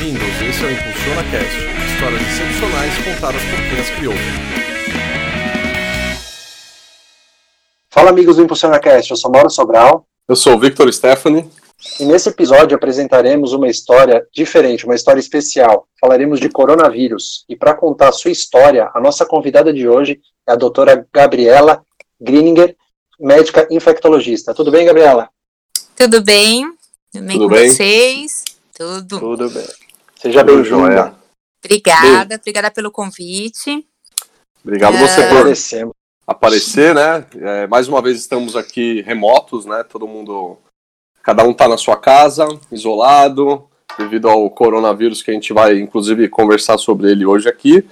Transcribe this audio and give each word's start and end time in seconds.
bem-vindos. 0.00 0.22
Esse 0.22 0.64
é 0.64 0.66
o 0.66 0.72
Impulsiona 0.72 1.22
Cast, 1.30 1.56
histórias 1.92 2.22
excepcionais 2.22 2.98
contadas 3.04 3.42
por 3.42 3.58
quem 3.68 3.80
as 3.80 3.90
criou. 3.90 4.14
Fala 7.90 8.08
amigos 8.08 8.36
do 8.36 8.42
Impulsiona 8.42 8.80
Cast, 8.80 9.10
eu 9.10 9.16
sou 9.16 9.30
Mauro 9.30 9.50
Sobral. 9.50 10.06
Eu 10.26 10.36
sou 10.36 10.54
o 10.54 10.58
Victor 10.58 10.90
Stephanie. 10.90 11.50
E 11.98 12.04
nesse 12.06 12.30
episódio 12.30 12.74
apresentaremos 12.74 13.52
uma 13.52 13.68
história 13.68 14.26
diferente, 14.32 14.86
uma 14.86 14.94
história 14.94 15.20
especial. 15.20 15.86
Falaremos 16.00 16.40
de 16.40 16.48
coronavírus. 16.48 17.44
E 17.46 17.54
para 17.54 17.74
contar 17.74 18.08
a 18.08 18.12
sua 18.12 18.30
história, 18.30 18.90
a 18.94 19.00
nossa 19.00 19.26
convidada 19.26 19.70
de 19.70 19.86
hoje 19.86 20.18
é 20.48 20.52
a 20.52 20.56
doutora 20.56 21.06
Gabriela 21.12 21.84
Grininger, 22.18 22.74
médica 23.18 23.68
infectologista. 23.70 24.54
Tudo 24.54 24.70
bem, 24.70 24.86
Gabriela? 24.86 25.28
Tudo 25.94 26.22
bem? 26.22 26.72
Tudo 27.12 27.26
bem 27.26 27.38
Tudo 27.38 27.48
com 27.48 27.54
bem? 27.54 27.68
vocês? 27.68 28.44
Tudo. 28.72 29.20
Tudo 29.20 29.50
bem. 29.50 29.79
Seja 30.20 30.44
bem-vinda. 30.44 30.68
jóia. 30.68 31.14
Obrigada, 31.64 32.34
obrigada 32.34 32.70
pelo 32.70 32.90
convite. 32.90 33.86
Obrigado 34.62 34.96
É. 34.96 34.98
você 34.98 35.86
por 35.86 35.94
aparecer, 36.26 36.94
né? 36.94 37.24
É, 37.36 37.66
mais 37.66 37.88
uma 37.88 38.02
vez 38.02 38.18
estamos 38.18 38.54
aqui 38.54 39.00
remotos, 39.00 39.64
né? 39.64 39.82
Todo 39.82 40.06
mundo, 40.06 40.58
cada 41.22 41.42
um 41.42 41.54
tá 41.54 41.66
na 41.66 41.78
sua 41.78 41.96
casa, 41.96 42.46
isolado, 42.70 43.66
devido 43.96 44.28
ao 44.28 44.50
coronavírus 44.50 45.22
que 45.22 45.30
a 45.30 45.34
gente 45.34 45.54
vai, 45.54 45.78
inclusive, 45.78 46.28
conversar 46.28 46.76
sobre 46.76 47.10
ele 47.10 47.24
hoje 47.24 47.48
aqui. 47.48 47.82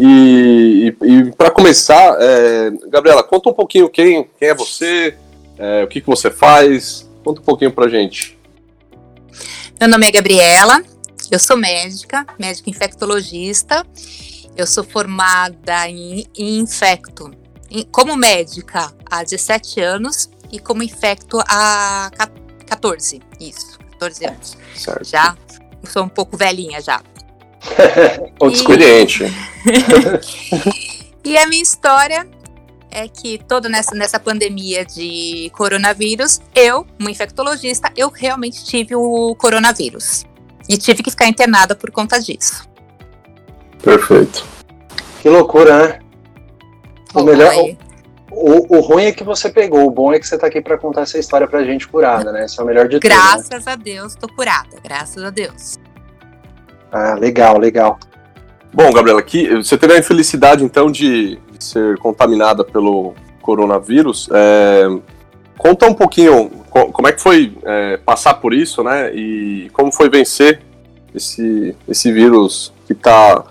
E, 0.00 0.92
e, 1.02 1.30
para 1.36 1.52
começar, 1.52 2.16
é, 2.20 2.70
Gabriela, 2.88 3.22
conta 3.22 3.50
um 3.50 3.54
pouquinho 3.54 3.88
quem, 3.88 4.28
quem 4.38 4.48
é 4.48 4.54
você, 4.54 5.16
é, 5.56 5.84
o 5.84 5.86
que, 5.86 6.00
que 6.00 6.06
você 6.08 6.32
faz, 6.32 7.08
conta 7.22 7.40
um 7.40 7.44
pouquinho 7.44 7.70
pra 7.70 7.88
gente. 7.88 8.36
Meu 9.78 9.88
nome 9.88 10.08
é 10.08 10.10
Gabriela, 10.10 10.82
eu 11.30 11.38
sou 11.38 11.56
médica, 11.56 12.26
médica 12.38 12.70
infectologista. 12.70 13.84
Eu 14.56 14.66
sou 14.66 14.82
formada 14.84 15.88
em, 15.88 16.26
em 16.36 16.58
infecto 16.60 17.30
em- 17.70 17.84
como 17.84 18.16
médica 18.16 18.92
há 19.10 19.22
17 19.22 19.80
anos 19.80 20.30
e 20.50 20.58
como 20.58 20.82
infecto 20.82 21.38
há 21.48 22.10
ca- 22.16 22.30
14. 22.66 23.20
Isso, 23.38 23.78
14 23.92 24.24
anos. 24.26 24.56
Certo. 24.74 25.04
Já 25.04 25.36
sou 25.84 26.04
um 26.04 26.08
pouco 26.08 26.36
velhinha 26.36 26.80
já. 26.80 27.02
Ou 28.40 28.48
E- 28.48 28.52
desculpa. 28.52 28.80
Experiente. 28.82 29.24
E 31.24 31.36
a 31.36 31.46
minha 31.48 31.62
história 31.62 32.24
é 32.88 33.08
que 33.08 33.36
toda 33.48 33.68
nessa, 33.68 33.96
nessa 33.96 34.18
pandemia 34.20 34.84
de 34.84 35.50
coronavírus, 35.56 36.40
eu, 36.54 36.86
uma 37.00 37.10
infectologista, 37.10 37.92
eu 37.96 38.08
realmente 38.10 38.64
tive 38.64 38.94
o 38.94 39.34
coronavírus. 39.34 40.24
E 40.68 40.76
tive 40.76 41.02
que 41.02 41.10
ficar 41.10 41.26
internada 41.26 41.74
por 41.74 41.90
conta 41.90 42.18
disso. 42.20 42.68
Perfeito. 43.82 44.44
Que 45.20 45.28
loucura, 45.28 45.86
né? 45.86 45.98
O 47.14 47.22
melhor, 47.22 47.52
Foi. 47.54 47.78
o, 48.30 48.76
o 48.76 48.80
ruim 48.80 49.04
é 49.04 49.12
que 49.12 49.24
você 49.24 49.48
pegou, 49.48 49.86
o 49.86 49.90
bom 49.90 50.12
é 50.12 50.18
que 50.18 50.26
você 50.26 50.36
tá 50.36 50.46
aqui 50.46 50.60
para 50.60 50.76
contar 50.76 51.02
essa 51.02 51.18
história 51.18 51.46
pra 51.46 51.64
gente 51.64 51.88
curada, 51.88 52.30
né? 52.32 52.44
Isso 52.44 52.60
é 52.60 52.64
o 52.64 52.66
melhor 52.66 52.88
de 52.88 52.98
tudo. 53.00 53.08
né? 53.08 53.16
Graças 53.16 53.66
a 53.66 53.74
Deus, 53.76 54.14
tô 54.14 54.28
curada. 54.28 54.76
Graças 54.82 55.22
a 55.22 55.30
Deus. 55.30 55.78
Ah, 56.92 57.14
legal, 57.14 57.58
legal. 57.58 57.98
Bom, 58.72 58.92
Gabriela, 58.92 59.20
aqui 59.20 59.48
você 59.56 59.78
teve 59.78 59.94
a 59.94 59.98
infelicidade 59.98 60.62
então 60.62 60.90
de, 60.90 61.36
de 61.50 61.64
ser 61.64 61.96
contaminada 61.98 62.62
pelo 62.64 63.14
coronavírus. 63.40 64.28
É, 64.32 64.86
conta 65.56 65.86
um 65.86 65.94
pouquinho 65.94 66.50
como 66.92 67.08
é 67.08 67.12
que 67.12 67.20
foi 67.20 67.56
é, 67.64 67.96
passar 67.98 68.34
por 68.34 68.52
isso, 68.52 68.82
né? 68.82 69.14
E 69.14 69.70
como 69.72 69.92
foi 69.92 70.08
vencer 70.08 70.62
esse, 71.14 71.74
esse 71.88 72.12
vírus 72.12 72.72
que 72.86 72.92
está 72.92 73.44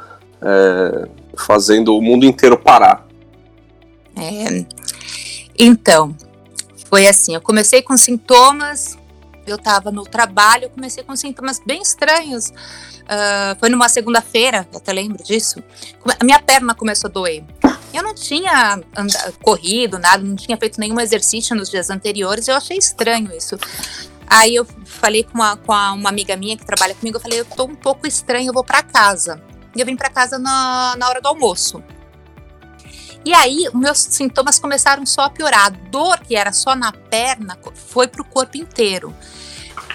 fazendo 1.35 1.97
o 1.97 2.01
mundo 2.01 2.23
inteiro 2.23 2.55
parar. 2.55 3.07
É, 4.15 4.63
Então, 5.57 6.15
foi 6.87 7.07
assim, 7.07 7.33
eu 7.33 7.41
comecei 7.41 7.81
com 7.81 7.97
sintomas, 7.97 8.95
eu 9.47 9.57
tava 9.57 9.91
no 9.91 10.03
trabalho, 10.03 10.69
comecei 10.69 11.03
com 11.03 11.15
sintomas 11.15 11.59
bem 11.65 11.81
estranhos. 11.81 12.53
Ah, 13.07 13.55
foi 13.59 13.69
numa 13.69 13.87
segunda-feira, 13.87 14.67
até 14.75 14.91
lembro 14.91 15.23
disso. 15.23 15.63
A 16.19 16.23
minha 16.23 16.39
perna 16.39 16.73
começou 16.73 17.09
a 17.09 17.13
doer. 17.13 17.43
Eu 17.95 18.03
não 18.03 18.13
tinha 18.13 18.81
corrido, 19.41 19.97
nada, 19.97 20.21
não 20.21 20.35
tinha 20.35 20.57
feito 20.57 20.77
nenhum 20.81 20.99
exercício 20.99 21.55
nos 21.55 21.69
dias 21.69 21.89
anteriores, 21.89 22.45
eu 22.49 22.55
achei 22.55 22.77
estranho 22.77 23.31
isso. 23.33 23.57
Aí 24.27 24.53
eu 24.53 24.65
falei 24.83 25.23
com 25.23 25.35
uma, 25.35 25.55
com 25.55 25.71
uma 25.71 26.09
amiga 26.09 26.35
minha 26.35 26.57
que 26.57 26.65
trabalha 26.65 26.93
comigo, 26.93 27.15
eu 27.15 27.21
falei, 27.21 27.39
eu 27.39 27.45
tô 27.45 27.63
um 27.63 27.75
pouco 27.75 28.05
estranho, 28.05 28.49
eu 28.49 28.53
vou 28.53 28.65
pra 28.65 28.83
casa. 28.83 29.41
E 29.73 29.79
eu 29.79 29.85
vim 29.85 29.95
pra 29.95 30.09
casa 30.09 30.37
na, 30.37 30.95
na 30.97 31.07
hora 31.07 31.21
do 31.21 31.29
almoço. 31.29 31.81
E 33.23 33.33
aí, 33.33 33.69
meus 33.73 33.99
sintomas 33.99 34.59
começaram 34.59 35.05
só 35.05 35.21
a 35.21 35.29
piorar. 35.29 35.65
A 35.65 35.69
dor, 35.69 36.19
que 36.19 36.35
era 36.35 36.51
só 36.51 36.75
na 36.75 36.91
perna, 36.91 37.57
foi 37.73 38.07
pro 38.07 38.25
corpo 38.25 38.57
inteiro. 38.57 39.15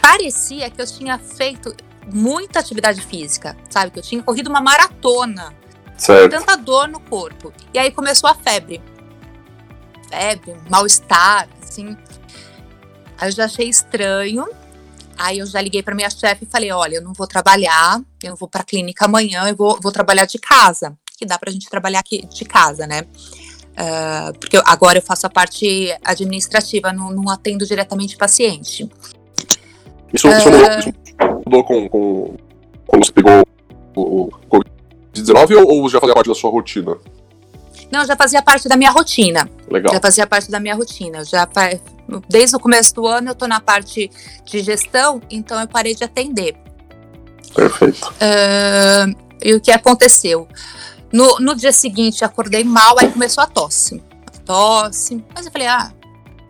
Parecia 0.01 0.71
que 0.71 0.81
eu 0.81 0.87
tinha 0.87 1.19
feito 1.19 1.77
muita 2.11 2.61
atividade 2.61 3.03
física, 3.03 3.57
sabe? 3.69 3.91
Que 3.91 3.99
eu 3.99 4.03
tinha 4.03 4.23
corrido 4.23 4.49
uma 4.49 4.61
maratona. 4.61 5.55
Certo. 6.01 6.31
Tanta 6.31 6.57
dor 6.57 6.89
no 6.89 6.99
corpo. 6.99 7.53
E 7.75 7.79
aí 7.79 7.91
começou 7.91 8.29
a 8.29 8.35
febre. 8.35 8.83
Febre, 10.09 10.57
mal-estar, 10.69 11.47
assim. 11.63 11.97
Aí 13.19 13.29
eu 13.29 13.33
já 13.33 13.45
achei 13.45 13.69
estranho. 13.69 14.49
Aí 15.19 15.39
eu 15.39 15.47
já 15.47 15.61
liguei 15.61 15.83
para 15.83 15.95
minha 15.95 16.09
chefe 16.09 16.45
e 16.45 16.49
falei: 16.51 16.73
olha, 16.73 16.97
eu 16.97 17.03
não 17.03 17.13
vou 17.13 17.27
trabalhar, 17.27 18.01
eu 18.23 18.35
vou 18.35 18.49
para 18.49 18.63
a 18.63 18.65
clínica 18.65 19.05
amanhã, 19.05 19.47
eu 19.49 19.55
vou, 19.55 19.79
vou 19.81 19.93
trabalhar 19.93 20.25
de 20.25 20.39
casa. 20.39 20.97
Que 21.19 21.27
dá 21.27 21.39
pra 21.39 21.53
gente 21.53 21.69
trabalhar 21.69 21.99
aqui 22.01 22.27
de 22.27 22.45
casa, 22.47 22.87
né? 22.87 23.03
Ah, 23.77 24.33
porque 24.41 24.57
eu- 24.57 24.63
agora 24.65 24.99
eu 24.99 25.03
faço 25.03 25.27
a 25.27 25.31
parte 25.31 25.95
administrativa, 26.03 26.93
não, 26.95 27.11
não 27.11 27.29
atendo 27.29 27.67
diretamente 27.67 28.17
paciente. 28.17 28.89
Isso, 30.13 30.27
isso 30.27 30.51
mudou, 30.51 30.79
isso 30.79 30.93
mudou 31.45 31.65
com, 31.65 31.89
com 31.89 32.37
quando 32.87 33.05
você 33.07 33.13
pegou 33.13 33.47
o, 33.95 34.25
o 34.25 34.31
Covid-19 35.23 35.57
ou, 35.57 35.83
ou 35.83 35.89
já 35.89 36.01
fazia 36.01 36.15
parte 36.15 36.29
da 36.29 36.35
sua 36.35 36.51
rotina? 36.51 36.97
Não, 37.91 38.05
já 38.05 38.17
fazia 38.17 38.43
parte 38.43 38.69
da 38.69 38.77
minha 38.77 38.91
rotina. 38.91 39.51
Legal. 39.69 39.93
Já 39.93 40.01
fazia 40.01 40.27
parte 40.27 40.51
da 40.51 40.61
minha 40.61 40.75
rotina. 40.75 41.25
Já 41.25 41.49
desde 42.29 42.57
o 42.57 42.61
começo 42.61 42.95
do 42.95 43.07
ano 43.07 43.31
eu 43.31 43.35
tô 43.35 43.47
na 43.47 43.61
parte 43.61 44.11
de 44.45 44.61
gestão, 44.61 45.21
então 45.29 45.61
eu 45.61 45.67
parei 45.67 45.95
de 45.95 46.05
atender. 46.05 46.57
Perfeito. 47.55 48.15
Ah, 48.21 49.07
e 49.43 49.55
o 49.55 49.61
que 49.61 49.71
aconteceu? 49.71 50.47
No, 51.13 51.39
no 51.41 51.57
dia 51.57 51.73
seguinte, 51.73 52.25
acordei 52.25 52.63
mal, 52.63 52.97
aí 52.99 53.11
começou 53.11 53.43
a 53.43 53.47
tosse. 53.47 54.01
A 54.27 54.39
tosse. 54.45 55.25
Mas 55.35 55.47
eu 55.47 55.53
falei, 55.53 55.67
ah, 55.67 55.93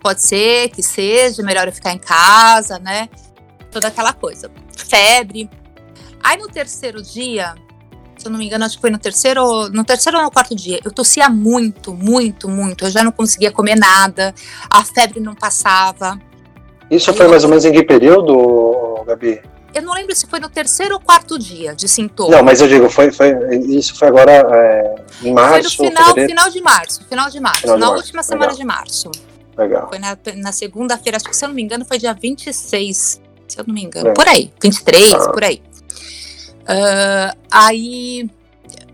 pode 0.03 0.23
ser 0.23 0.69
que 0.69 0.83
seja, 0.83 1.43
melhor 1.43 1.67
eu 1.67 1.73
ficar 1.73 1.93
em 1.93 1.99
casa, 1.99 2.79
né? 2.79 3.09
Toda 3.71 3.87
aquela 3.87 4.13
coisa. 4.13 4.51
Febre. 4.77 5.49
Aí 6.23 6.37
no 6.37 6.49
terceiro 6.49 7.03
dia, 7.03 7.55
se 8.21 8.27
eu 8.27 8.31
não 8.31 8.39
me 8.39 8.47
engano, 8.47 8.65
acho 8.65 8.77
que 8.77 8.81
foi 8.83 8.91
no 8.91 8.99
terceiro, 8.99 9.43
ou- 9.43 9.71
no 9.71 9.83
terceiro 9.85 10.19
ou 10.19 10.25
no 10.25 10.31
quarto 10.31 10.55
dia, 10.55 10.79
eu 10.85 10.91
tossia 10.93 11.29
muito, 11.31 11.95
muito, 11.95 12.49
muito. 12.49 12.85
Eu 12.85 12.91
já 12.91 13.03
não 13.03 13.11
conseguia 13.13 13.51
comer 13.51 13.77
nada, 13.77 14.35
a 14.71 14.85
febre 14.85 15.21
não 15.21 15.35
passava. 15.35 16.19
Isso 16.91 17.13
foi 17.15 17.29
mais 17.29 17.45
ou 17.45 17.49
menos 17.51 17.65
em 17.65 17.73
que 17.73 17.83
período, 17.83 19.03
Gabi? 19.07 19.41
Eu 19.73 19.83
não 19.83 19.95
lembro 19.95 20.15
se 20.17 20.27
foi 20.27 20.41
no 20.41 20.49
terceiro 20.49 20.95
ou 20.95 21.01
quarto 21.01 21.39
dia 21.39 21.75
de 21.75 21.89
sintoma. 21.89 22.37
Não, 22.37 22.43
mas 22.43 22.61
eu 22.61 22.67
digo, 22.67 22.91
foi, 22.91 23.13
foi, 23.13 23.33
isso 23.69 23.95
foi 23.97 24.09
agora 24.09 24.33
é, 24.33 24.95
em 25.21 25.23
Foi 25.23 25.33
março, 25.33 25.81
no 25.83 25.89
final, 25.89 26.15
final 26.15 26.51
de 26.51 26.61
março, 26.61 27.05
final 27.09 27.31
de 27.31 27.41
março, 27.41 27.61
Final 27.63 27.77
de 27.77 27.81
na 27.81 27.87
março, 27.87 28.03
última 28.03 28.23
semana 28.25 28.47
legal. 28.53 28.59
de 28.59 28.65
março. 28.65 29.11
Legal. 29.57 29.89
Foi 29.89 29.99
na, 30.01 30.19
na 30.37 30.53
segunda-feira, 30.53 31.17
acho 31.17 31.27
que 31.27 31.37
se 31.37 31.45
eu 31.45 31.49
não 31.49 31.55
me 31.55 31.63
engano, 31.63 31.85
foi 31.85 31.99
dia 31.99 32.13
26, 32.13 33.21
se 33.47 33.59
eu 33.61 33.65
não 33.67 33.73
me 33.75 33.83
engano. 33.85 34.09
É. 34.09 34.13
Por 34.13 34.27
aí, 34.27 34.53
23, 34.61 35.13
Ah. 35.15 35.31
por 35.31 35.45
aí. 35.45 35.63
Ah, 36.67 37.35
aí, 37.51 38.31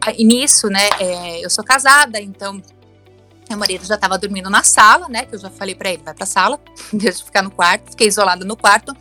aí, 0.01 0.25
nisso, 0.25 0.69
né, 0.69 0.89
é, 0.99 1.45
eu 1.45 1.51
sou 1.51 1.65
casada, 1.65 2.21
então 2.21 2.61
meu 3.49 3.59
marido 3.59 3.85
já 3.85 3.95
estava 3.95 4.19
dormindo 4.19 4.51
na 4.51 4.63
sala, 4.63 5.09
né, 5.09 5.25
que 5.25 5.35
eu 5.35 5.39
já 5.39 5.51
falei 5.51 5.75
pra 5.75 5.93
ele, 5.93 6.03
vai 6.03 6.15
pra 6.15 6.27
sala, 6.27 6.59
deixa 6.93 7.21
eu 7.21 7.27
ficar 7.27 7.43
no 7.43 7.51
quarto, 7.51 7.91
fiquei 7.91 8.09
isolada 8.09 8.45
no 8.45 8.57
quarto. 8.57 8.97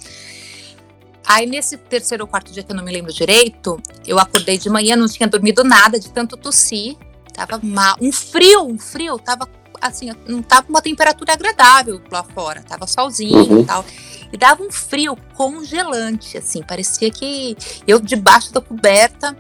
Aí 1.28 1.48
nesse 1.48 1.78
terceiro 1.78 2.24
ou 2.24 2.28
quarto 2.28 2.52
dia 2.52 2.62
que 2.62 2.72
eu 2.72 2.76
não 2.76 2.84
me 2.84 2.92
lembro 2.92 3.12
direito, 3.12 3.82
eu 4.06 4.20
acordei 4.20 4.60
de 4.60 4.70
manhã, 4.70 4.96
não 4.96 5.08
tinha 5.08 5.28
dormido 5.28 5.64
nada 5.64 6.00
de 6.00 6.12
tanto 6.12 6.38
tossir, 6.38 6.96
tava 7.34 7.60
mal, 7.64 7.96
um 8.00 8.12
frio, 8.12 8.68
um 8.68 8.78
frio, 8.78 9.18
tava 9.18 9.50
assim, 9.88 10.12
não 10.28 10.42
tava 10.42 10.68
uma 10.70 10.82
temperatura 10.82 11.34
agradável 11.34 12.02
lá 12.12 12.24
fora, 12.24 12.62
tava 12.62 12.86
solzinho 12.88 13.38
Uhum. 13.38 13.62
e 13.62 13.66
tal. 13.66 13.86
E 14.34 14.38
dava 14.38 14.64
um 14.64 14.72
frio 14.72 15.16
congelante, 15.34 16.38
assim, 16.38 16.62
parecia 16.64 17.10
que 17.12 17.56
eu 17.88 18.00
debaixo 18.00 18.52
da 18.52 18.60
coberta. 18.62 19.36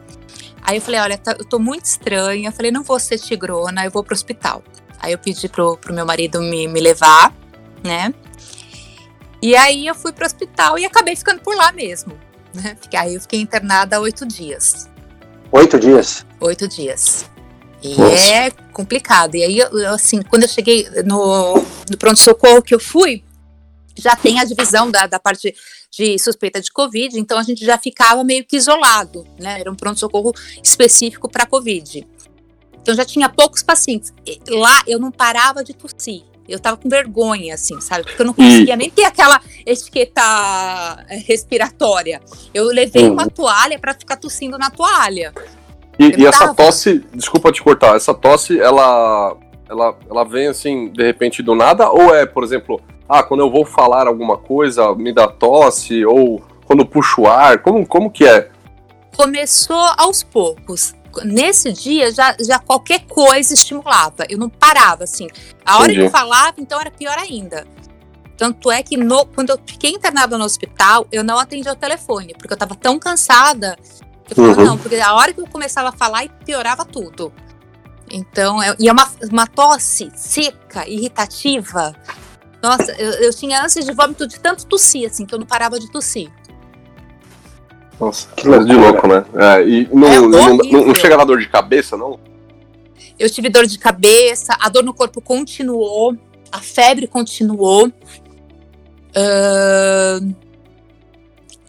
Aí 0.61 0.77
eu 0.77 0.81
falei, 0.81 0.99
olha, 0.99 1.17
tá- 1.17 1.35
eu 1.37 1.45
tô 1.45 1.59
muito 1.59 1.85
estranha. 1.85 2.49
Eu 2.49 2.53
falei, 2.53 2.71
não 2.71 2.81
vou 2.83 2.99
ser 2.99 3.19
tigrona, 3.19 3.85
eu 3.85 3.91
vou 3.91 4.03
pro 4.03 4.13
hospital. 4.15 4.63
Aí 4.99 5.11
eu 5.11 5.17
pedi 5.19 5.47
pro, 5.49 5.77
pro 5.77 5.93
meu 5.93 6.05
marido 6.05 6.39
me, 6.41 6.67
me 6.67 6.79
levar, 6.79 7.33
né? 7.83 8.13
E 9.41 9.55
aí 9.55 9.85
eu 9.85 9.93
fui 9.93 10.11
pro 10.11 10.25
hospital 10.25 10.79
e 10.79 10.85
acabei 10.85 11.15
ficando 11.15 11.41
por 11.41 11.55
lá 11.55 11.71
mesmo. 11.71 12.17
Né? 12.53 12.75
Aí 12.95 13.13
eu 13.15 13.21
fiquei 13.21 13.39
internada 13.41 13.99
oito 13.99 14.25
dias. 14.25 14.89
Oito 15.51 15.77
dias? 15.79 16.25
Oito 16.39 16.67
dias. 16.67 17.29
É 18.31 18.51
complicado. 18.71 19.35
E 19.35 19.43
aí, 19.43 19.59
eu, 19.59 19.93
assim, 19.93 20.21
quando 20.21 20.43
eu 20.43 20.49
cheguei 20.49 20.87
no, 21.05 21.55
no 21.89 21.97
pronto-socorro 21.97 22.61
que 22.61 22.73
eu 22.73 22.79
fui, 22.79 23.23
já 23.97 24.15
tem 24.15 24.39
a 24.39 24.43
divisão 24.43 24.91
da, 24.91 25.07
da 25.07 25.19
parte 25.19 25.55
de 25.91 26.19
suspeita 26.19 26.61
de 26.61 26.71
Covid, 26.71 27.17
então 27.17 27.37
a 27.37 27.43
gente 27.43 27.63
já 27.63 27.77
ficava 27.77 28.23
meio 28.23 28.43
que 28.45 28.57
isolado, 28.57 29.25
né? 29.39 29.61
Era 29.61 29.71
um 29.71 29.75
pronto-socorro 29.75 30.33
específico 30.61 31.29
para 31.29 31.45
Covid. 31.45 32.05
Então 32.81 32.93
já 32.93 33.05
tinha 33.05 33.29
poucos 33.29 33.63
pacientes. 33.63 34.13
Lá 34.49 34.83
eu 34.85 34.99
não 34.99 35.11
parava 35.11 35.63
de 35.63 35.73
tossir. 35.73 36.23
Eu 36.47 36.59
tava 36.59 36.77
com 36.77 36.87
vergonha, 36.87 37.55
assim, 37.55 37.81
sabe? 37.81 38.03
Porque 38.03 38.21
eu 38.21 38.25
não 38.25 38.33
conseguia 38.33 38.75
nem 38.75 38.89
ter 38.91 39.05
aquela 39.05 39.41
etiqueta 39.65 40.21
eh, 41.09 41.17
respiratória. 41.25 42.21
Eu 42.53 42.65
levei 42.65 43.09
uma 43.09 43.23
uhum. 43.23 43.29
toalha 43.29 43.79
para 43.79 43.95
ficar 43.95 44.17
tossindo 44.17 44.55
na 44.55 44.69
toalha. 44.69 45.33
E, 45.97 46.21
e 46.21 46.25
essa 46.25 46.53
tosse, 46.53 47.05
desculpa 47.13 47.51
te 47.51 47.63
cortar, 47.63 47.95
essa 47.95 48.13
tosse, 48.13 48.59
ela, 48.59 49.35
ela, 49.69 49.97
ela 50.09 50.23
vem 50.25 50.47
assim, 50.47 50.89
de 50.89 51.03
repente 51.03 51.41
do 51.41 51.55
nada? 51.55 51.89
Ou 51.89 52.13
é, 52.13 52.25
por 52.25 52.43
exemplo, 52.43 52.81
ah, 53.07 53.23
quando 53.23 53.41
eu 53.41 53.49
vou 53.49 53.65
falar 53.65 54.07
alguma 54.07 54.37
coisa, 54.37 54.93
me 54.95 55.13
dá 55.13 55.27
tosse? 55.27 56.05
Ou 56.05 56.41
quando 56.65 56.85
puxo 56.85 57.25
ar? 57.27 57.59
Como, 57.59 57.85
como 57.85 58.11
que 58.11 58.25
é? 58.25 58.49
Começou 59.15 59.85
aos 59.97 60.23
poucos 60.23 60.93
nesse 61.23 61.71
dia 61.71 62.11
já, 62.11 62.35
já 62.39 62.59
qualquer 62.59 63.05
coisa 63.05 63.53
estimulava. 63.53 64.25
Eu 64.29 64.37
não 64.37 64.49
parava, 64.49 65.03
assim. 65.03 65.27
A 65.65 65.75
hora 65.75 65.85
Entendi. 65.85 65.99
que 65.99 66.05
eu 66.07 66.09
falava, 66.09 66.55
então 66.57 66.79
era 66.79 66.91
pior 66.91 67.17
ainda. 67.17 67.65
Tanto 68.37 68.69
é 68.69 68.83
que 68.83 68.97
no, 68.97 69.25
quando 69.27 69.51
eu 69.51 69.59
fiquei 69.65 69.91
internada 69.91 70.37
no 70.37 70.43
hospital, 70.43 71.07
eu 71.11 71.23
não 71.23 71.39
atendi 71.39 71.69
ao 71.69 71.75
telefone, 71.75 72.33
porque 72.33 72.51
eu 72.51 72.55
estava 72.55 72.75
tão 72.75 72.99
cansada. 72.99 73.77
Eu 74.29 74.35
falava, 74.35 74.61
uhum. 74.61 74.67
não, 74.67 74.77
porque 74.77 74.95
a 74.95 75.13
hora 75.13 75.33
que 75.33 75.39
eu 75.39 75.47
começava 75.47 75.89
a 75.89 75.91
falar, 75.91 76.27
piorava 76.45 76.83
tudo. 76.83 77.31
Então, 78.11 78.61
é, 78.61 78.75
e 78.79 78.87
é 78.87 78.91
uma, 78.91 79.07
uma 79.31 79.47
tosse 79.47 80.11
seca, 80.15 80.87
irritativa. 80.87 81.95
Nossa, 82.61 82.91
eu, 82.93 83.11
eu 83.13 83.33
tinha 83.33 83.63
ânsias 83.63 83.85
de 83.85 83.91
vômito 83.91 84.27
de 84.27 84.39
tanto 84.39 84.65
tossir, 84.65 85.07
assim, 85.07 85.25
que 85.25 85.33
eu 85.33 85.39
não 85.39 85.45
parava 85.45 85.79
de 85.79 85.91
tossir. 85.91 86.31
Nossa, 87.99 88.27
que 88.35 88.43
coisa 88.43 88.65
de 88.65 88.73
louco, 88.73 89.07
né? 89.07 89.25
É, 89.35 89.67
e 89.67 89.89
não, 89.93 90.07
é 90.07 90.19
não, 90.19 90.57
não, 90.57 90.87
não 90.87 90.95
chega 90.95 91.15
na 91.15 91.23
dor 91.23 91.39
de 91.39 91.47
cabeça, 91.47 91.95
não? 91.95 92.19
Eu 93.17 93.29
tive 93.29 93.49
dor 93.49 93.65
de 93.65 93.79
cabeça, 93.79 94.57
a 94.59 94.67
dor 94.67 94.83
no 94.83 94.93
corpo 94.93 95.21
continuou, 95.21 96.17
a 96.51 96.59
febre 96.59 97.07
continuou. 97.07 97.87
Uh, 99.15 100.35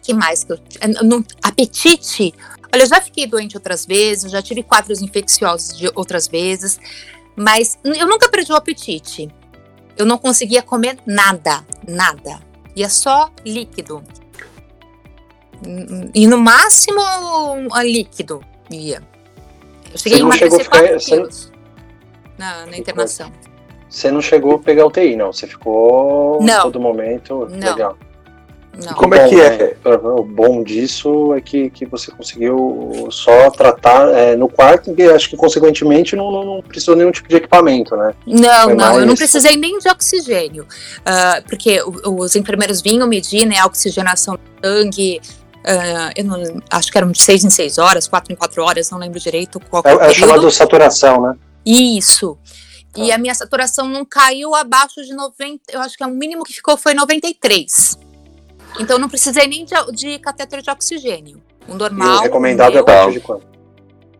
que 0.07 0.13
mais 0.13 0.45
que 0.45 0.53
eu. 0.53 0.59
No, 1.03 1.23
apetite. 1.43 2.33
Olha, 2.73 2.83
eu 2.83 2.87
já 2.87 3.01
fiquei 3.01 3.27
doente 3.27 3.57
outras 3.57 3.85
vezes, 3.85 4.31
já 4.31 4.41
tive 4.41 4.63
quadros 4.63 5.01
infecciosos 5.01 5.77
de 5.77 5.91
outras 5.93 6.27
vezes, 6.27 6.79
mas 7.35 7.77
eu 7.83 8.07
nunca 8.07 8.29
perdi 8.29 8.51
o 8.51 8.55
apetite. 8.55 9.29
Eu 9.97 10.05
não 10.05 10.17
conseguia 10.17 10.61
comer 10.61 10.97
nada, 11.05 11.65
nada. 11.87 12.39
Ia 12.75 12.89
só 12.89 13.29
líquido. 13.45 14.03
E 16.13 16.27
no 16.27 16.37
máximo 16.37 17.01
a 17.71 17.83
líquido 17.83 18.41
ia. 18.69 19.01
Eu 19.91 19.97
cheguei 19.97 20.19
a 20.19 20.21
emagrecer 20.21 20.69
4 20.69 20.99
quilos 20.99 21.51
na, 22.37 22.65
na 22.67 22.77
internação. 22.77 23.31
Você 23.89 24.11
não 24.11 24.21
chegou 24.21 24.55
a 24.55 24.59
pegar 24.59 24.85
UTI, 24.85 25.15
não? 25.15 25.33
Você 25.33 25.47
ficou 25.47 26.41
não. 26.41 26.61
todo 26.61 26.79
momento 26.79 27.47
não. 27.49 27.71
legal. 27.71 27.97
Não. 28.83 28.93
Como 28.93 29.15
é 29.15 29.27
que 29.27 29.41
é? 29.41 29.75
O 29.85 30.23
bom 30.23 30.63
disso 30.63 31.33
é 31.33 31.41
que, 31.41 31.69
que 31.69 31.85
você 31.85 32.11
conseguiu 32.11 33.07
só 33.11 33.49
tratar 33.49 34.09
é, 34.09 34.35
no 34.35 34.47
quarto, 34.47 34.93
e 34.95 35.03
acho 35.09 35.29
que 35.29 35.35
consequentemente 35.35 36.15
não, 36.15 36.31
não, 36.31 36.45
não, 36.45 36.61
precisou 36.61 36.95
nenhum 36.95 37.11
tipo 37.11 37.27
de 37.27 37.37
equipamento, 37.37 37.95
né? 37.95 38.13
Não, 38.25 38.63
Foi 38.65 38.75
não, 38.75 38.85
mais... 38.85 38.97
eu 38.99 39.05
não 39.05 39.15
precisei 39.15 39.57
nem 39.57 39.79
de 39.79 39.89
oxigênio, 39.89 40.63
uh, 40.63 41.43
porque 41.47 41.81
os 42.05 42.35
enfermeiros 42.35 42.81
vinham 42.81 43.07
medir 43.07 43.45
né, 43.45 43.57
a 43.57 43.65
oxigenação 43.65 44.35
do 44.35 44.67
sangue, 44.67 45.21
Uh, 45.67 46.11
eu 46.15 46.23
não, 46.23 46.61
acho 46.71 46.89
que 46.89 46.97
eram 46.97 47.11
de 47.11 47.19
seis 47.19 47.43
em 47.43 47.49
seis 47.49 47.77
horas, 47.77 48.07
quatro 48.07 48.31
em 48.31 48.37
quatro 48.37 48.63
horas, 48.63 48.89
não 48.89 48.97
lembro 48.97 49.19
direito 49.19 49.59
qual 49.69 49.83
é. 49.85 49.91
É, 49.91 50.11
é 50.11 50.13
chamado 50.13 50.49
saturação, 50.49 51.21
né? 51.21 51.35
Isso. 51.65 52.37
E 52.95 53.11
ah. 53.11 53.15
a 53.15 53.17
minha 53.17 53.35
saturação 53.35 53.85
não 53.89 54.05
caiu 54.05 54.55
abaixo 54.55 55.03
de 55.03 55.13
90, 55.13 55.63
eu 55.73 55.81
acho 55.81 55.97
que 55.97 56.03
é 56.03 56.07
o 56.07 56.11
mínimo 56.11 56.45
que 56.45 56.53
ficou 56.53 56.77
foi 56.77 56.93
93. 56.93 58.06
Então 58.79 58.97
não 58.97 59.09
precisei 59.09 59.47
nem 59.47 59.65
de, 59.65 59.73
de 59.93 60.19
catéter 60.19 60.61
de 60.61 60.69
oxigênio. 60.69 61.41
O 61.67 61.75
normal. 61.75 62.15
E 62.15 62.19
o 62.19 62.21
recomendado 62.21 62.73
meu, 62.73 62.79
é 62.79 62.81
a 62.81 62.83
partir 62.83 63.13
de 63.13 63.19
quanto? 63.19 63.47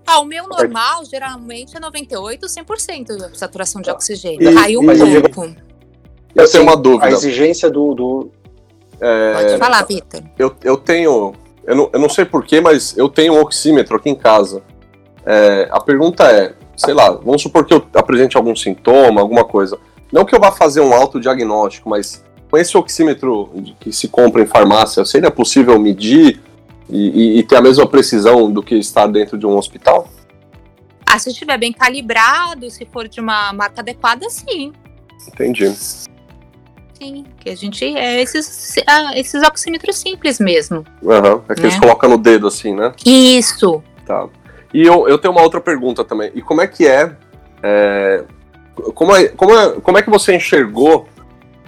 Ah, 0.06 0.20
o 0.20 0.26
meu 0.26 0.48
normal 0.48 1.04
geralmente 1.06 1.76
é 1.76 1.80
98, 1.80 2.48
100% 2.48 3.32
de 3.32 3.38
saturação 3.38 3.82
de 3.82 3.90
oxigênio. 3.90 4.50
E, 4.50 4.54
Caiu 4.54 4.82
um 4.82 4.86
pouco. 4.86 5.46
Eu, 6.36 6.44
eu 6.44 6.52
tenho 6.52 6.64
uma 6.64 6.78
dúvida. 6.78 7.08
A 7.08 7.12
exigência 7.12 7.70
do, 7.70 7.94
do, 7.94 8.32
é, 9.00 9.34
Pode 9.34 9.58
falar, 9.58 9.84
Vitor. 9.84 10.22
Eu, 10.38 10.56
eu 10.64 10.78
tenho. 10.78 11.34
Eu 11.66 11.76
não, 11.76 11.90
eu 11.94 12.00
não 12.00 12.10
sei 12.10 12.26
porquê, 12.26 12.62
mas 12.62 12.98
eu 12.98 13.10
tenho 13.10 13.34
um 13.34 13.42
oxímetro 13.42 13.98
aqui 13.98 14.10
em 14.10 14.16
casa. 14.16 14.64
É, 15.26 15.68
a 15.72 15.80
pergunta 15.80 16.24
é: 16.32 16.54
sei 16.76 16.94
lá, 16.94 17.12
vamos 17.12 17.42
supor 17.42 17.66
que 17.66 17.74
eu 17.74 17.86
apresente 17.94 18.38
algum 18.38 18.56
sintoma, 18.56 19.22
alguma 19.22 19.46
coisa. 19.46 19.78
Não 20.12 20.26
que 20.26 20.34
eu 20.34 20.40
vá 20.40 20.52
fazer 20.52 20.82
um 20.82 20.94
autodiagnóstico, 20.94 21.90
mas 21.90 22.24
com 22.50 22.58
esse 22.58 22.78
oxímetro 22.78 23.50
que 23.80 23.92
se 23.92 24.08
compra 24.08 24.42
em 24.42 24.46
farmácia, 24.46 25.04
seria 25.06 25.32
possível 25.32 25.78
medir 25.80 26.40
e, 26.90 27.10
e, 27.10 27.40
e 27.40 27.44
ter 27.44 27.58
a 27.58 27.62
mesma 27.62 27.88
precisão 27.88 28.52
do 28.52 28.64
que 28.64 28.76
está 28.76 29.06
dentro 29.06 29.38
de 29.38 29.46
um 29.46 29.58
hospital? 29.58 30.10
Ah, 31.06 31.20
se 31.20 31.30
estiver 31.30 31.58
bem 31.58 31.72
calibrado, 31.72 32.70
se 32.70 32.86
for 32.86 33.08
de 33.08 33.20
uma 33.20 33.54
marca 33.54 33.82
adequada, 33.82 34.30
sim. 34.30 34.74
Entendi. 35.28 35.74
Sim, 36.94 37.26
que 37.40 37.50
a 37.50 37.56
gente 37.56 37.86
é 37.86 38.22
esses, 38.22 38.76
ah, 38.88 39.12
esses 39.16 39.44
oxímetros 39.44 39.98
simples 39.98 40.40
mesmo. 40.40 40.84
Uhum, 41.02 41.42
é 41.48 41.54
que 41.54 41.62
né? 41.62 41.68
eles 41.68 41.80
colocam 41.80 42.10
no 42.10 42.18
dedo 42.18 42.48
assim, 42.48 42.74
né? 42.74 42.92
Isso. 43.06 43.84
Tá. 44.06 44.28
E 44.74 44.84
eu, 44.84 45.08
eu 45.08 45.18
tenho 45.18 45.32
uma 45.32 45.44
outra 45.44 45.62
pergunta 45.62 46.04
também. 46.04 46.32
E 46.34 46.42
como 46.42 46.62
é 46.62 46.68
que 46.68 46.88
é. 46.88 47.16
é 47.62 48.24
como, 48.94 49.16
é 49.16 49.28
como, 49.30 49.58
é, 49.58 49.80
como 49.80 49.98
é 49.98 50.02
que 50.02 50.10
você 50.10 50.36
enxergou? 50.36 51.08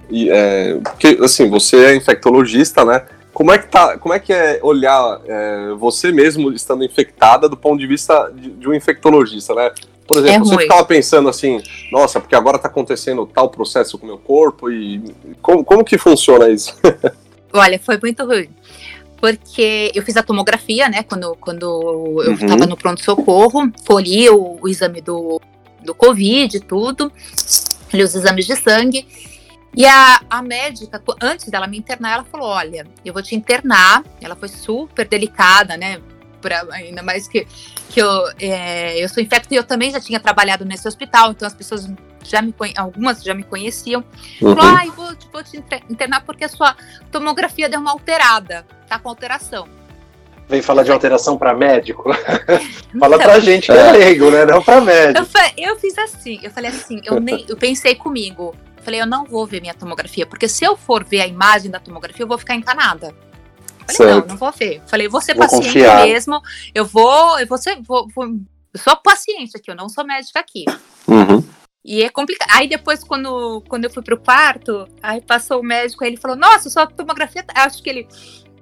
E, 0.10 0.30
é, 0.30 0.76
porque, 0.76 1.20
assim, 1.24 1.50
você 1.50 1.86
é 1.86 1.96
infectologista, 1.96 2.84
né? 2.84 3.04
Como 3.34 3.52
é 3.52 3.58
que, 3.58 3.68
tá, 3.68 3.98
como 3.98 4.14
é, 4.14 4.20
que 4.20 4.34
é 4.34 4.60
olhar 4.62 5.22
é, 5.26 5.74
você 5.78 6.12
mesmo 6.12 6.52
estando 6.52 6.84
infectada 6.84 7.48
do 7.48 7.56
ponto 7.56 7.80
de 7.80 7.88
vista 7.88 8.32
de, 8.36 8.50
de 8.50 8.68
um 8.68 8.74
infectologista, 8.74 9.54
né? 9.54 9.72
Por 10.10 10.18
exemplo, 10.18 10.48
é 10.48 10.56
você 10.56 10.58
ficava 10.64 10.84
pensando 10.86 11.30
assim, 11.30 11.62
nossa, 11.92 12.20
porque 12.20 12.36
agora 12.36 12.58
está 12.58 12.68
acontecendo 12.68 13.28
tal 13.28 13.48
processo 13.50 13.96
com 13.98 14.06
o 14.06 14.10
meu 14.10 14.18
corpo 14.18 14.72
e 14.72 15.14
como, 15.40 15.64
como 15.64 15.86
que 15.86 16.00
funciona 16.00 16.50
isso? 16.50 16.76
Olha, 17.54 17.80
foi 17.80 18.00
muito 18.02 18.26
ruim. 18.26 18.50
Porque 19.22 19.92
eu 19.94 20.02
fiz 20.02 20.18
a 20.18 20.24
tomografia, 20.24 20.90
né, 20.90 21.04
quando, 21.04 21.36
quando 21.40 22.24
eu 22.24 22.34
estava 22.34 22.64
uhum. 22.64 22.70
no 22.70 22.78
pronto-socorro, 22.78 23.72
colhi 23.86 24.30
o, 24.30 24.58
o, 24.62 24.68
exame 24.68 25.00
do, 25.00 25.40
do 25.84 25.94
Covid 25.94 26.58
e 26.58 26.60
tudo, 26.60 27.12
os 27.94 28.16
exames 28.16 28.48
de 28.48 28.56
sangue. 28.56 29.06
E 29.76 29.86
a, 29.86 30.22
a 30.30 30.42
médica, 30.42 31.02
antes 31.22 31.50
dela 31.50 31.68
me 31.68 31.78
internar, 31.78 32.14
ela 32.14 32.24
falou: 32.24 32.48
Olha, 32.48 32.86
eu 33.04 33.14
vou 33.14 33.22
te 33.22 33.36
internar. 33.36 34.04
Ela 34.22 34.36
foi 34.36 34.50
super 34.50 35.08
delicada, 35.08 35.78
né? 35.78 36.02
Pra, 36.42 36.66
ainda 36.72 37.04
mais 37.04 37.28
que, 37.28 37.46
que 37.90 38.02
eu, 38.02 38.30
é, 38.40 39.04
eu 39.04 39.10
sou 39.10 39.22
infecto 39.22 39.54
e 39.54 39.58
eu 39.58 39.64
também 39.64 39.92
já 39.92 40.00
tinha 40.00 40.20
trabalhado 40.20 40.64
nesse 40.64 40.88
hospital, 40.88 41.32
então 41.32 41.46
as 41.46 41.54
pessoas 41.54 41.90
já 42.24 42.42
me 42.42 42.54
algumas 42.78 43.22
já 43.22 43.34
me 43.34 43.44
conheciam. 43.44 44.04
Uhum. 44.42 44.56
Falou, 44.56 44.74
ah, 44.74 44.86
vou, 44.96 45.14
vou 45.34 45.44
te 45.44 45.62
internar 45.90 46.24
porque 46.24 46.46
a 46.46 46.50
sua 46.50 46.76
tomografia 47.12 47.68
deu 47.68 47.80
uma 47.80 47.92
alterada, 47.92 48.66
tá 48.88 48.98
com 48.98 49.10
alteração. 49.10 49.68
Vem 50.48 50.64
falar 50.64 50.82
de 50.82 50.92
alteração 50.92 51.38
para 51.38 51.54
médico? 51.54 52.12
Fala 53.00 53.18
então, 53.18 53.20
pra 53.20 53.40
gente 53.40 53.68
que 53.68 53.78
é 53.78 53.92
leigo, 53.92 54.32
né? 54.32 54.46
Não 54.46 54.64
pra 54.64 54.82
médico. 54.82 55.28
Eu, 55.56 55.70
eu 55.70 55.76
fiz 55.80 55.96
assim, 56.00 56.40
eu 56.42 56.50
falei 56.50 56.72
assim, 56.72 57.00
eu, 57.06 57.20
nem, 57.20 57.46
eu 57.48 57.56
pensei 57.56 57.94
comigo, 57.94 58.56
falei, 58.82 59.02
eu 59.02 59.06
não 59.06 59.26
vou 59.26 59.46
ver 59.46 59.62
minha 59.62 59.74
tomografia, 59.74 60.26
porque 60.26 60.48
se 60.48 60.64
eu 60.64 60.76
for 60.76 61.04
ver 61.04 61.22
a 61.22 61.28
imagem 61.28 61.72
da 61.72 61.80
tomografia, 61.80 62.24
eu 62.24 62.28
vou 62.28 62.38
ficar 62.38 62.56
encanada. 62.56 63.14
Falei, 63.80 64.14
certo. 64.14 64.20
não, 64.22 64.28
não 64.28 64.38
vou 64.38 64.52
ver. 64.52 64.82
Falei, 64.88 65.08
vou 65.08 65.22
ser 65.22 65.34
vou 65.34 65.44
paciente 65.44 65.66
confiar. 65.66 66.06
mesmo. 66.06 66.42
Eu 66.74 66.86
vou, 66.86 67.40
eu 67.40 67.48
vou 67.48 67.58
ser, 67.58 67.82
vou, 67.82 68.08
vou, 68.14 68.26
eu 68.26 68.80
sou 68.80 68.96
paciente 68.98 69.58
aqui, 69.58 69.72
eu 69.72 69.76
não 69.76 69.90
sou 69.90 70.06
médica 70.06 70.40
aqui. 70.40 70.66
Uhum. 71.08 71.44
E 71.84 72.04
é 72.04 72.10
complicado. 72.10 72.50
Aí 72.52 72.68
depois, 72.68 73.04
quando, 73.04 73.64
quando 73.68 73.86
eu 73.86 73.90
fui 73.90 74.04
pro 74.04 74.20
quarto, 74.20 74.88
aí 75.02 75.22
passou 75.22 75.62
o 75.62 75.64
médico, 75.64 76.04
aí 76.04 76.12
ele 76.12 76.18
falou, 76.18 76.38
nossa, 76.38 76.70
sua 76.70 76.86
tomografia, 76.86 77.42
tá... 77.44 77.64
acho 77.64 77.82
que 77.82 77.90
ele 77.90 78.08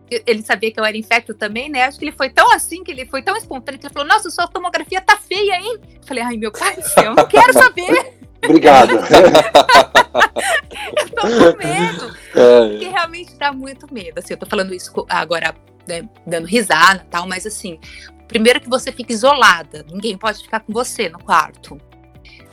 ele 0.09 0.41
sabia 0.41 0.71
que 0.71 0.79
eu 0.79 0.85
era 0.85 0.95
infecto 0.95 1.33
também, 1.33 1.69
né? 1.69 1.83
Acho 1.83 1.99
que 1.99 2.05
ele 2.05 2.13
foi 2.13 2.29
tão 2.29 2.49
assim, 2.53 2.81
que 2.81 2.91
ele 2.91 3.05
foi 3.05 3.21
tão 3.21 3.35
espontâneo, 3.35 3.77
que 3.77 3.87
ele 3.87 3.93
falou, 3.93 4.07
nossa, 4.07 4.29
sua 4.29 4.47
tomografia 4.47 5.01
tá 5.01 5.17
feia, 5.17 5.59
hein? 5.59 5.77
falei, 6.05 6.23
ai, 6.23 6.37
meu 6.37 6.51
pai 6.51 6.77
do 6.77 6.81
céu, 6.81 7.13
não 7.13 7.27
quero 7.27 7.51
saber. 7.51 8.13
Obrigado. 8.41 8.91
eu 10.97 11.09
tô 11.09 11.21
com 11.21 11.57
medo. 11.57 12.17
É. 12.35 12.69
Porque 12.69 12.87
realmente 12.89 13.35
dá 13.37 13.51
muito 13.51 13.91
medo. 13.93 14.19
Assim, 14.19 14.33
eu 14.33 14.37
tô 14.37 14.45
falando 14.45 14.73
isso 14.73 14.91
agora 15.09 15.55
né, 15.87 16.07
dando 16.25 16.45
risada 16.45 17.05
tal, 17.09 17.27
mas 17.27 17.45
assim, 17.45 17.79
primeiro 18.27 18.59
que 18.59 18.69
você 18.69 18.91
fica 18.91 19.11
isolada, 19.11 19.85
ninguém 19.89 20.17
pode 20.17 20.43
ficar 20.43 20.59
com 20.59 20.73
você 20.73 21.09
no 21.09 21.19
quarto. 21.19 21.79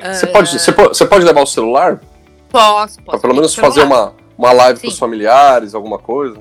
Você, 0.01 0.27
uh, 0.27 0.33
pode, 0.33 0.59
você, 0.59 0.73
pode, 0.73 0.89
você 0.97 1.07
pode 1.07 1.25
levar 1.25 1.43
o 1.43 1.47
celular? 1.47 2.01
Posso, 2.49 3.03
posso. 3.03 3.03
Pra 3.03 3.19
pelo 3.19 3.35
menos 3.35 3.55
fazer 3.55 3.83
uma, 3.83 4.15
uma 4.37 4.53
live 4.53 4.79
Sim. 4.79 4.87
com 4.87 4.93
os 4.93 4.99
familiares, 4.99 5.75
alguma 5.75 5.99
coisa? 5.99 6.41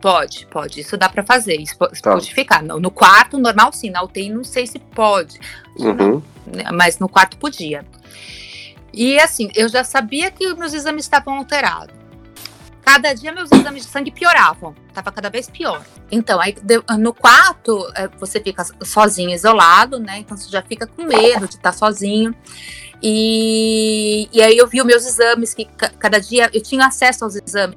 Pode, 0.00 0.46
pode. 0.46 0.80
Isso 0.80 0.96
dá 0.96 1.08
para 1.08 1.24
fazer. 1.24 1.56
Isso 1.56 1.76
tá. 1.76 2.12
pode 2.12 2.32
ficar. 2.32 2.62
No, 2.62 2.90
quarto, 2.90 3.36
normal 3.36 3.72
sim. 3.72 3.90
Na 3.90 4.02
UTI, 4.02 4.30
não 4.30 4.44
sei 4.44 4.66
se 4.66 4.78
pode. 4.78 5.40
Uhum. 5.78 5.94
Não, 5.96 6.22
né, 6.46 6.64
mas 6.72 6.98
no 6.98 7.08
quarto 7.08 7.36
podia. 7.36 7.84
E 8.92 9.18
assim, 9.18 9.50
eu 9.54 9.68
já 9.68 9.84
sabia 9.84 10.30
que 10.30 10.54
meus 10.54 10.72
exames 10.72 11.04
estavam 11.04 11.34
alterados. 11.34 11.94
Cada 12.86 13.12
dia 13.12 13.32
meus 13.32 13.50
exames 13.50 13.84
de 13.84 13.90
sangue 13.90 14.12
pioravam. 14.12 14.72
Tava 14.94 15.10
cada 15.10 15.28
vez 15.28 15.50
pior. 15.50 15.84
Então, 16.10 16.40
aí 16.40 16.54
no 16.98 17.12
quarto, 17.12 17.84
é, 17.96 18.06
você 18.06 18.40
fica 18.40 18.64
sozinho, 18.84 19.30
isolado, 19.30 19.98
né? 19.98 20.18
Então 20.18 20.36
você 20.36 20.48
já 20.48 20.62
fica 20.62 20.86
com 20.86 21.02
medo 21.02 21.48
de 21.48 21.56
estar 21.56 21.72
sozinho. 21.72 22.32
E, 23.02 24.28
e 24.32 24.40
aí 24.40 24.56
eu 24.56 24.68
vi 24.68 24.80
os 24.80 24.86
meus 24.86 25.04
exames, 25.04 25.52
que 25.52 25.64
cada 25.98 26.20
dia 26.20 26.48
eu 26.52 26.62
tinha 26.62 26.86
acesso 26.86 27.24
aos 27.24 27.34
exames 27.34 27.76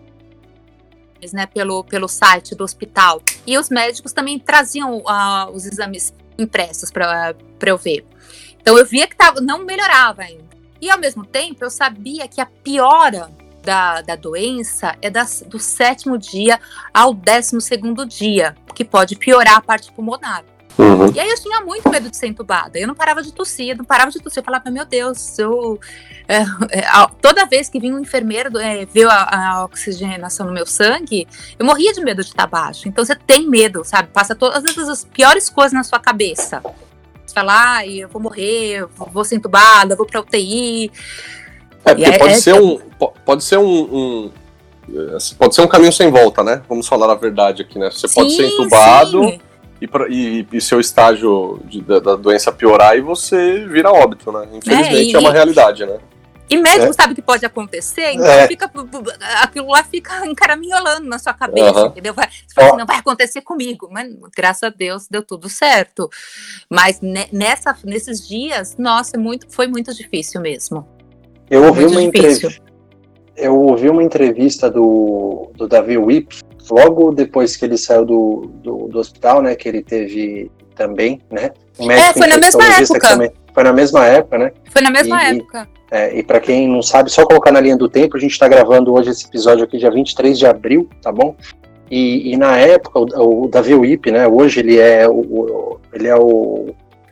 né, 1.34 1.46
pelo, 1.48 1.84
pelo 1.84 2.08
site 2.08 2.56
do 2.56 2.64
hospital. 2.64 3.22
E 3.46 3.58
os 3.58 3.70
médicos 3.70 4.14
também 4.14 4.40
traziam 4.40 4.98
uh, 5.00 5.52
os 5.52 5.66
exames 5.66 6.14
impressos 6.38 6.92
para 6.92 7.36
eu 7.66 7.78
ver. 7.78 8.06
Então 8.62 8.78
eu 8.78 8.86
via 8.86 9.08
que 9.08 9.16
tava, 9.16 9.42
não 9.42 9.66
melhorava 9.66 10.22
ainda. 10.22 10.49
E 10.82 10.90
ao 10.90 11.00
mesmo 11.00 11.26
tempo 11.26 11.64
eu 11.64 11.70
sabia 11.70 12.28
que 12.28 12.40
a 12.40 12.46
piora 12.46 13.30
da, 13.64 14.02
da 14.02 14.16
doença 14.16 14.96
é 15.02 15.10
das, 15.10 15.44
do 15.46 15.60
sétimo 15.60 16.18
dia 16.18 16.60
ao 16.94 17.14
décimo 17.14 17.62
segundo 17.62 18.06
dia, 18.06 18.56
que 18.74 18.86
pode 18.86 19.16
piorar 19.16 19.58
a 19.58 19.62
parte 19.62 19.92
pulmonar. 19.92 20.44
Uhum. 20.78 21.12
E 21.14 21.20
aí 21.20 21.30
eu 21.30 21.36
tinha 21.36 21.60
muito 21.60 21.90
medo 21.90 22.10
de 22.10 22.16
ser 22.16 22.28
entubada. 22.28 22.80
Eu 22.80 22.88
não 22.88 22.96
parava 22.96 23.22
de 23.22 23.34
tossir, 23.34 23.76
não 23.76 23.84
parava 23.84 24.10
de 24.12 24.20
tossir. 24.20 24.40
Eu 24.40 24.46
falava, 24.46 24.72
meu 24.72 24.86
Deus, 24.86 25.38
eu. 25.38 25.78
É, 26.26 26.42
é, 26.80 27.08
toda 27.22 27.46
vez 27.46 27.68
que 27.68 27.82
vinha 27.82 27.94
um 27.94 28.00
enfermeiro 28.00 28.58
é, 28.58 28.86
ver 28.86 29.06
a, 29.08 29.58
a, 29.58 29.66
oxigenação 29.66 30.46
no 30.46 30.54
meu 30.54 30.66
sangue, 30.66 31.28
eu 31.58 31.66
morria 31.66 31.92
de 31.92 32.02
medo 32.02 32.24
de 32.24 32.30
estar 32.30 32.48
baixo. 32.48 32.88
Então 32.88 33.04
você 33.04 33.14
tem 33.14 33.46
medo, 33.46 33.84
sabe? 33.84 34.10
Passa 34.14 34.34
todas 34.34 34.64
as 34.78 35.04
piores 35.04 35.50
coisas 35.50 35.74
na 35.74 35.84
sua 35.84 36.00
cabeça. 36.00 36.64
Você 37.30 37.36
fala, 37.36 37.78
ah, 37.78 37.88
eu 37.88 38.10
vou 38.10 38.20
morrer, 38.20 38.80
eu 38.80 38.90
vou 39.12 39.24
ser 39.24 39.36
entubada, 39.36 39.96
vou 39.96 40.06
pra 40.06 40.20
UTI. 40.20 40.92
É, 41.86 41.94
porque 41.94 42.18
pode, 42.18 42.32
é, 42.32 42.36
ser 42.36 42.60
um, 42.60 42.80
pode 43.24 43.44
ser 43.44 43.58
um, 43.58 43.64
um, 43.68 44.32
Pode 45.38 45.54
ser 45.54 45.62
um 45.62 45.68
caminho 45.68 45.94
sem 45.94 46.10
volta, 46.10 46.44
né? 46.44 46.64
Vamos 46.68 46.88
falar 46.88 47.12
a 47.12 47.16
verdade 47.16 47.62
aqui, 47.62 47.78
né? 47.78 47.92
Você 47.92 48.08
sim, 48.08 48.16
pode 48.16 48.36
ser 48.36 48.48
entubado. 48.48 49.40
E, 49.80 49.88
pra, 49.88 50.08
e, 50.10 50.46
e, 50.52 50.60
seu 50.60 50.80
estágio 50.80 51.62
de, 51.66 51.82
da, 51.82 52.00
da, 52.00 52.16
doença 52.16 52.52
piorar 52.52 52.98
e 52.98 53.02
você 53.02 53.66
vira 53.66 53.92
óbito, 53.92 54.30
né? 54.30 54.46
Infelizmente 54.52 54.96
é, 54.98 55.04
e, 55.04 55.16
é 55.16 55.20
uma 55.20 55.32
realidade, 55.32 55.86
né? 55.86 56.00
E 56.50 56.58
médico 56.58 56.90
é. 56.90 56.94
sabe 56.94 57.14
que 57.14 57.22
pode 57.22 57.46
acontecer, 57.46 58.12
então 58.14 58.26
é. 58.26 58.48
fica, 58.48 58.72
aquilo 59.44 59.68
lá 59.68 59.84
fica 59.84 60.26
encaraminholando 60.26 61.08
na 61.08 61.20
sua 61.20 61.34
cabeça, 61.34 61.88
entendeu? 61.88 62.14
Vai, 62.14 62.28
você 62.28 62.54
fala 62.56 62.68
assim, 62.70 62.78
não 62.78 62.86
vai 62.88 62.98
acontecer 62.98 63.42
comigo, 63.42 63.88
mas 63.92 64.12
graças 64.36 64.64
a 64.64 64.70
Deus 64.70 65.08
deu 65.08 65.22
tudo 65.22 65.48
certo. 65.48 66.10
Mas 66.70 67.00
nessa, 67.32 67.78
nesses 67.84 68.28
dias, 68.28 68.76
nossa, 68.78 69.18
muito, 69.18 69.46
foi 69.50 69.68
muito 69.68 69.94
difícil 69.94 70.42
mesmo. 70.42 70.88
Eu 71.50 71.66
ouvi 71.66 71.86
uma 71.86 72.02
entrevista. 72.02 72.70
Eu 73.36 73.58
ouvi 73.58 73.90
uma 73.90 74.04
entrevista 74.04 74.70
do, 74.70 75.52
do 75.56 75.68
Davi 75.68 75.98
Whip 75.98 76.40
logo 76.70 77.12
depois 77.12 77.56
que 77.56 77.66
ele 77.66 77.78
saiu 77.78 78.06
do, 78.06 78.52
do, 78.56 78.88
do 78.88 79.00
hospital, 79.00 79.42
né, 79.42 79.56
que 79.56 79.68
ele 79.68 79.82
teve 79.82 80.52
também, 80.76 81.22
né? 81.32 81.52
Um 81.80 81.92
é, 81.92 82.14
foi 82.14 82.28
na 82.28 82.38
mesma 82.38 82.66
época. 82.66 83.00
Também, 83.00 83.32
foi 83.54 83.64
na 83.64 83.74
mesma 83.74 84.06
época, 84.06 84.38
né? 84.38 84.52
Foi 84.70 84.82
na 84.82 84.92
mesma 84.92 85.24
e, 85.24 85.38
época. 85.38 85.70
E, 85.76 85.79
é, 85.92 86.20
e 86.20 86.24
para 86.24 86.40
quem 86.40 86.68
não 86.68 86.82
sabe, 86.82 87.12
só 87.12 87.26
colocar 87.26 87.52
na 87.52 87.60
linha 87.60 87.78
do 87.78 87.90
tempo, 87.90 88.16
a 88.16 88.20
gente 88.20 88.32
está 88.32 88.48
gravando 88.48 88.94
hoje 88.94 89.10
esse 89.10 89.26
episódio 89.26 89.64
aqui 89.64 89.78
dia 89.78 89.90
23 89.90 90.38
de 90.38 90.46
abril, 90.46 90.88
tá 91.02 91.12
bom? 91.12 91.36
E, 91.90 92.34
e 92.34 92.38
na 92.38 92.58
época, 92.58 93.00
o, 93.00 93.46
o 93.46 93.48
Davi 93.48 93.74
Wip, 93.74 94.12
né, 94.12 94.28
hoje 94.28 94.60
ele 94.60 94.78
é 94.78 95.08
o, 95.10 95.20
o, 95.20 95.80
ele 95.92 96.08
é 96.08 96.16
o 96.16 96.70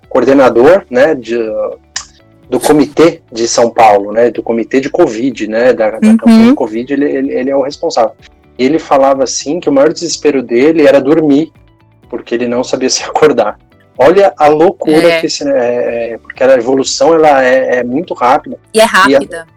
coordenador, 0.08 0.86
né, 0.90 1.16
de, 1.16 1.36
do 2.48 2.60
comitê 2.60 3.22
de 3.32 3.48
São 3.48 3.72
Paulo, 3.72 4.12
né, 4.12 4.30
do 4.30 4.44
comitê 4.44 4.80
de 4.80 4.90
Covid, 4.90 5.48
né, 5.48 5.74
da, 5.74 6.00
da 6.00 6.08
uhum. 6.08 6.18
campanha 6.18 6.54
Covid, 6.54 6.94
ele, 6.94 7.06
ele, 7.06 7.34
ele 7.34 7.50
é 7.50 7.56
o 7.56 7.64
responsável. 7.64 8.12
E 8.58 8.64
ele 8.64 8.78
falava 8.78 9.24
assim 9.24 9.60
que 9.60 9.70
o 9.70 9.74
maior 9.74 9.92
desespero 9.92 10.44
dele 10.44 10.86
era 10.88 11.02
dormir, 11.02 11.52
porque 12.10 12.36
ele 12.36 12.48
não 12.48 12.64
sabia 12.64 12.90
se 12.90 13.04
acordar. 13.10 13.58
Olha 13.98 14.34
a 14.38 14.48
loucura 14.48 15.10
é. 15.10 15.20
que 15.20 15.26
esse, 15.26 15.48
é, 15.48 16.14
é, 16.14 16.18
porque 16.18 16.44
a 16.44 16.54
evolução 16.54 17.14
ela 17.16 17.44
é, 17.44 17.78
é, 17.78 17.84
muito 17.84 18.14
rápida. 18.14 18.60
E 18.74 18.80
é 18.80 18.84
rápida. 18.84 19.48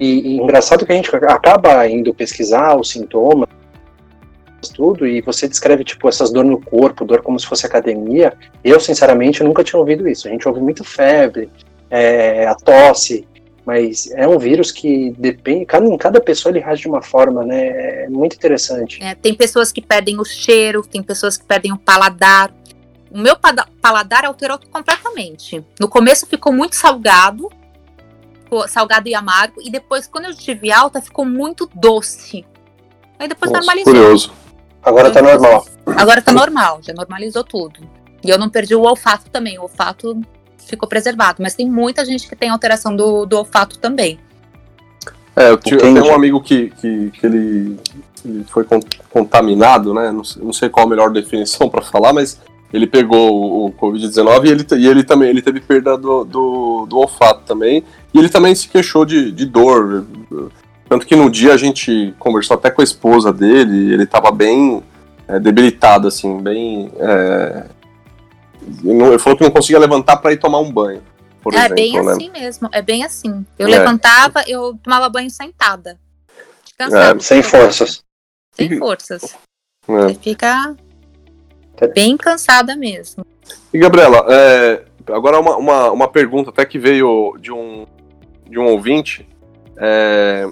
E, 0.00 0.06
e, 0.06 0.36
engraçado 0.36 0.86
que 0.86 0.92
a 0.92 0.94
gente 0.94 1.14
acaba 1.14 1.86
indo 1.86 2.14
pesquisar 2.14 2.76
os 2.76 2.90
sintomas, 2.90 3.48
tudo, 4.74 5.06
e 5.06 5.20
você 5.20 5.48
descreve, 5.48 5.84
tipo, 5.84 6.08
essas 6.08 6.32
dores 6.32 6.50
no 6.50 6.60
corpo, 6.60 7.04
dor 7.04 7.22
como 7.22 7.38
se 7.38 7.46
fosse 7.46 7.66
academia. 7.66 8.32
Eu, 8.64 8.80
sinceramente, 8.80 9.42
nunca 9.42 9.62
tinha 9.62 9.78
ouvido 9.78 10.08
isso. 10.08 10.28
A 10.28 10.30
gente 10.30 10.48
ouve 10.48 10.60
muito 10.60 10.82
febre, 10.82 11.50
é, 11.90 12.46
a 12.46 12.54
tosse, 12.54 13.26
mas 13.68 14.10
é 14.12 14.26
um 14.26 14.38
vírus 14.38 14.72
que 14.72 15.14
depende, 15.18 15.66
cada, 15.66 15.86
em 15.86 15.98
cada 15.98 16.20
pessoa 16.20 16.50
ele 16.50 16.60
reage 16.60 16.82
de 16.82 16.88
uma 16.88 17.02
forma, 17.02 17.44
né? 17.44 18.04
É 18.04 18.08
muito 18.08 18.34
interessante. 18.34 19.02
É, 19.02 19.14
tem 19.14 19.34
pessoas 19.34 19.70
que 19.70 19.82
perdem 19.82 20.18
o 20.18 20.24
cheiro, 20.24 20.82
tem 20.82 21.02
pessoas 21.02 21.36
que 21.36 21.44
perdem 21.44 21.72
o 21.72 21.78
paladar. 21.78 22.50
O 23.10 23.18
meu 23.18 23.36
paladar 23.80 24.24
alterou 24.24 24.58
completamente. 24.70 25.64
No 25.80 25.88
começo 25.88 26.26
ficou 26.26 26.52
muito 26.52 26.76
salgado, 26.76 27.50
salgado 28.68 29.08
e 29.08 29.14
amargo, 29.14 29.60
e 29.62 29.70
depois, 29.70 30.06
quando 30.06 30.26
eu 30.26 30.34
tive 30.34 30.70
alta, 30.70 31.00
ficou 31.00 31.24
muito 31.24 31.68
doce. 31.74 32.44
Aí 33.18 33.28
depois 33.28 33.50
Nossa, 33.50 33.66
normalizou. 33.66 33.92
Curioso. 33.92 34.32
Agora 34.82 35.10
tá 35.10 35.22
normal. 35.22 35.66
Agora 35.86 36.22
tá 36.22 36.32
normal, 36.32 36.80
já 36.82 36.92
normalizou 36.92 37.44
tudo. 37.44 37.80
E 38.24 38.30
eu 38.30 38.38
não 38.38 38.48
perdi 38.48 38.74
o 38.74 38.82
olfato 38.82 39.30
também. 39.30 39.58
O 39.58 39.62
olfato 39.62 40.20
ficou 40.58 40.88
preservado. 40.88 41.42
Mas 41.42 41.54
tem 41.54 41.68
muita 41.68 42.04
gente 42.04 42.28
que 42.28 42.36
tem 42.36 42.48
alteração 42.48 42.94
do, 42.94 43.26
do 43.26 43.36
olfato 43.36 43.78
também. 43.78 44.18
É, 45.34 45.50
eu, 45.50 45.52
eu 45.52 45.58
tenho 45.58 46.04
um 46.04 46.14
amigo 46.14 46.40
que, 46.40 46.70
que, 46.70 47.10
que 47.10 47.26
ele, 47.26 47.78
ele, 48.24 48.44
foi 48.48 48.66
contaminado, 49.08 49.94
né? 49.94 50.10
Não, 50.10 50.22
não, 50.36 50.52
sei 50.52 50.68
qual 50.68 50.86
a 50.86 50.88
melhor 50.88 51.10
definição 51.10 51.68
para 51.70 51.82
falar, 51.82 52.12
mas 52.12 52.40
ele 52.72 52.86
pegou 52.86 53.66
o 53.66 53.72
Covid-19 53.72 54.44
e 54.44 54.48
ele, 54.50 54.66
e 54.76 54.86
ele 54.86 55.04
também 55.04 55.30
ele 55.30 55.42
teve 55.42 55.60
perda 55.60 55.96
do, 55.96 56.24
do, 56.24 56.86
do, 56.86 56.98
olfato 56.98 57.42
também. 57.44 57.82
E 58.12 58.18
ele 58.18 58.28
também 58.28 58.54
se 58.54 58.68
queixou 58.68 59.04
de, 59.04 59.32
de 59.32 59.46
dor. 59.46 60.06
Tanto 60.88 61.06
que 61.06 61.16
no 61.16 61.30
dia 61.30 61.54
a 61.54 61.56
gente 61.56 62.14
conversou 62.18 62.56
até 62.56 62.70
com 62.70 62.80
a 62.80 62.84
esposa 62.84 63.32
dele, 63.32 63.92
ele 63.92 64.04
estava 64.04 64.30
bem 64.30 64.82
é, 65.26 65.38
debilitado, 65.38 66.08
assim, 66.08 66.40
bem 66.40 66.90
é, 66.98 67.66
ele 68.84 69.18
falou 69.18 69.36
que 69.36 69.44
não 69.44 69.50
conseguia 69.50 69.78
levantar 69.78 70.18
para 70.18 70.32
ir 70.32 70.38
tomar 70.38 70.60
um 70.60 70.70
banho. 70.70 71.02
Por 71.42 71.54
é 71.54 71.58
exemplo, 71.58 71.74
bem 71.74 71.92
né? 71.92 72.12
assim 72.12 72.30
mesmo, 72.30 72.68
é 72.72 72.82
bem 72.82 73.04
assim. 73.04 73.46
Eu 73.58 73.68
é. 73.68 73.70
levantava, 73.70 74.42
eu 74.46 74.78
tomava 74.82 75.08
banho 75.08 75.30
sentada. 75.30 75.98
É, 76.78 77.18
sem 77.18 77.42
forças. 77.42 78.04
Sem 78.52 78.78
forças. 78.78 79.36
É. 79.88 79.92
Você 79.92 80.14
fica 80.14 80.76
bem 81.86 82.16
cansada 82.16 82.74
mesmo. 82.76 83.24
E 83.72 83.78
Gabriela, 83.78 84.26
é, 84.28 84.82
agora 85.12 85.38
uma, 85.38 85.56
uma, 85.56 85.90
uma, 85.92 86.08
pergunta 86.08 86.50
até 86.50 86.64
que 86.64 86.78
veio 86.78 87.36
de 87.40 87.52
um, 87.52 87.86
de 88.48 88.58
um 88.58 88.66
ouvinte. 88.66 89.26
É, 89.76 90.48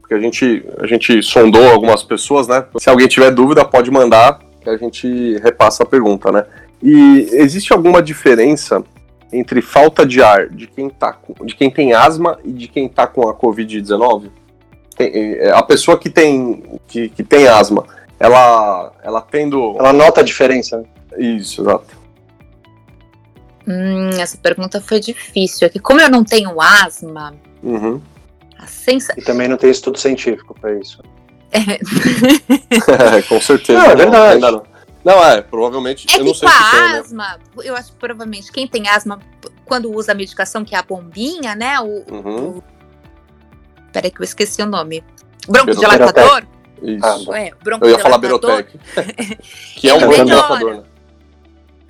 porque 0.00 0.14
a 0.14 0.20
gente, 0.20 0.64
a 0.78 0.86
gente 0.86 1.22
sondou 1.22 1.70
algumas 1.70 2.02
pessoas, 2.02 2.46
né? 2.46 2.66
Se 2.78 2.90
alguém 2.90 3.08
tiver 3.08 3.30
dúvida, 3.30 3.64
pode 3.64 3.90
mandar 3.90 4.40
que 4.62 4.70
a 4.70 4.76
gente 4.76 5.36
repassa 5.38 5.82
a 5.82 5.86
pergunta, 5.86 6.30
né? 6.30 6.44
E 6.82 7.28
existe 7.32 7.72
alguma 7.72 8.02
diferença 8.02 8.82
entre 9.32 9.62
falta 9.62 10.04
de 10.04 10.22
ar 10.22 10.48
de 10.48 10.66
quem, 10.66 10.88
tá 10.90 11.12
com, 11.12 11.44
de 11.44 11.54
quem 11.54 11.70
tem 11.70 11.92
asma 11.94 12.38
e 12.44 12.52
de 12.52 12.68
quem 12.68 12.86
está 12.86 13.06
com 13.06 13.28
a 13.28 13.34
Covid-19? 13.34 14.30
É, 14.98 15.50
a 15.54 15.62
pessoa 15.62 15.98
que 15.98 16.10
tem, 16.10 16.62
que, 16.86 17.08
que 17.08 17.22
tem 17.22 17.48
asma, 17.48 17.84
ela, 18.22 18.92
ela 19.02 19.20
tendo. 19.20 19.76
Ela 19.76 19.92
nota 19.92 20.20
a 20.20 20.24
diferença. 20.24 20.84
Isso, 21.18 21.60
exato. 21.60 22.00
Hum, 23.66 24.10
essa 24.10 24.38
pergunta 24.38 24.80
foi 24.80 25.00
difícil. 25.00 25.66
É 25.66 25.68
que 25.68 25.80
como 25.80 26.00
eu 26.00 26.08
não 26.08 26.22
tenho 26.22 26.60
asma, 26.60 27.34
uhum. 27.62 28.00
a 28.56 28.66
sensa... 28.66 29.12
E 29.16 29.22
também 29.22 29.48
não 29.48 29.56
tem 29.56 29.70
estudo 29.70 29.98
científico 29.98 30.54
para 30.58 30.78
isso. 30.78 31.02
É. 31.54 33.20
com 33.22 33.38
certeza. 33.38 33.78
Não, 33.78 33.90
é 33.90 33.94
verdade. 33.94 34.40
Não, 34.40 34.62
não, 35.04 35.22
é, 35.22 35.42
provavelmente. 35.42 36.06
É 36.10 36.18
eu 36.18 36.24
não 36.24 36.32
sei 36.32 36.48
com 36.48 36.54
a 36.54 36.70
tem, 36.70 36.80
né? 36.80 36.98
asma, 36.98 37.28
né? 37.28 37.38
eu 37.64 37.76
acho 37.76 37.92
que 37.92 37.98
provavelmente 37.98 38.50
quem 38.50 38.66
tem 38.66 38.88
asma, 38.88 39.20
quando 39.66 39.92
usa 39.92 40.12
a 40.12 40.14
medicação, 40.14 40.64
que 40.64 40.74
é 40.74 40.78
a 40.78 40.82
bombinha, 40.82 41.54
né? 41.54 41.78
O. 41.80 42.04
Uhum. 42.10 42.48
o... 42.48 42.64
Peraí, 43.92 44.10
que 44.10 44.22
eu 44.22 44.24
esqueci 44.24 44.62
o 44.62 44.66
nome. 44.66 45.04
Broncodilatador. 45.46 46.46
Isso. 46.82 47.32
Ah. 47.32 47.38
É, 47.38 47.52
Eu 47.80 47.90
ia 47.90 47.98
falar. 47.98 48.18
Berotec. 48.18 48.78
que 49.76 49.88
é 49.88 49.94
um 49.94 49.98
broncodilatador, 50.00 50.58
melhora. 50.58 50.76
né? 50.78 50.84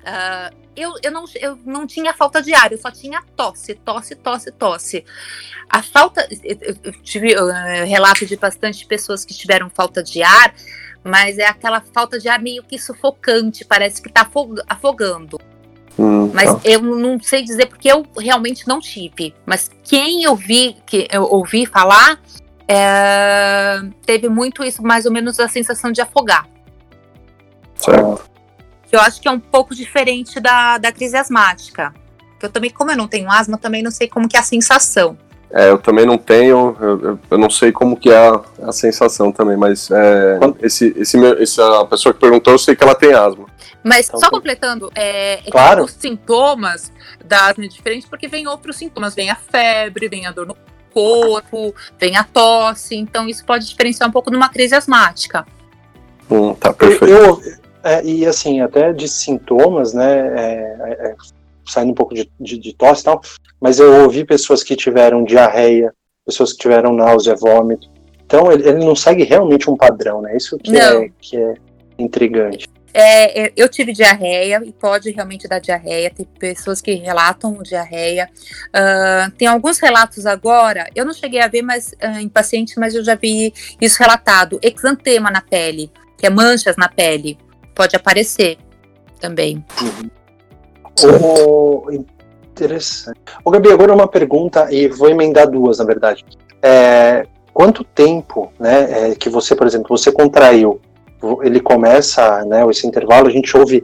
Ah, 0.05 0.51
eu, 0.75 0.93
eu, 1.03 1.11
não, 1.11 1.23
eu 1.39 1.57
não 1.65 1.85
tinha 1.87 2.13
falta 2.13 2.41
de 2.41 2.53
ar, 2.53 2.71
eu 2.71 2.77
só 2.77 2.91
tinha 2.91 3.21
tosse, 3.35 3.75
tosse, 3.75 4.15
tosse, 4.15 4.51
tosse. 4.51 5.05
A 5.69 5.81
falta. 5.81 6.27
Eu, 6.43 6.57
eu- 6.61 6.75
eu 6.83 6.91
tive 7.01 7.33
eh, 7.33 7.83
relato 7.85 8.25
de 8.25 8.35
bastante 8.35 8.85
pessoas 8.85 9.23
que 9.23 9.33
tiveram 9.33 9.69
falta 9.69 10.03
de 10.03 10.21
ar, 10.23 10.53
mas 11.03 11.37
é 11.37 11.45
aquela 11.47 11.81
falta 11.93 12.19
de 12.19 12.27
ar 12.27 12.39
meio 12.41 12.63
que 12.63 12.77
sufocante, 12.79 13.63
parece 13.65 14.01
que 14.01 14.09
tá 14.11 14.21
afog- 14.21 14.61
afogando. 14.67 15.39
Hum, 15.97 16.31
Mas 16.33 16.51
tá. 16.51 16.59
eu 16.63 16.81
não 16.81 17.21
sei 17.21 17.43
dizer 17.43 17.67
porque 17.67 17.87
eu 17.91 18.03
realmente 18.17 18.67
não 18.67 18.79
tive. 18.79 19.33
Mas 19.45 19.69
quem 19.83 20.23
eu 20.23 20.35
vi, 20.35 20.75
que 20.87 21.07
eu 21.11 21.21
ouvi 21.23 21.67
falar, 21.67 22.19
é, 22.67 23.81
teve 24.05 24.29
muito 24.29 24.63
isso, 24.63 24.81
mais 24.83 25.05
ou 25.05 25.11
menos 25.11 25.39
a 25.39 25.47
sensação 25.47 25.91
de 25.91 26.01
afogar. 26.01 26.47
Certo. 27.75 28.23
Que 28.89 28.95
eu 28.95 29.01
acho 29.01 29.21
que 29.21 29.27
é 29.27 29.31
um 29.31 29.39
pouco 29.39 29.73
diferente 29.75 30.39
da, 30.39 30.77
da 30.77 30.91
crise 30.91 31.17
asmática. 31.17 31.93
Que 32.39 32.45
eu 32.45 32.49
também, 32.49 32.69
como 32.69 32.91
eu 32.91 32.97
não 32.97 33.07
tenho 33.07 33.29
asma, 33.29 33.57
também 33.57 33.81
não 33.83 33.91
sei 33.91 34.07
como 34.07 34.27
que 34.27 34.37
é 34.37 34.39
a 34.39 34.43
sensação. 34.43 35.17
É, 35.55 35.69
eu 35.69 35.77
também 35.77 36.03
não 36.03 36.17
tenho, 36.17 36.75
eu, 36.81 37.19
eu- 37.29 37.37
não 37.37 37.49
sei 37.49 37.71
como 37.71 37.95
que 37.95 38.09
é 38.09 38.17
a, 38.17 38.41
a 38.63 38.71
sensação 38.71 39.31
também, 39.31 39.55
mas 39.55 39.89
é, 39.91 40.39
esse, 40.61 40.91
esse, 40.97 41.15
meu- 41.15 41.39
essa 41.41 41.85
pessoa 41.85 42.11
que 42.11 42.19
perguntou, 42.19 42.53
eu 42.53 42.57
sei 42.57 42.75
que 42.75 42.83
ela 42.83 42.95
tem 42.95 43.13
asma. 43.13 43.45
Mas 43.83 44.07
Então, 44.07 44.19
só 44.19 44.27
tá. 44.27 44.31
completando, 44.31 44.91
é, 44.95 45.47
é 45.47 45.51
Claro. 45.51 45.83
os 45.83 45.91
sintomas 45.91 46.91
da 47.23 47.49
asma 47.49 47.65
é 47.65 47.67
diferente 47.67 48.07
porque 48.07 48.27
vem 48.27 48.47
outros 48.47 48.77
sintomas. 48.77 49.13
Vem 49.13 49.29
a 49.29 49.35
febre, 49.35 50.09
vem 50.09 50.25
a 50.25 50.31
dor 50.31 50.47
no 50.47 50.57
corpo, 50.93 51.73
vem 51.99 52.15
a 52.15 52.23
tosse. 52.23 52.95
Então 52.95 53.27
isso 53.27 53.45
pode 53.45 53.67
diferenciar 53.67 54.07
um 54.09 54.11
pouco 54.11 54.29
de 54.29 54.37
uma 54.37 54.49
crise 54.49 54.75
asmática. 54.75 55.45
Hum, 56.29 56.53
tá, 56.53 56.73
perfeito. 56.73 57.05
eu- 57.07 57.41
é, 57.83 58.01
e 58.05 58.25
assim, 58.25 58.61
até 58.61 58.93
de 58.93 59.09
sintomas, 59.09 59.93
né? 59.93 60.17
é, 60.39 60.77
é, 60.79 61.07
é, 61.09 61.15
saindo 61.67 61.91
um 61.91 61.95
pouco 61.95 62.15
de, 62.15 62.31
de, 62.39 62.57
de 62.57 62.73
tosse 62.73 63.01
e 63.01 63.05
tal, 63.05 63.21
mas 63.59 63.77
eu 63.77 64.03
ouvi 64.03 64.23
pessoas 64.23 64.63
que 64.63 64.73
tiveram 64.75 65.23
diarreia, 65.23 65.93
pessoas 66.25 66.53
que 66.53 66.59
tiveram 66.59 66.93
náusea, 66.93 67.35
vômito. 67.35 67.89
Então 68.25 68.49
ele, 68.51 68.67
ele 68.67 68.85
não 68.85 68.95
segue 68.95 69.23
realmente 69.23 69.69
um 69.69 69.75
padrão, 69.75 70.21
né? 70.21 70.35
Isso 70.37 70.57
que, 70.57 70.71
Não. 70.71 71.03
é, 71.03 71.09
que 71.19 71.35
é 71.37 71.55
intrigante. 71.99 72.67
É, 72.93 73.51
eu 73.55 73.67
tive 73.67 73.91
diarreia 73.91 74.61
e 74.63 74.71
pode 74.71 75.09
realmente 75.11 75.47
dar 75.47 75.59
diarreia. 75.59 76.11
Tem 76.11 76.25
pessoas 76.39 76.79
que 76.79 76.93
relatam 76.93 77.61
diarreia. 77.63 78.29
Ah, 78.71 79.31
tem 79.37 79.47
alguns 79.47 79.79
relatos 79.79 80.25
agora. 80.25 80.87
Eu 80.95 81.05
não 81.05 81.13
cheguei 81.13 81.41
a 81.41 81.47
ver 81.47 81.63
mais 81.63 81.95
ah, 81.99 82.21
em 82.21 82.29
paciente, 82.29 82.79
mas 82.79 82.93
eu 82.93 83.03
já 83.03 83.15
vi 83.15 83.53
isso 83.81 83.97
relatado. 83.99 84.59
Exantema 84.61 85.31
na 85.31 85.41
pele, 85.41 85.91
que 86.17 86.27
é 86.27 86.29
manchas 86.29 86.75
na 86.77 86.87
pele, 86.87 87.37
pode 87.73 87.95
aparecer 87.95 88.57
também. 89.19 89.65
O, 91.01 91.89
interessante. 92.41 93.19
Ô, 93.43 93.49
Gabi, 93.49 93.71
agora 93.71 93.93
uma 93.93 94.07
pergunta, 94.07 94.71
e 94.71 94.87
vou 94.87 95.09
emendar 95.09 95.49
duas, 95.49 95.79
na 95.79 95.85
verdade. 95.85 96.23
É, 96.61 97.25
quanto 97.51 97.83
tempo, 97.83 98.51
né, 98.59 99.11
é, 99.11 99.15
que 99.15 99.29
você, 99.29 99.55
por 99.55 99.65
exemplo, 99.65 99.97
você 99.97 100.11
contraiu, 100.11 100.79
ele 101.43 101.59
começa, 101.59 102.43
né, 102.45 102.65
esse 102.69 102.85
intervalo, 102.87 103.27
a 103.27 103.31
gente 103.31 103.55
ouve 103.55 103.83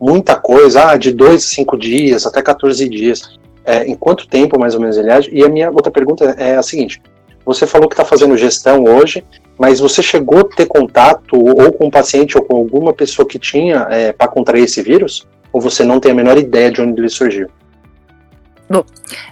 muita 0.00 0.36
coisa, 0.36 0.90
ah, 0.90 0.96
de 0.96 1.12
dois 1.12 1.44
a 1.44 1.48
cinco 1.48 1.76
dias, 1.76 2.26
até 2.26 2.42
14 2.42 2.88
dias. 2.88 3.38
É, 3.64 3.84
em 3.84 3.94
quanto 3.94 4.26
tempo, 4.26 4.58
mais 4.58 4.74
ou 4.74 4.80
menos, 4.80 4.96
ele 4.96 5.10
age? 5.10 5.28
E 5.32 5.44
a 5.44 5.48
minha 5.48 5.70
outra 5.70 5.90
pergunta 5.90 6.24
é 6.38 6.56
a 6.56 6.62
seguinte, 6.62 7.02
você 7.44 7.66
falou 7.66 7.88
que 7.88 7.94
está 7.94 8.04
fazendo 8.04 8.36
gestão 8.36 8.84
hoje, 8.84 9.24
mas 9.58 9.80
você 9.80 10.02
chegou 10.02 10.40
a 10.40 10.44
ter 10.44 10.66
contato 10.66 11.34
ou 11.34 11.72
com 11.72 11.86
um 11.86 11.90
paciente 11.90 12.36
ou 12.36 12.44
com 12.44 12.56
alguma 12.56 12.92
pessoa 12.92 13.26
que 13.26 13.38
tinha 13.38 13.86
para 14.16 14.28
contrair 14.28 14.64
esse 14.64 14.82
vírus? 14.82 15.26
Ou 15.52 15.60
você 15.60 15.82
não 15.82 15.98
tem 15.98 16.12
a 16.12 16.14
menor 16.14 16.36
ideia 16.36 16.70
de 16.70 16.80
onde 16.80 17.00
ele 17.00 17.08
surgiu? 17.08 17.48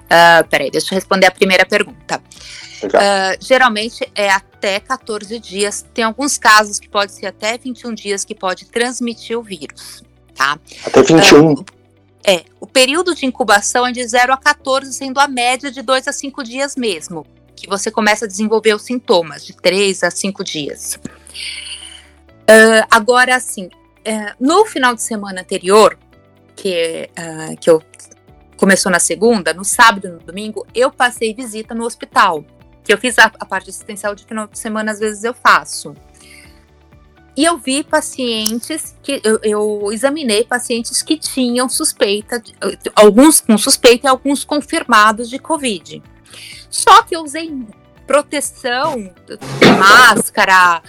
Ah, 0.09 0.45
peraí, 0.51 0.71
deixa 0.71 0.95
eu 0.95 0.97
responder 0.97 1.27
a 1.27 1.31
primeira 1.31 1.67
pergunta. 1.67 2.23
Ah, 2.95 3.37
geralmente 3.41 4.11
é 4.15 4.31
até 4.31 4.81
14 4.81 5.39
dias. 5.39 5.85
Tem 5.95 6.05
alguns 6.05 6.39
casos 6.39 6.79
que 6.79 6.89
pode 6.89 7.13
ser 7.13 7.27
até 7.27 7.57
21 7.57 7.95
dias 7.95 8.25
que 8.25 8.35
pode 8.35 8.67
transmitir 8.67 9.39
o 9.39 9.43
vírus, 9.43 10.03
tá? 10.35 10.59
Até 10.85 11.03
21. 11.03 11.65
É, 12.25 12.45
o 12.61 12.67
período 12.67 13.15
de 13.15 13.25
incubação 13.25 13.87
é 13.87 13.93
de 13.93 14.07
0 14.07 14.33
a 14.33 14.37
14, 14.37 14.93
sendo 14.93 15.21
a 15.21 15.29
média 15.29 15.71
de 15.71 15.81
2 15.81 16.09
a 16.09 16.13
5 16.13 16.43
dias 16.43 16.75
mesmo, 16.75 17.25
que 17.55 17.69
você 17.69 17.91
começa 17.91 18.25
a 18.25 18.29
desenvolver 18.29 18.75
os 18.75 18.83
sintomas, 18.83 19.47
de 19.47 19.55
3 19.55 20.03
a 20.03 20.11
5 20.11 20.43
dias. 20.43 20.99
Ah, 22.49 22.87
agora, 22.91 23.37
assim, 23.37 23.71
é, 24.05 24.35
no 24.41 24.65
final 24.67 24.95
de 24.95 25.03
semana 25.03 25.41
anterior, 25.41 25.97
que, 26.55 27.09
ah, 27.17 27.55
que 27.61 27.71
eu 27.71 27.83
começou 28.57 28.91
na 28.91 28.99
segunda, 28.99 29.53
no 29.53 29.65
sábado 29.65 30.09
e 30.09 30.11
no 30.11 30.19
domingo, 30.19 30.67
eu 30.75 30.91
passei 30.91 31.35
visita 31.35 31.75
no 31.75 31.85
hospital, 31.85 32.45
que 32.87 32.93
eu 32.93 32.99
fiz 32.99 33.19
a, 33.19 33.25
a 33.41 33.45
parte 33.45 33.69
assistencial 33.69 34.15
de 34.15 34.25
final 34.25 34.47
de 34.47 34.59
semana, 34.59 34.93
às 34.93 35.01
vezes 35.01 35.25
eu 35.25 35.35
faço. 35.35 35.95
E 37.37 37.45
eu 37.45 37.59
vi 37.59 37.85
pacientes 37.85 38.97
que 39.03 39.21
eu, 39.23 39.39
eu 39.43 39.93
examinei 39.93 40.45
pacientes 40.45 41.03
que 41.03 41.19
tinham 41.19 41.69
suspeita, 41.69 42.41
de- 42.41 42.55
alguns 42.95 43.41
com 43.43 43.59
suspeita 43.59 44.07
e 44.07 44.11
alguns 44.11 44.43
confirmados 44.45 45.29
de 45.29 45.39
Covid. 45.39 46.03
Só 46.71 47.03
que 47.03 47.15
eu 47.15 47.23
usei 47.23 47.53
proteção, 48.07 49.13
máscara, 49.79 50.83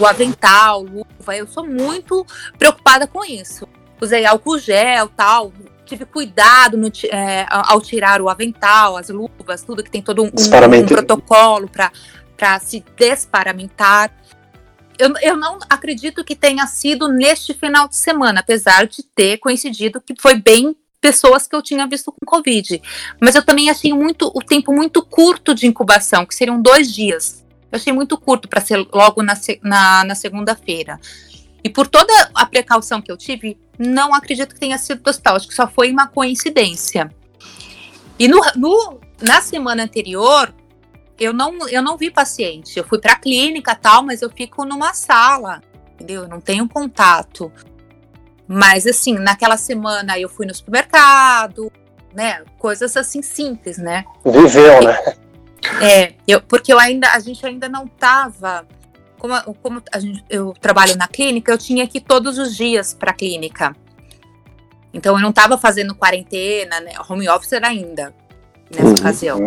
o 0.00 0.06
avental, 0.06 0.82
luva. 0.82 1.36
Eu 1.36 1.46
sou 1.46 1.64
muito 1.66 2.26
preocupada 2.58 3.06
com 3.06 3.24
isso. 3.24 3.68
Usei 4.00 4.24
álcool 4.26 4.58
gel, 4.58 5.08
tal. 5.08 5.52
Tive 5.90 6.04
cuidado 6.04 6.76
no 6.76 6.86
é, 7.10 7.46
ao 7.50 7.80
tirar 7.80 8.22
o 8.22 8.28
avental, 8.28 8.96
as 8.96 9.08
luvas, 9.08 9.62
tudo 9.64 9.82
que 9.82 9.90
tem 9.90 10.00
todo 10.00 10.22
um, 10.22 10.26
um- 10.26 10.50
um 10.84 10.86
protocolo 10.94 11.68
para 11.68 12.60
se 12.60 12.84
desparamentar. 12.96 14.14
Eu, 14.96 15.12
eu 15.20 15.36
não 15.36 15.58
acredito 15.68 16.22
que 16.24 16.36
tenha 16.36 16.64
sido 16.68 17.08
neste 17.08 17.52
final 17.54 17.88
de 17.88 17.96
semana, 17.96 18.38
apesar 18.38 18.86
de 18.86 19.02
ter 19.02 19.38
coincidido 19.38 20.00
que 20.00 20.14
foi 20.16 20.36
bem 20.36 20.76
pessoas 21.00 21.46
que 21.48 21.56
eu 21.56 21.62
tinha 21.62 21.86
visto 21.88 22.12
com 22.12 22.24
Covid. 22.24 22.80
Mas 23.20 23.34
eu 23.34 23.42
também 23.44 23.68
achei 23.68 23.92
muito 23.92 24.30
o 24.32 24.40
tempo 24.42 24.72
muito 24.72 25.02
curto 25.02 25.54
de 25.54 25.66
incubação, 25.66 26.24
que 26.24 26.34
seriam 26.36 26.62
dois 26.62 26.94
dias. 26.94 27.44
Eu 27.72 27.76
achei 27.76 27.92
muito 27.92 28.16
curto 28.16 28.46
para 28.48 28.60
ser 28.60 28.86
logo 28.92 29.22
na, 29.22 29.34
na, 29.62 30.04
na 30.04 30.14
segunda-feira. 30.14 31.00
E 31.62 31.68
por 31.68 31.86
toda 31.86 32.12
a 32.34 32.46
precaução 32.46 33.00
que 33.02 33.10
eu 33.12 33.16
tive, 33.16 33.58
não 33.78 34.14
acredito 34.14 34.54
que 34.54 34.60
tenha 34.60 34.78
sido 34.78 35.02
do 35.02 35.10
hospital. 35.10 35.36
Acho 35.36 35.48
que 35.48 35.54
só 35.54 35.66
foi 35.68 35.90
uma 35.90 36.06
coincidência. 36.06 37.10
E 38.18 38.28
no, 38.28 38.40
no- 38.56 39.00
na 39.20 39.40
semana 39.40 39.82
anterior, 39.82 40.54
eu 41.18 41.32
não, 41.32 41.68
eu 41.68 41.82
não 41.82 41.96
vi 41.96 42.10
paciente. 42.10 42.78
Eu 42.78 42.84
fui 42.84 42.98
para 42.98 43.12
a 43.12 43.16
clínica 43.18 43.74
tal, 43.74 44.02
mas 44.02 44.22
eu 44.22 44.30
fico 44.30 44.64
numa 44.64 44.94
sala, 44.94 45.62
entendeu? 45.94 46.22
Eu 46.22 46.28
não 46.28 46.40
tenho 46.40 46.66
contato. 46.68 47.52
Mas 48.48 48.86
assim, 48.86 49.14
naquela 49.14 49.56
semana 49.56 50.18
eu 50.18 50.28
fui 50.28 50.44
no 50.46 50.54
supermercado, 50.54 51.70
né? 52.14 52.42
Coisas 52.58 52.96
assim 52.96 53.22
simples, 53.22 53.78
né? 53.78 54.04
Viveu, 54.24 54.82
né? 54.82 55.14
É, 55.80 56.14
eu, 56.26 56.40
porque 56.40 56.72
eu 56.72 56.78
ainda, 56.78 57.12
a 57.12 57.20
gente 57.20 57.44
ainda 57.46 57.68
não 57.68 57.86
tava. 57.86 58.66
Como, 59.20 59.34
a- 59.34 59.44
como 59.62 59.82
a 59.92 59.98
gente, 60.00 60.24
eu 60.30 60.52
trabalho 60.60 60.96
na 60.96 61.06
clínica, 61.06 61.52
eu 61.52 61.58
tinha 61.58 61.86
que 61.86 61.98
ir 61.98 62.00
todos 62.00 62.38
os 62.38 62.56
dias 62.56 62.94
para 62.94 63.10
a 63.10 63.14
clínica. 63.14 63.76
Então 64.92 65.14
eu 65.14 65.20
não 65.22 65.28
estava 65.30 65.56
fazendo 65.58 65.94
quarentena, 65.94 66.80
né? 66.80 66.92
Home 67.08 67.28
office 67.28 67.52
ainda 67.52 68.12
nessa 68.74 68.86
Uhum. 68.88 68.94
ocasião. 68.94 69.38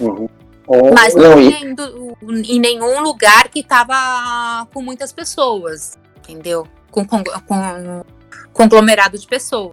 Uhum. 0.00 0.28
Ou- 0.66 0.92
Mas 0.92 1.14
não, 1.14 1.30
não 1.36 1.36
tinha 1.50 1.70
ido 1.70 2.16
em 2.48 2.58
nenhum 2.60 3.00
lugar 3.00 3.48
que 3.48 3.62
tava 3.62 4.66
com 4.74 4.82
muitas 4.82 5.12
pessoas, 5.12 5.96
entendeu? 6.18 6.66
Com, 6.90 7.04
com, 7.06 7.22
com 7.24 8.04
conglomerado 8.52 9.16
de 9.18 9.26
pessoas. 9.26 9.72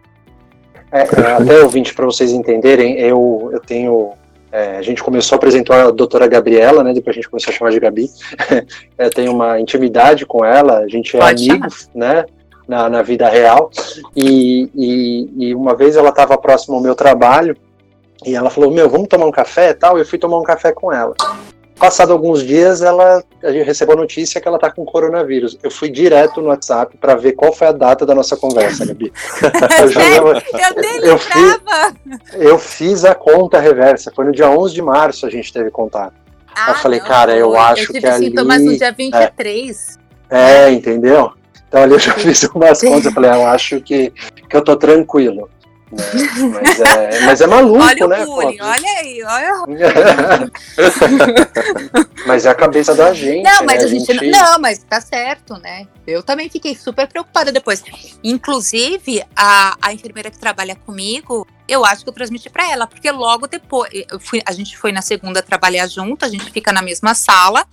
É, 0.92 1.02
é, 1.02 1.32
até 1.34 1.64
ouvinte, 1.64 1.94
para 1.94 2.06
vocês 2.06 2.32
entenderem, 2.32 2.98
eu, 3.00 3.50
eu 3.52 3.60
tenho. 3.60 4.14
É, 4.52 4.78
a 4.78 4.82
gente 4.82 5.04
começou 5.04 5.36
a 5.36 5.38
apresentar 5.38 5.88
a 5.88 5.92
doutora 5.92 6.28
Gabriela, 6.28 6.84
né? 6.84 6.94
Depois 6.94 7.14
a 7.14 7.18
gente 7.18 7.30
começou 7.30 7.52
a 7.54 7.56
chamar 7.56 7.72
de 7.72 7.80
Gabi. 7.80 8.10
eu 8.98 9.10
tenho 9.10 9.34
uma 9.34 9.60
intimidade 9.60 10.26
com 10.26 10.44
ela, 10.44 10.80
a 10.80 10.88
gente 10.88 11.18
é 11.18 11.20
Pode 11.20 11.50
amigo, 11.50 11.68
né? 11.94 12.26
Na, 12.68 12.90
na 12.90 13.02
vida 13.02 13.30
real. 13.30 13.70
E, 14.16 14.70
e, 14.76 15.30
e 15.38 15.56
uma 15.56 15.76
vez 15.76 15.96
ela 15.96 16.10
estava 16.10 16.38
próximo 16.38 16.76
ao 16.76 16.82
meu 16.82 16.96
trabalho 16.96 17.56
e 18.26 18.36
ela 18.36 18.50
falou: 18.50 18.72
Meu, 18.72 18.90
vamos 18.90 19.08
tomar 19.08 19.26
um 19.26 19.32
café 19.32 19.70
e 19.70 19.74
tal. 19.74 19.98
Eu 19.98 20.06
fui 20.06 20.18
tomar 20.18 20.38
um 20.38 20.44
café 20.44 20.72
com 20.72 20.92
ela. 20.92 21.16
Passado 21.80 22.12
alguns 22.12 22.44
dias, 22.44 22.82
ela 22.82 23.24
a 23.44 23.52
gente 23.52 23.66
recebeu 23.66 23.94
a 23.94 23.98
notícia 23.98 24.42
que 24.42 24.48
ela 24.48 24.58
tá 24.58 24.72
com 24.72 24.84
coronavírus. 24.84 25.58
Eu 25.62 25.70
fui 25.70 25.90
direto 25.90 26.42
no 26.42 26.48
WhatsApp 26.48 26.98
para 26.98 27.16
ver 27.16 27.34
qual 27.34 27.54
foi 27.54 27.68
a 27.68 27.72
data 27.72 28.06
da 28.06 28.16
nossa 28.16 28.36
conversa, 28.36 28.86
Gabi. 28.86 29.12
Eu 29.80 30.32
eu 30.32 31.12
eu 31.12 31.18
fiz- 31.20 31.60
eu 32.34 32.60
fiz 32.60 33.06
a 33.06 33.14
conta 33.14 33.60
reversa, 33.60 34.12
foi 34.16 34.26
no 34.26 34.32
dia 34.32 34.50
11 34.50 34.74
de 34.74 34.82
março 34.82 35.26
a 35.26 35.30
gente 35.30 35.54
teve 35.54 35.70
contato. 35.70 36.14
Ah, 36.56 36.72
eu 36.72 36.76
falei, 36.76 37.00
não, 37.00 37.06
cara, 37.08 37.36
eu 37.36 37.56
acho 37.56 37.84
eu 37.84 37.88
tive 37.88 38.00
que 38.00 38.08
ali... 38.08 38.26
sintomas 38.26 38.64
no 38.64 38.76
dia 38.76 38.92
23. 38.92 40.00
É, 40.30 40.72
entendeu? 40.72 41.32
Então 41.68 41.84
ali 41.84 41.94
eu 41.94 42.00
já 42.00 42.14
fiz 42.14 42.44
umas 42.46 42.82
contas, 42.82 43.06
eu 43.06 43.12
falei, 43.12 43.30
eu 43.30 43.46
acho 43.46 43.80
que, 43.82 44.12
que 44.50 44.56
eu 44.58 44.64
tô 44.64 44.76
tranquilo. 44.76 45.50
Né? 45.92 46.04
Mas, 46.62 46.80
é, 46.80 47.26
mas 47.26 47.42
é 47.42 47.48
maluco, 47.48 47.84
Olha 47.84 48.06
o 48.06 48.10
né? 48.10 48.26
bullying, 48.26 48.62
olha 48.62 48.90
aí, 49.00 49.24
olha. 49.24 49.52
mas 52.28 52.46
é 52.46 52.50
a 52.50 52.56
cabeça 52.56 52.94
da 52.94 53.14
gente. 53.14 53.44
Não, 53.44 53.60
né? 53.60 53.66
mas 53.66 53.84
a 53.84 53.88
gente, 53.88 54.14
não, 54.30 54.60
mas 54.60 54.84
tá 54.84 55.00
certo, 55.00 55.54
né? 55.56 55.88
Eu 56.06 56.22
também 56.22 56.50
fiquei 56.50 56.76
super 56.76 57.08
preocupada 57.08 57.52
depois. 57.52 57.84
Inclusive, 58.24 59.24
a, 59.36 59.78
a 59.82 59.94
enfermeira 59.94 60.30
que 60.30 60.38
trabalha 60.38 60.76
comigo, 60.76 61.48
eu 61.68 61.86
acho 61.86 62.04
que 62.04 62.10
eu 62.10 62.14
transmiti 62.14 62.50
pra 62.50 62.70
ela, 62.70 62.86
porque 62.86 63.10
logo 63.12 63.48
depois, 63.48 63.90
fui, 64.20 64.42
a 64.46 64.52
gente 64.52 64.78
foi 64.78 64.92
na 64.92 65.02
segunda 65.02 65.42
trabalhar 65.42 65.88
junto, 65.88 66.26
a 66.26 66.30
gente 66.30 66.52
fica 66.52 66.74
na 66.74 66.82
mesma 66.82 67.14
sala. 67.14 67.66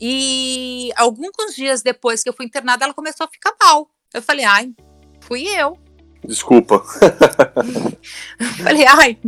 E 0.00 0.90
alguns 0.96 1.54
dias 1.54 1.82
depois 1.82 2.22
que 2.22 2.28
eu 2.28 2.32
fui 2.32 2.46
internada, 2.46 2.84
ela 2.84 2.94
começou 2.94 3.24
a 3.24 3.28
ficar 3.28 3.52
mal. 3.60 3.88
Eu 4.12 4.20
falei, 4.20 4.44
ai, 4.44 4.72
fui 5.20 5.46
eu. 5.46 5.78
Desculpa. 6.24 6.82
Falei, 8.62 8.86
ai, 8.86 9.18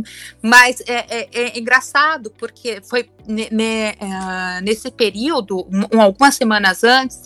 mas 0.41 0.81
é, 0.87 1.05
é- 1.21 1.29
é 1.33 1.59
engraçado 1.59 2.31
porque 2.37 2.81
foi 2.87 3.09
ah, 4.01 4.59
nesse 4.61 4.89
período, 4.91 5.67
um- 5.93 6.01
algumas 6.01 6.35
semanas 6.35 6.83
antes, 6.83 7.23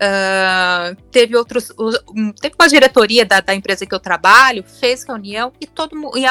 ah, 0.00 0.94
teve 1.10 1.36
outros, 1.36 1.72
os- 1.76 2.02
teve 2.40 2.54
uma 2.58 2.68
diretoria 2.68 3.24
da, 3.24 3.40
da 3.40 3.54
empresa 3.54 3.86
que 3.86 3.94
eu 3.94 4.00
trabalho, 4.00 4.64
fez 4.80 5.04
reunião 5.04 5.52
e 5.60 5.66
todo 5.66 5.94
e 6.16 6.24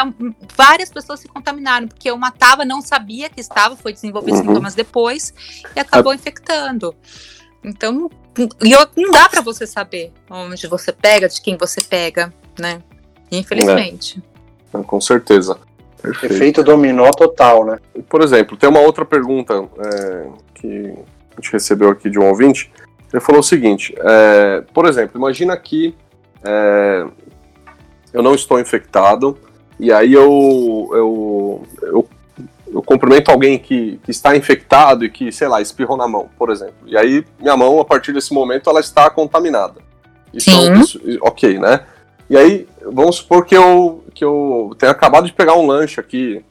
várias 0.55 0.89
pessoas 0.89 1.19
se 1.21 1.27
contaminaram, 1.27 1.87
porque 1.87 2.11
uma 2.11 2.29
estava, 2.29 2.65
não 2.65 2.81
sabia 2.81 3.29
que 3.29 3.39
estava, 3.39 3.75
foi 3.75 3.93
desenvolver 3.93 4.31
Uhum. 4.31 4.37
sintomas 4.39 4.75
depois 4.75 5.33
e 5.75 5.79
acabou 5.79 6.13
infectando. 6.13 6.93
Então, 7.63 8.09
eu- 8.61 8.87
não 8.95 9.11
dá 9.11 9.27
para 9.27 9.41
você 9.41 9.65
saber 9.67 10.13
onde 10.29 10.67
você 10.67 10.91
pega, 10.93 11.27
de 11.27 11.41
quem 11.41 11.57
você 11.57 11.81
pega, 11.81 12.33
né? 12.59 12.81
Infelizmente. 13.31 14.21
Com 14.85 15.01
certeza. 15.01 15.57
Perfeito. 16.01 16.35
Efeito 16.35 16.63
dominó 16.63 17.09
total, 17.11 17.65
né? 17.65 17.79
Por 18.07 18.21
exemplo, 18.21 18.55
tem 18.55 18.69
uma 18.69 18.79
outra 18.79 19.03
pergunta 19.03 19.67
é, 19.79 20.27
que 20.53 20.93
a 21.35 21.41
gente 21.41 21.51
recebeu 21.51 21.89
aqui 21.89 22.09
de 22.09 22.19
um 22.19 22.27
ouvinte. 22.27 22.71
Ele 23.11 23.21
falou 23.21 23.41
o 23.41 23.43
seguinte: 23.43 23.95
é, 23.97 24.63
por 24.73 24.85
exemplo, 24.85 25.17
imagina 25.17 25.57
que 25.57 25.95
é, 26.43 27.05
eu 28.13 28.21
não 28.21 28.35
estou 28.35 28.59
infectado 28.59 29.37
e 29.79 29.91
aí 29.91 30.13
eu, 30.13 30.89
eu, 30.91 31.63
eu, 31.81 32.09
eu 32.73 32.81
cumprimento 32.83 33.29
alguém 33.29 33.57
que, 33.57 33.99
que 34.03 34.11
está 34.11 34.35
infectado 34.35 35.05
e 35.05 35.09
que, 35.09 35.31
sei 35.31 35.47
lá, 35.47 35.61
espirrou 35.61 35.97
na 35.97 36.07
mão, 36.07 36.29
por 36.37 36.49
exemplo. 36.51 36.75
E 36.85 36.97
aí 36.97 37.25
minha 37.39 37.55
mão, 37.57 37.79
a 37.79 37.85
partir 37.85 38.13
desse 38.13 38.33
momento, 38.33 38.69
ela 38.69 38.79
está 38.79 39.09
contaminada. 39.09 39.81
Isso, 40.33 40.51
Sim. 40.51 40.73
isso- 40.79 40.99
ok, 41.21 41.59
né? 41.59 41.81
E 42.29 42.35
aí, 42.37 42.67
vamos 42.83 43.17
supor 43.17 43.45
que 43.45 43.55
eu, 43.55 44.03
que 44.13 44.23
eu 44.23 44.75
tenha 44.77 44.91
acabado 44.91 45.25
de 45.25 45.33
pegar 45.33 45.55
um 45.55 45.65
lanche 45.65 45.99
aqui 45.99 46.43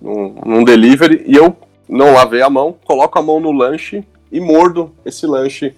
num, 0.00 0.34
num 0.44 0.64
delivery 0.64 1.22
e 1.26 1.36
eu 1.36 1.56
não 1.88 2.12
lavei 2.12 2.42
a 2.42 2.50
mão, 2.50 2.76
coloco 2.84 3.18
a 3.18 3.22
mão 3.22 3.38
no 3.38 3.52
lanche 3.52 4.04
e 4.30 4.40
mordo 4.40 4.92
esse 5.04 5.26
lanche. 5.26 5.74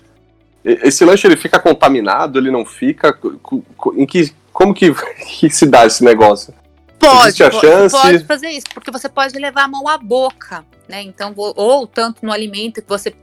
Esse 0.64 1.04
lanche 1.04 1.26
ele 1.26 1.37
fica 1.37 1.59
contaminado, 1.61 2.38
ele 2.38 2.50
não 2.50 2.64
fica? 2.64 3.18
Em 3.96 4.07
que, 4.07 4.33
como 4.52 4.72
que, 4.72 4.94
que 5.38 5.50
se 5.50 5.66
dá 5.66 5.85
esse 5.85 6.02
negócio? 6.02 6.54
Pode, 6.98 7.22
Existe 7.24 7.42
a 7.44 7.50
chance? 7.50 7.94
pode 7.94 8.24
fazer 8.24 8.48
isso, 8.48 8.66
porque 8.72 8.90
você 8.90 9.11
pode 9.11 9.38
levar 9.38 9.64
a 9.64 9.68
mão 9.68 9.87
à 9.87 9.98
boca, 9.98 10.64
né? 10.88 11.02
Então, 11.02 11.35
ou 11.37 11.87
tanto 11.87 12.24
no 12.24 12.33
alimento 12.33 12.80
que 12.80 12.88
você 12.88 13.14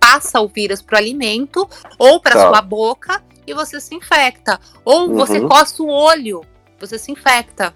passa 0.00 0.40
o 0.40 0.48
vírus 0.48 0.82
pro 0.82 0.96
alimento, 0.96 1.68
ou 1.98 2.18
para 2.18 2.32
Tá. 2.34 2.48
sua 2.48 2.62
boca 2.62 3.22
e 3.50 3.54
você 3.54 3.80
se 3.80 3.94
infecta. 3.94 4.60
Ou 4.84 5.12
você 5.14 5.38
Uhum. 5.40 5.48
coça 5.48 5.82
o 5.82 5.88
olho, 5.88 6.42
você 6.78 6.98
se 6.98 7.10
infecta. 7.10 7.72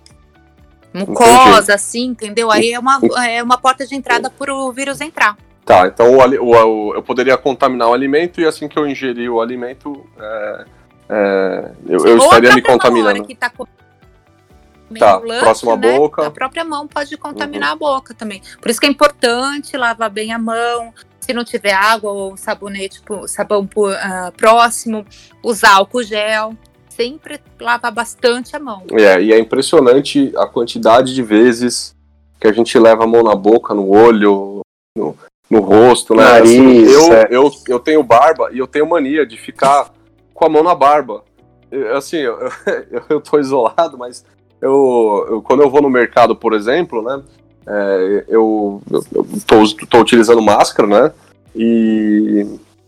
Mucosa, 0.92 1.74
assim, 1.74 2.06
entendeu? 2.08 2.50
Aí 2.50 2.72
é 2.72 2.78
uma, 2.78 3.00
é 3.26 3.42
uma 3.42 3.56
porta 3.56 3.86
de 3.86 3.94
entrada 3.94 4.28
para 4.28 4.54
o 4.54 4.70
vírus 4.72 5.00
entrar. 5.00 5.36
Tá, 5.64 5.86
então 5.86 6.14
o 6.16 6.18
o- 6.18 6.88
o- 6.90 6.94
eu 6.94 7.02
poderia 7.02 7.36
contaminar 7.38 7.88
o 7.88 7.94
alimento 7.94 8.40
e 8.40 8.44
assim 8.46 8.68
que 8.68 8.78
eu 8.78 8.86
ingerir 8.86 9.30
o 9.32 9.40
alimento, 9.40 10.04
é, 10.18 10.64
é, 11.08 11.70
eu, 11.88 12.04
eu 12.06 12.18
estaria 12.18 12.52
me 12.54 12.60
a 12.60 12.64
contaminando. 12.64 13.24
que 13.24 13.34
tá 13.34 13.48
comendo 13.48 13.72
Tá, 14.98 15.16
lanche, 15.16 15.40
próximo 15.40 15.70
à 15.70 15.76
né? 15.78 15.96
boca. 15.96 16.26
A 16.26 16.30
própria 16.30 16.64
mão 16.64 16.86
pode 16.86 17.16
contaminar 17.16 17.70
a 17.72 17.76
boca 17.76 18.12
também. 18.12 18.42
Por 18.60 18.70
isso 18.70 18.78
que 18.78 18.84
é 18.86 18.90
importante 18.90 19.74
lavar 19.74 20.10
bem 20.10 20.34
a 20.34 20.38
mão. 20.38 20.92
Se 21.22 21.32
não 21.32 21.44
tiver 21.44 21.72
água 21.72 22.10
ou 22.10 22.36
sabonete, 22.36 22.96
tipo, 22.98 23.26
sabão 23.28 23.64
por, 23.64 23.94
ah, 23.94 24.32
próximo, 24.36 25.06
usar 25.42 25.76
álcool 25.76 26.02
gel. 26.02 26.54
Sempre 26.90 27.40
lavar 27.58 27.90
bastante 27.92 28.54
a 28.54 28.58
mão. 28.58 28.82
É, 28.92 29.22
e 29.22 29.32
é 29.32 29.38
impressionante 29.38 30.30
a 30.36 30.46
quantidade 30.46 31.14
de 31.14 31.22
vezes 31.22 31.94
que 32.38 32.46
a 32.46 32.52
gente 32.52 32.76
leva 32.78 33.04
a 33.04 33.06
mão 33.06 33.22
na 33.22 33.34
boca, 33.34 33.72
no 33.72 33.88
olho, 33.88 34.60
no, 34.98 35.16
no 35.48 35.60
rosto, 35.60 36.14
né? 36.14 36.24
Nariz, 36.24 36.50
Assim, 36.50 36.82
eu, 36.84 37.12
é. 37.14 37.28
eu, 37.30 37.50
eu 37.68 37.78
tenho 37.80 38.02
barba 38.02 38.50
e 38.52 38.58
eu 38.58 38.66
tenho 38.66 38.86
mania 38.86 39.24
de 39.24 39.38
ficar 39.38 39.90
com 40.34 40.44
a 40.44 40.48
mão 40.50 40.62
na 40.62 40.74
barba. 40.74 41.24
Eu- 41.70 41.96
Assim, 41.96 42.16
eu, 42.18 42.36
eu, 42.90 43.02
eu 43.08 43.20
tô 43.20 43.38
isolado, 43.38 43.96
mas 43.96 44.22
eu, 44.60 45.26
eu- 45.30 45.42
quando 45.42 45.62
eu 45.62 45.70
vou 45.70 45.80
no 45.80 45.88
mercado, 45.88 46.36
por 46.36 46.52
exemplo, 46.52 47.00
né? 47.00 47.22
É, 47.66 48.24
eu, 48.28 48.82
eu, 48.90 49.04
eu 49.14 49.26
tô, 49.46 49.86
tô 49.86 50.00
utilizando 50.00 50.42
máscara, 50.42 50.88
né? 50.88 51.12
E 51.54 52.46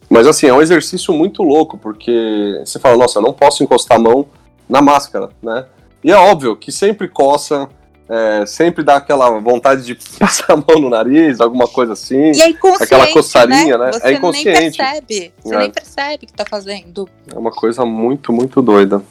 mas 0.09 0.27
assim, 0.27 0.47
é 0.47 0.53
um 0.55 0.63
exercício 0.63 1.13
muito 1.15 1.43
louco, 1.43 1.77
porque 1.79 2.61
você 2.65 2.79
fala, 2.79 2.97
nossa, 2.97 3.19
eu 3.19 3.23
não 3.23 3.33
posso 3.33 3.63
encostar 3.65 3.97
a 3.97 4.01
mão 4.01 4.27
na 4.69 4.81
máscara, 4.83 5.31
né? 5.43 5.65
E 6.03 6.13
é 6.13 6.17
óbvio 6.17 6.55
que 6.57 6.71
sempre 6.71 7.09
coça, 7.09 7.69
é, 8.09 8.45
sempre 8.47 8.85
dá 8.85 8.97
aquela 8.97 9.31
vontade 9.41 9.83
de 9.85 9.95
passar 10.19 10.53
a 10.53 10.57
mão 10.57 10.79
no 10.81 10.91
nariz, 10.91 11.41
alguma 11.41 11.67
coisa 11.67 11.95
assim. 11.95 12.33
E 12.33 12.43
é 12.43 12.49
inconsciente, 12.51 12.83
Aquela 12.85 13.07
coçarinha, 13.13 13.79
né? 13.79 13.93
Você 13.93 14.07
É 14.07 14.13
inconsciente. 14.13 14.61
nem 14.61 14.73
percebe. 14.73 15.33
Você 15.43 15.55
É. 15.55 15.59
nem 15.59 15.71
percebe 15.71 16.27
que 16.27 16.33
tá 16.33 16.45
fazendo. 16.49 17.09
É 17.35 17.39
uma 17.39 17.51
coisa 17.51 17.85
muito, 17.85 18.33
muito 18.33 18.61
doida. 18.61 19.03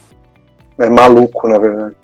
É 0.78 0.90
maluco, 0.90 1.48
na 1.48 1.58
verdade. 1.58 1.96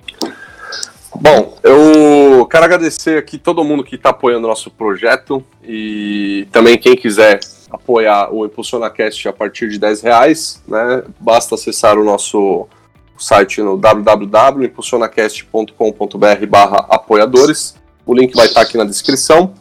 Bom, 1.21 1.58
eu 1.63 2.45
quero 2.45 2.63
agradecer 2.63 3.17
aqui 3.17 3.38
todo 3.38 3.62
mundo 3.62 3.84
que 3.84 3.95
está 3.95 4.12
apoiando 4.12 4.45
o 4.45 4.49
nosso 4.49 4.71
projeto 4.71 5.43
e 5.62 6.47
também 6.49 6.77
quem 6.77 6.95
quiser 6.95 7.41
apoiar 7.69 8.34
o 8.34 8.45
ImpulsionaCast 8.45 9.27
a 9.27 9.34
partir 9.34 9.69
de 9.69 9.77
10 9.77 10.01
reais, 10.01 10.63
né? 10.65 11.03
Basta 11.19 11.55
acessar 11.55 11.97
o 11.97 12.05
nosso 12.05 12.69
site 13.17 13.62
no 13.62 13.77
www.impulsionacast.com.br 13.77 16.45
barra 16.47 16.86
apoiadores. 16.89 17.75
O 18.05 18.15
link 18.15 18.34
vai 18.34 18.45
estar 18.45 18.62
aqui 18.62 18.77
na 18.77 18.86
descrição. 18.86 19.53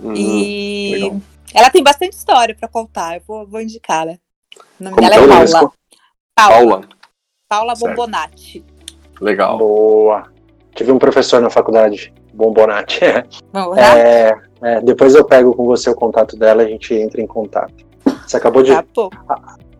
Uhum, 0.00 0.14
e 0.14 0.94
legal. 0.94 1.20
ela 1.54 1.70
tem 1.70 1.82
bastante 1.82 2.14
história 2.14 2.54
para 2.54 2.68
contar. 2.68 3.16
Eu 3.16 3.22
vou, 3.26 3.46
vou 3.46 3.60
indicá-la. 3.60 4.18
O 4.80 4.84
nome 4.84 4.96
Como 4.96 5.08
dela 5.08 5.22
é 5.22 5.24
é 5.24 5.28
Paula. 5.28 5.72
Paula. 6.34 6.34
Paula. 6.34 6.88
Paula. 7.48 7.74
Bombonati. 7.74 8.64
Legal. 9.20 9.58
Boa. 9.58 10.32
Tive 10.74 10.90
um 10.90 10.98
professor 10.98 11.40
na 11.40 11.50
faculdade, 11.50 12.12
Bombonati. 12.32 13.00
É, 13.76 14.34
é, 14.62 14.80
depois 14.80 15.14
eu 15.14 15.24
pego 15.24 15.54
com 15.54 15.66
você 15.66 15.90
o 15.90 15.94
contato 15.94 16.36
dela 16.36 16.62
e 16.62 16.66
a 16.66 16.68
gente 16.70 16.94
entra 16.94 17.20
em 17.20 17.26
contato. 17.26 17.84
Você 18.26 18.36
acabou 18.36 18.62
de. 18.62 18.72
Tá. 18.72 18.84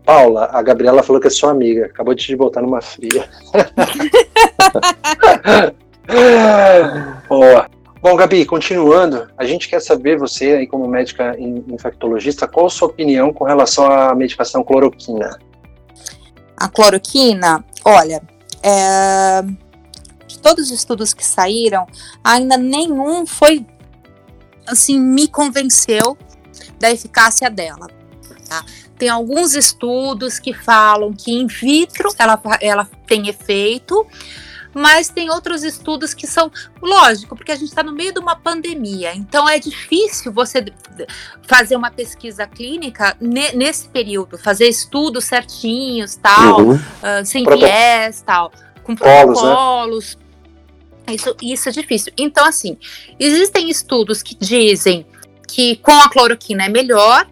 Paula, 0.05 0.51
a 0.53 0.61
Gabriela 0.63 1.03
falou 1.03 1.21
que 1.21 1.29
é 1.29 1.31
sua 1.31 1.53
amiga. 1.53 1.87
Acabou 1.87 2.15
de 2.15 2.25
te 2.25 2.37
botar 2.37 2.61
numa 2.61 2.83
fria. 2.83 3.29
Boa. 7.29 7.69
Bom, 8.03 8.17
Gabi, 8.17 8.45
continuando, 8.45 9.29
a 9.39 9.45
gente 9.45 9.69
quer 9.69 9.81
saber, 9.81 10.19
você 10.19 10.55
aí 10.55 10.67
como 10.67 10.89
médica 10.89 11.39
in- 11.39 11.65
infectologista, 11.69 12.49
qual 12.49 12.67
a 12.67 12.71
sua 12.71 12.89
opinião 12.89 13.33
com 13.33 13.45
relação 13.45 13.87
à 13.89 14.13
medicação 14.13 14.65
cloroquina? 14.65 15.39
A 16.57 16.69
cloroquina, 16.69 17.65
olha, 17.85 18.21
é, 18.61 19.43
de 20.27 20.37
todos 20.41 20.65
os 20.65 20.71
estudos 20.73 21.15
que 21.15 21.25
saíram, 21.25 21.87
ainda 22.25 22.57
nenhum 22.57 23.25
foi, 23.25 23.65
assim, 24.67 24.99
me 24.99 25.29
convenceu 25.29 26.19
da 26.81 26.91
eficácia 26.91 27.49
dela. 27.49 27.87
tá? 28.49 28.65
Tem 28.99 29.09
alguns 29.09 29.55
estudos 29.55 30.41
que 30.41 30.53
falam 30.53 31.13
que 31.13 31.31
in 31.33 31.47
vitro 31.47 32.13
ela, 32.19 32.41
ela 32.61 32.85
tem 33.07 33.29
efeito, 33.29 34.05
mas 34.75 35.09
tem 35.09 35.31
outros 35.31 35.63
estudos 35.63 36.15
que 36.15 36.27
são, 36.27 36.51
lógico, 36.81 37.37
porque 37.37 37.53
a 37.53 37.57
gente 37.57 37.69
está 37.69 37.83
no 37.83 37.93
meio 37.93 38.13
de 38.13 38.19
uma 38.21 38.35
pandemia, 38.37 39.15
então 39.15 39.49
é 39.49 39.59
difícil 39.59 40.33
você 40.33 40.65
fazer 41.47 41.77
uma 41.77 41.91
pesquisa 41.91 42.47
clínica 42.47 43.17
ne- 43.21 43.53
nesse 43.53 43.89
período, 43.89 44.39
fazer 44.39 44.69
estudos 44.69 45.25
certinhos, 45.25 46.17
tal, 46.17 46.61
Uhum. 46.61 46.81
ah, 47.03 47.25
sem 47.25 47.45
Proto- 47.45 47.59
viés, 47.61 48.23
tal, 48.23 48.51
com 48.83 48.95
Protocolos, 48.97 49.43
né? 49.43 49.49
protocolos. 49.51 50.19
Isso, 51.09 51.37
isso 51.43 51.69
é 51.69 51.73
difícil. 51.73 52.13
Então, 52.17 52.45
assim, 52.47 52.77
existem 53.19 53.69
estudos 53.69 54.23
que 54.23 54.35
dizem 54.37 55.05
que 55.49 55.77
com 55.77 55.93
a 55.93 56.09
cloroquina 56.09 56.65
é 56.65 56.69
melhor, 56.69 57.27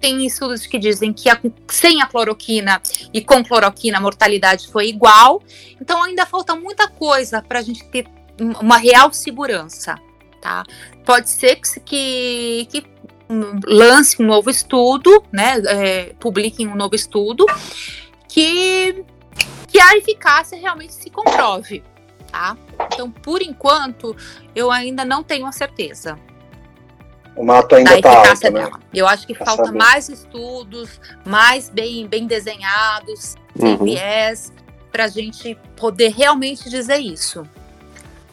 tem 0.00 0.26
estudos 0.26 0.66
que 0.66 0.78
dizem 0.78 1.12
que 1.12 1.28
a- 1.28 1.40
sem 1.68 2.02
a 2.02 2.06
cloroquina 2.06 2.80
e 3.12 3.22
com 3.22 3.44
cloroquina 3.44 3.98
a 3.98 4.00
mortalidade 4.00 4.68
foi 4.68 4.88
igual. 4.88 5.42
Então, 5.80 6.02
ainda 6.02 6.26
falta 6.26 6.54
muita 6.54 6.88
coisa 6.88 7.42
para 7.42 7.58
a 7.58 7.62
gente 7.62 7.84
ter 7.88 8.06
um- 8.40 8.52
uma 8.60 8.76
real 8.76 9.12
segurança, 9.12 9.98
tá? 10.40 10.64
Pode 11.04 11.30
ser 11.30 11.56
que, 11.84 12.68
que, 12.70 12.84
lance 13.66 14.22
um 14.22 14.26
novo 14.26 14.50
estudo, 14.50 15.24
né? 15.32 15.60
é, 15.66 16.14
publiquem 16.20 16.68
um 16.68 16.76
novo 16.76 16.94
estudo 16.94 17.44
que, 18.28 19.04
que 19.66 19.80
a 19.80 19.96
eficácia 19.96 20.56
realmente 20.58 20.94
se 20.94 21.10
comprove, 21.10 21.82
tá? 22.30 22.56
Então, 22.92 23.10
por 23.10 23.42
enquanto, 23.42 24.14
eu 24.54 24.70
ainda 24.70 25.04
não 25.04 25.22
tenho 25.24 25.46
a 25.46 25.52
certeza 25.52 26.18
O 27.36 27.44
mato 27.44 27.68
da 27.68 27.76
ainda 27.76 28.00
tá 28.00 28.12
eficácia 28.14 28.48
alto, 28.48 28.58
né? 28.58 28.64
dela. 28.64 28.80
Eu 28.94 29.06
acho 29.06 29.26
que 29.26 29.34
Pra 29.34 29.44
falta 29.46 29.66
saber. 29.66 29.78
mais 29.78 30.08
estudos, 30.08 31.00
mais 31.24 31.68
bem, 31.68 32.06
bem 32.06 32.26
desenhados, 32.26 33.34
sem 33.54 33.74
Uhum. 33.76 33.84
viés, 33.84 34.52
para 34.90 35.04
a 35.04 35.08
gente 35.08 35.56
poder 35.76 36.08
realmente 36.12 36.70
dizer 36.70 36.96
isso. 36.98 37.46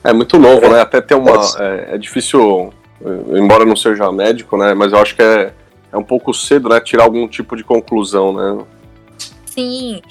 É 0.03 0.13
muito 0.13 0.37
novo, 0.39 0.69
né? 0.69 0.81
Até 0.81 1.01
ter 1.01 1.15
uma. 1.15 1.31
É, 1.59 1.95
é 1.95 1.97
difícil, 1.97 2.73
eh, 3.03 3.37
embora 3.39 3.65
não 3.65 3.75
seja 3.75 4.09
médico, 4.11 4.57
né? 4.57 4.73
Mas 4.73 4.91
eu 4.93 4.99
acho 4.99 5.15
que 5.15 5.21
é, 5.21 5.53
é 5.91 5.97
um 5.97 6.03
pouco 6.03 6.33
cedo, 6.33 6.69
né? 6.69 6.79
Tirar 6.79 7.03
algum 7.03 7.27
tipo 7.27 7.55
de 7.57 7.63
conclusão, 7.63 8.33
né? 8.33 8.65
Sim. 9.45 10.01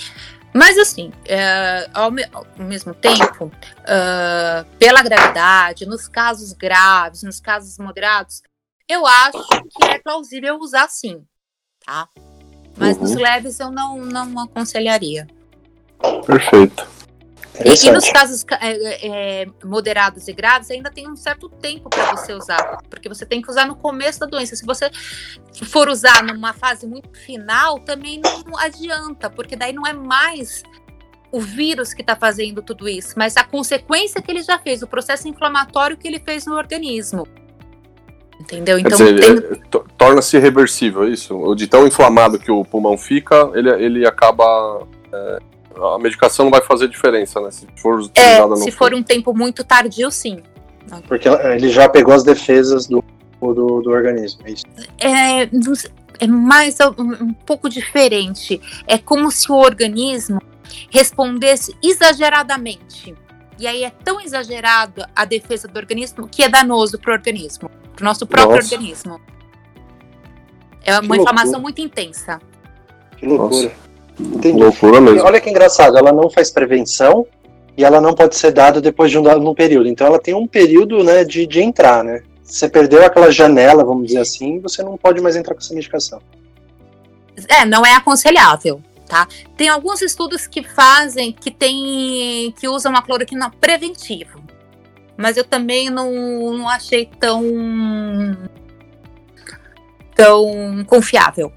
Mas 0.54 0.76
assim, 0.76 1.10
é, 1.26 1.88
ao, 1.94 2.10
me- 2.10 2.28
ao 2.32 2.46
mesmo 2.58 2.92
tempo, 2.92 3.50
ah, 3.86 4.64
pela 4.78 5.02
gravidade, 5.02 5.86
nos 5.86 6.06
casos 6.08 6.52
graves, 6.52 7.22
nos 7.22 7.40
casos 7.40 7.78
moderados, 7.78 8.42
eu 8.92 9.06
acho 9.06 9.38
que 9.70 9.84
é 9.84 9.98
plausível 9.98 10.56
usar 10.58 10.88
sim, 10.88 11.24
tá? 11.84 12.08
Mas 12.76 12.96
Uhum. 12.96 13.02
nos 13.02 13.14
leves 13.14 13.60
eu 13.60 13.70
não, 13.70 13.98
não 13.98 14.38
aconselharia. 14.40 15.26
Perfeito. 16.26 16.86
E, 17.64 17.86
e 17.86 17.90
nos 17.90 18.10
casos 18.10 18.42
ca- 18.42 18.58
é, 18.62 19.42
é, 19.42 19.46
moderados 19.62 20.26
e 20.26 20.32
graves, 20.32 20.70
ainda 20.70 20.90
tem 20.90 21.08
um 21.08 21.14
certo 21.14 21.48
tempo 21.50 21.90
para 21.90 22.16
você 22.16 22.32
usar, 22.32 22.78
porque 22.88 23.08
você 23.08 23.26
tem 23.26 23.42
que 23.42 23.50
usar 23.50 23.66
no 23.66 23.76
começo 23.76 24.18
da 24.20 24.26
doença. 24.26 24.56
Se 24.56 24.64
você 24.64 24.90
for 25.66 25.88
usar 25.88 26.22
numa 26.24 26.54
fase 26.54 26.86
muito 26.86 27.16
final, 27.18 27.78
também 27.80 28.20
não 28.46 28.58
adianta, 28.58 29.28
porque 29.28 29.54
daí 29.54 29.72
não 29.72 29.86
é 29.86 29.92
mais 29.92 30.62
o 31.30 31.40
vírus 31.40 31.92
que 31.94 32.00
está 32.00 32.16
fazendo 32.16 32.62
tudo 32.62 32.88
isso, 32.88 33.14
mas 33.16 33.36
a 33.36 33.44
consequência 33.44 34.20
que 34.22 34.30
ele 34.30 34.42
já 34.42 34.58
fez, 34.58 34.82
o 34.82 34.86
processo 34.86 35.28
inflamatório 35.28 35.96
que 35.96 36.08
ele 36.08 36.18
fez 36.20 36.46
no 36.46 36.54
organismo. 36.54 37.26
Entendeu? 38.42 38.78
Então 38.78 38.90
dizer, 38.90 39.20
tem- 39.20 39.52
é, 39.56 39.60
to- 39.70 39.84
torna-se 39.96 40.36
reversível 40.38 41.04
é 41.04 41.10
isso. 41.10 41.36
O 41.36 41.54
de 41.54 41.66
tão 41.68 41.86
inflamado 41.86 42.38
que 42.38 42.50
o 42.50 42.64
pulmão 42.64 42.98
fica, 42.98 43.50
ele, 43.54 43.70
ele 43.70 44.06
acaba. 44.06 44.86
é, 45.12 45.38
a 45.94 45.98
medicação 45.98 46.44
não 46.46 46.50
vai 46.50 46.60
fazer 46.60 46.88
diferença, 46.88 47.40
né? 47.40 47.50
Se 47.50 47.66
for 47.76 48.00
é, 48.00 48.02
utilizada 48.04 48.46
no 48.48 48.56
se 48.56 48.70
for 48.72 48.92
um 48.94 49.02
tempo 49.02 49.32
muito 49.32 49.62
tardio, 49.64 50.10
sim. 50.10 50.42
Porque 51.06 51.28
ele 51.28 51.68
já 51.70 51.88
pegou 51.88 52.12
as 52.12 52.24
defesas 52.24 52.86
do, 52.86 53.02
do, 53.40 53.80
do 53.80 53.90
organismo. 53.90 54.42
é 54.44 54.50
isso. 54.50 54.64
é, 55.00 55.48
é 56.18 56.26
mais 56.26 56.76
um, 56.98 57.26
um 57.26 57.32
pouco 57.32 57.68
diferente. 57.68 58.60
É 58.86 58.98
como 58.98 59.30
se 59.30 59.50
o 59.50 59.54
organismo 59.54 60.40
respondesse 60.90 61.74
exageradamente. 61.82 63.14
E 63.58 63.66
aí 63.66 63.84
é 63.84 63.90
tão 63.90 64.20
exagerado 64.20 65.04
a 65.14 65.24
defesa 65.24 65.68
do 65.68 65.76
organismo 65.78 66.26
que 66.28 66.42
é 66.42 66.48
danoso 66.48 66.98
para 66.98 67.12
o 67.12 67.14
organismo, 67.14 67.70
para 67.94 68.02
o 68.02 68.04
nosso 68.04 68.26
próprio 68.26 68.56
Nossa. 68.56 68.74
organismo. 68.74 69.20
É 70.84 70.98
uma 70.98 71.14
Que 71.14 71.20
inflamação 71.22 71.52
loucura. 71.52 71.62
muito 71.62 71.80
intensa. 71.80 72.40
Que 73.16 73.26
loucura. 73.26 73.72
Entendi. 74.18 74.58
Loucura 74.62 74.96
E 74.96 75.00
mesmo. 75.00 75.24
olha 75.24 75.40
que 75.40 75.48
engraçado, 75.48 75.96
ela 75.96 76.12
não 76.12 76.28
faz 76.28 76.50
prevenção 76.50 77.26
e 77.76 77.84
ela 77.84 78.00
não 78.00 78.14
pode 78.14 78.36
ser 78.36 78.52
dada 78.52 78.80
depois 78.80 79.10
de 79.10 79.18
um 79.18 79.54
período. 79.54 79.88
Então 79.88 80.06
ela 80.06 80.18
tem 80.18 80.34
um 80.34 80.46
período 80.46 81.02
né, 81.02 81.24
de, 81.24 81.46
de 81.46 81.60
entrar, 81.62 82.04
né? 82.04 82.22
Se 82.42 82.58
você 82.58 82.68
perdeu 82.68 83.04
aquela 83.04 83.30
janela, 83.30 83.84
vamos 83.84 84.08
dizer 84.08 84.18
assim, 84.20 84.60
você 84.60 84.82
não 84.82 84.96
pode 84.96 85.20
mais 85.20 85.36
entrar 85.36 85.54
com 85.54 85.60
essa 85.60 85.72
medicação. 85.72 86.20
É, 87.48 87.64
não 87.64 87.86
é 87.86 87.94
aconselhável, 87.94 88.82
tá? 89.08 89.26
Tem 89.56 89.68
alguns 89.68 90.02
estudos 90.02 90.46
que 90.46 90.62
fazem, 90.62 91.32
que 91.32 91.50
tem, 91.50 92.52
que 92.58 92.68
usam 92.68 92.94
a 92.94 93.00
cloroquina 93.00 93.50
preventivo. 93.60 94.41
Mas 95.16 95.36
eu 95.36 95.44
também 95.44 95.90
não, 95.90 96.10
não 96.56 96.68
achei 96.68 97.06
tão 97.20 97.42
tão 100.14 100.84
confiável. 100.86 101.52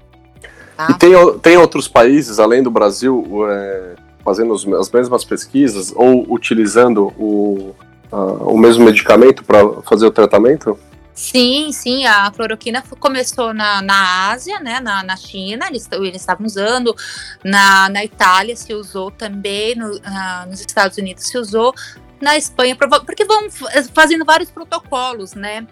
E 0.90 0.94
tem, 0.94 1.12
tem 1.40 1.56
outros 1.56 1.88
países, 1.88 2.38
além 2.38 2.62
do 2.62 2.70
Brasil, 2.70 3.24
é, 3.50 3.94
fazendo 4.24 4.52
as 4.54 4.90
mesmas 4.90 5.24
pesquisas 5.24 5.92
ou 5.96 6.26
utilizando 6.32 7.06
o, 7.18 7.74
a- 8.12 8.16
o 8.44 8.58
mesmo 8.58 8.84
medicamento 8.84 9.42
para 9.42 9.80
fazer 9.82 10.06
o 10.06 10.10
tratamento? 10.10 10.78
Sim, 11.14 11.72
sim, 11.72 12.04
a 12.04 12.30
cloroquina 12.30 12.82
começou 13.00 13.54
na, 13.54 13.80
na 13.80 14.28
Ásia, 14.32 14.60
né, 14.60 14.80
na, 14.80 15.02
na 15.02 15.16
China, 15.16 15.66
eles 15.66 15.88
eles 15.92 16.20
estavam 16.20 16.44
usando, 16.44 16.94
na, 17.42 17.88
na 17.88 18.04
Itália 18.04 18.54
se 18.54 18.74
usou 18.74 19.10
também, 19.10 19.74
no- 19.74 19.98
ah, 20.04 20.44
nos 20.46 20.60
Estados 20.60 20.98
Unidos 20.98 21.24
se 21.26 21.38
usou, 21.38 21.72
na 22.20 22.36
Espanha, 22.36 22.76
porque 22.76 23.24
vão 23.24 23.46
f- 23.46 23.64
fazendo 23.94 24.24
vários 24.24 24.50
protocolos, 24.50 25.34
né? 25.34 25.66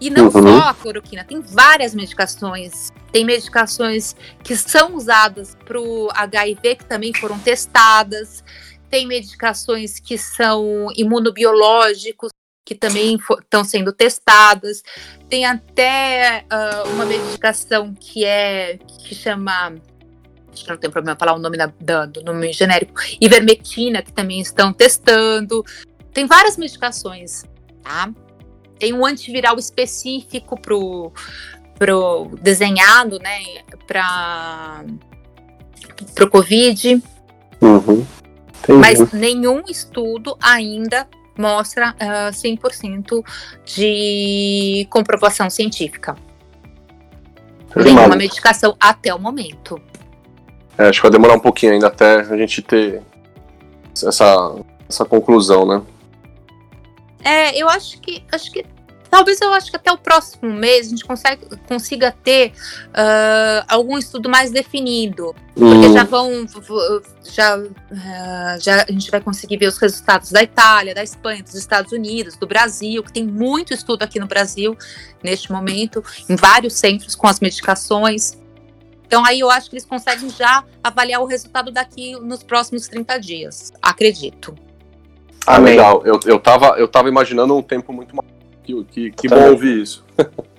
E 0.00 0.10
não 0.10 0.24
Uhum. 0.24 0.30
só 0.30 0.68
a 0.68 0.74
cloroquina, 0.74 1.24
tem 1.24 1.40
várias 1.40 1.94
medicações. 1.94 2.90
Tem 3.10 3.24
medicações 3.24 4.14
que 4.44 4.54
são 4.54 4.94
usadas 4.94 5.56
para 5.64 5.80
o 5.80 6.10
HIV, 6.12 6.76
que 6.76 6.84
também 6.84 7.14
foram 7.14 7.38
testadas. 7.38 8.44
Tem 8.90 9.06
medicações 9.06 9.98
que 9.98 10.18
são 10.18 10.88
imunobiológicos, 10.94 12.30
que 12.64 12.74
também 12.74 13.16
estão 13.40 13.64
sendo 13.64 13.90
testadas. 13.92 14.82
Tem 15.30 15.46
até 15.46 16.44
ah, 16.50 16.84
uma 16.88 17.06
medicação 17.06 17.94
que 17.98 18.24
é 18.24 18.78
que 19.06 19.14
chama. 19.14 19.76
Acho 20.56 20.64
que 20.64 20.70
não 20.70 20.78
tem 20.78 20.90
problema 20.90 21.16
falar 21.18 21.34
o 21.34 21.38
nome 21.38 21.58
da- 21.58 21.72
da- 21.78 22.06
do 22.06 22.22
nome 22.24 22.50
genérico. 22.52 22.94
Ivermectina, 23.20 24.00
que 24.02 24.10
também 24.12 24.40
estão 24.40 24.72
testando. 24.72 25.62
Tem 26.12 26.26
várias 26.26 26.56
medicações, 26.56 27.44
tá? 27.82 28.10
Tem 28.78 28.92
um 28.94 29.04
antiviral 29.04 29.58
específico 29.58 30.58
pro, 30.58 31.12
pro 31.78 32.30
desenhado, 32.40 33.18
né, 33.18 33.38
para 33.86 34.84
pro 36.14 36.28
Covid, 36.30 37.02
Uhum. 37.60 38.06
Mas 38.80 39.12
nenhum 39.12 39.62
estudo 39.68 40.36
ainda 40.42 41.08
mostra 41.38 41.94
ah, 41.98 42.30
100% 42.32 43.22
de 43.64 44.86
comprovação 44.90 45.48
científica. 45.48 46.16
Nenhuma 47.74 48.16
medicação 48.16 48.76
até 48.80 49.14
o 49.14 49.18
momento. 49.18 49.80
É, 50.78 50.88
acho 50.88 51.00
que 51.00 51.02
vai 51.02 51.10
demorar 51.10 51.34
um 51.34 51.40
pouquinho 51.40 51.72
ainda 51.72 51.86
até 51.86 52.20
a 52.20 52.36
gente 52.36 52.62
ter 52.62 53.02
essa 53.94 54.54
essa 54.88 55.04
conclusão, 55.04 55.66
né? 55.66 55.82
É, 57.24 57.60
eu 57.60 57.68
acho 57.68 58.00
que 58.00 58.22
acho 58.30 58.52
que 58.52 58.64
talvez 59.10 59.40
eu 59.40 59.52
acho 59.52 59.70
que 59.70 59.76
até 59.76 59.90
o 59.90 59.98
próximo 59.98 60.52
mês 60.52 60.86
a 60.86 60.90
gente 60.90 61.04
consegue, 61.04 61.42
consiga 61.66 62.14
ter 62.22 62.52
uh, 62.88 63.64
algum 63.66 63.96
estudo 63.98 64.28
mais 64.28 64.50
definido. 64.50 65.34
Porque 65.54 65.86
Hum. 65.86 65.92
já 65.92 66.04
vão. 66.04 66.46
Já, 67.24 67.58
uh, 67.58 68.60
já 68.60 68.84
a 68.86 68.92
gente 68.92 69.10
vai 69.10 69.20
conseguir 69.20 69.56
ver 69.56 69.66
os 69.66 69.78
resultados 69.78 70.30
da 70.30 70.42
Itália, 70.42 70.94
da 70.94 71.02
Espanha, 71.02 71.42
dos 71.42 71.54
Estados 71.54 71.92
Unidos, 71.92 72.36
do 72.36 72.46
Brasil, 72.46 73.02
que 73.02 73.12
tem 73.12 73.26
muito 73.26 73.72
estudo 73.72 74.02
aqui 74.02 74.20
no 74.20 74.26
Brasil 74.26 74.76
neste 75.22 75.50
momento, 75.50 76.04
em 76.28 76.36
vários 76.36 76.74
centros 76.74 77.14
com 77.14 77.26
as 77.26 77.40
medicações. 77.40 78.38
Então 79.06 79.24
aí 79.24 79.40
eu 79.40 79.50
acho 79.50 79.70
que 79.70 79.76
eles 79.76 79.84
conseguem 79.84 80.28
já 80.30 80.64
avaliar 80.82 81.20
o 81.20 81.26
resultado 81.26 81.70
daqui 81.70 82.12
nos 82.20 82.42
próximos 82.42 82.88
30 82.88 83.18
dias. 83.18 83.72
Acredito. 83.80 84.54
Ah, 85.46 85.56
Amém. 85.56 85.76
legal. 85.76 86.02
Eu, 86.04 86.18
eu, 86.26 86.38
tava, 86.40 86.74
eu 86.78 86.88
tava 86.88 87.08
imaginando 87.08 87.56
um 87.56 87.62
tempo 87.62 87.92
muito 87.92 88.14
mais. 88.16 88.28
Que, 88.64 88.84
que, 88.84 89.10
que 89.12 89.28
Tá 89.28 89.36
bom 89.36 89.50
ouvir 89.50 89.82
isso. 89.82 90.04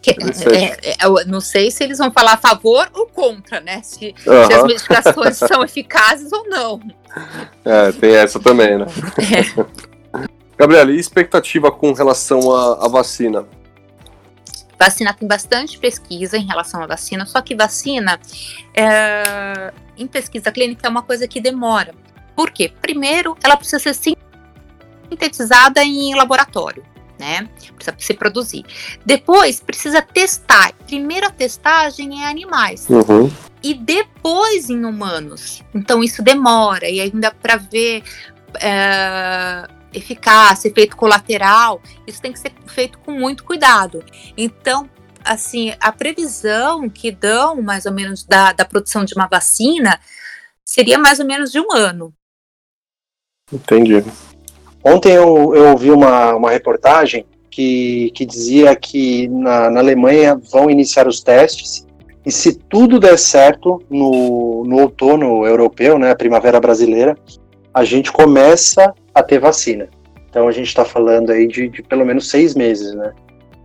Que- 0.00 0.12
é, 0.54 0.90
é, 0.90 0.96
eu 1.04 1.26
não 1.26 1.40
sei 1.40 1.70
se 1.70 1.82
eles 1.82 1.98
vão 1.98 2.10
falar 2.10 2.34
a 2.34 2.36
favor 2.36 2.88
ou 2.94 3.06
contra, 3.08 3.60
né? 3.60 3.80
Se, 3.82 4.14
se 4.16 4.30
as 4.30 4.62
medicações 4.62 5.36
são 5.42 5.64
eficazes 5.64 6.32
ou 6.32 6.48
não. 6.48 6.80
É, 7.64 7.92
tem 7.92 8.14
essa 8.14 8.38
também, 8.38 8.78
né? 8.78 8.86
É. 9.18 10.28
Gabriela, 10.56 10.90
e 10.90 10.98
expectativa 10.98 11.70
com 11.70 11.92
relação 11.92 12.52
à, 12.52 12.86
à 12.86 12.88
vacina? 12.88 13.46
Vacina 14.78 15.12
tem 15.12 15.26
bastante 15.26 15.78
pesquisa 15.78 16.36
em 16.36 16.46
relação 16.46 16.82
à 16.82 16.86
vacina, 16.86 17.26
só 17.26 17.40
que 17.40 17.54
vacina 17.54 18.18
é, 18.74 19.72
em 19.96 20.06
pesquisa 20.06 20.52
clínica 20.52 20.86
é 20.86 20.90
uma 20.90 21.02
coisa 21.02 21.26
que 21.26 21.40
demora. 21.40 21.94
Por 22.36 22.50
quê? 22.50 22.72
Primeiro, 22.80 23.36
ela 23.42 23.56
precisa 23.56 23.80
ser 23.80 24.16
sintetizada 25.10 25.82
em 25.82 26.14
laboratório, 26.14 26.84
né? 27.18 27.48
Precisa 27.74 27.96
se 27.98 28.14
produzir. 28.14 28.64
Depois, 29.04 29.58
precisa 29.58 30.00
testar. 30.00 30.72
Primeiro, 30.86 31.26
a 31.26 31.30
testagem 31.30 32.12
é 32.12 32.14
em 32.14 32.24
animais. 32.26 32.86
Uhum. 32.88 33.30
e 33.62 33.74
depois 33.74 34.70
em 34.70 34.84
humanos. 34.84 35.62
Então 35.74 36.02
isso 36.04 36.22
demora 36.22 36.88
e 36.88 37.00
ainda 37.00 37.32
para 37.32 37.56
ver 37.56 38.04
é, 38.60 39.68
eficácia, 39.92 40.68
efeito 40.68 40.96
colateral, 40.96 41.80
isso 42.06 42.20
tem 42.20 42.32
que 42.32 42.38
ser 42.38 42.52
feito 42.66 42.98
com 42.98 43.12
muito 43.12 43.44
cuidado. 43.44 44.04
Então, 44.36 44.88
assim, 45.24 45.72
a 45.80 45.92
previsão 45.92 46.88
que 46.88 47.10
dão 47.10 47.62
mais 47.62 47.86
ou 47.86 47.92
menos 47.92 48.24
da, 48.24 48.52
da 48.52 48.64
produção 48.64 49.04
de 49.04 49.14
uma 49.14 49.26
vacina 49.26 49.98
seria 50.64 50.98
mais 50.98 51.18
ou 51.18 51.26
menos 51.26 51.50
de 51.50 51.60
um 51.60 51.72
ano. 51.72 52.12
Entendi. 53.52 54.04
Ontem 54.84 55.12
eu, 55.12 55.54
eu 55.54 55.70
ouvi 55.70 55.90
uma, 55.90 56.34
uma 56.34 56.50
reportagem 56.50 57.26
que, 57.50 58.10
que 58.14 58.24
dizia 58.24 58.76
que 58.76 59.26
na, 59.28 59.70
na 59.70 59.80
Alemanha 59.80 60.40
vão 60.50 60.70
iniciar 60.70 61.08
os 61.08 61.20
testes 61.20 61.86
e 62.24 62.30
se 62.30 62.52
tudo 62.52 63.00
der 63.00 63.18
certo 63.18 63.82
no, 63.88 64.62
no 64.66 64.80
outono 64.80 65.46
europeu, 65.46 65.98
né, 65.98 66.14
primavera 66.14 66.60
brasileira, 66.60 67.16
a 67.72 67.84
gente 67.84 68.12
começa 68.12 68.92
a 69.18 69.22
ter 69.22 69.38
vacina. 69.38 69.88
Então 70.28 70.46
a 70.48 70.52
gente 70.52 70.68
está 70.68 70.84
falando 70.84 71.30
aí 71.30 71.46
de, 71.46 71.68
de 71.68 71.82
pelo 71.82 72.04
menos 72.04 72.28
seis 72.28 72.54
meses, 72.54 72.94
né? 72.94 73.12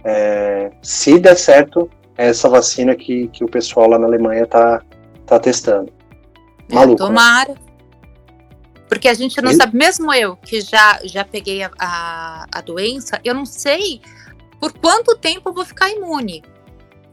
É, 0.04 0.72
se 0.82 1.20
der 1.20 1.36
certo, 1.38 1.89
é 2.18 2.28
essa 2.28 2.50
vacina 2.50 2.96
que, 2.96 3.28
que 3.30 3.44
o 3.44 3.48
pessoal 3.48 3.89
lá 3.89 3.98
na 4.00 4.06
Alemanha 4.08 4.46
tá, 4.46 4.82
tá 5.26 5.39
testando. 5.39 5.92
né? 6.70 6.76
Maluco, 6.76 7.02
né? 7.04 7.08
Tomara. 7.10 7.56
Porque 8.88 9.08
a 9.08 9.13
gente 9.13 9.42
não 9.42 9.52
E- 9.52 9.56
sabe, 9.56 9.76
mesmo 9.76 10.13
eu 10.13 10.36
que 10.36 10.62
já, 10.62 11.00
já 11.04 11.26
peguei 11.26 11.63
a, 11.63 11.72
a, 11.80 12.46
a 12.54 12.62
doença, 12.62 13.20
eu 13.24 13.34
não 13.34 13.46
sei 13.46 14.02
por 14.60 14.72
quanto 14.74 15.18
tempo 15.18 15.50
eu 15.50 15.54
vou 15.54 15.66
ficar 15.66 15.89
imune. 15.89 16.44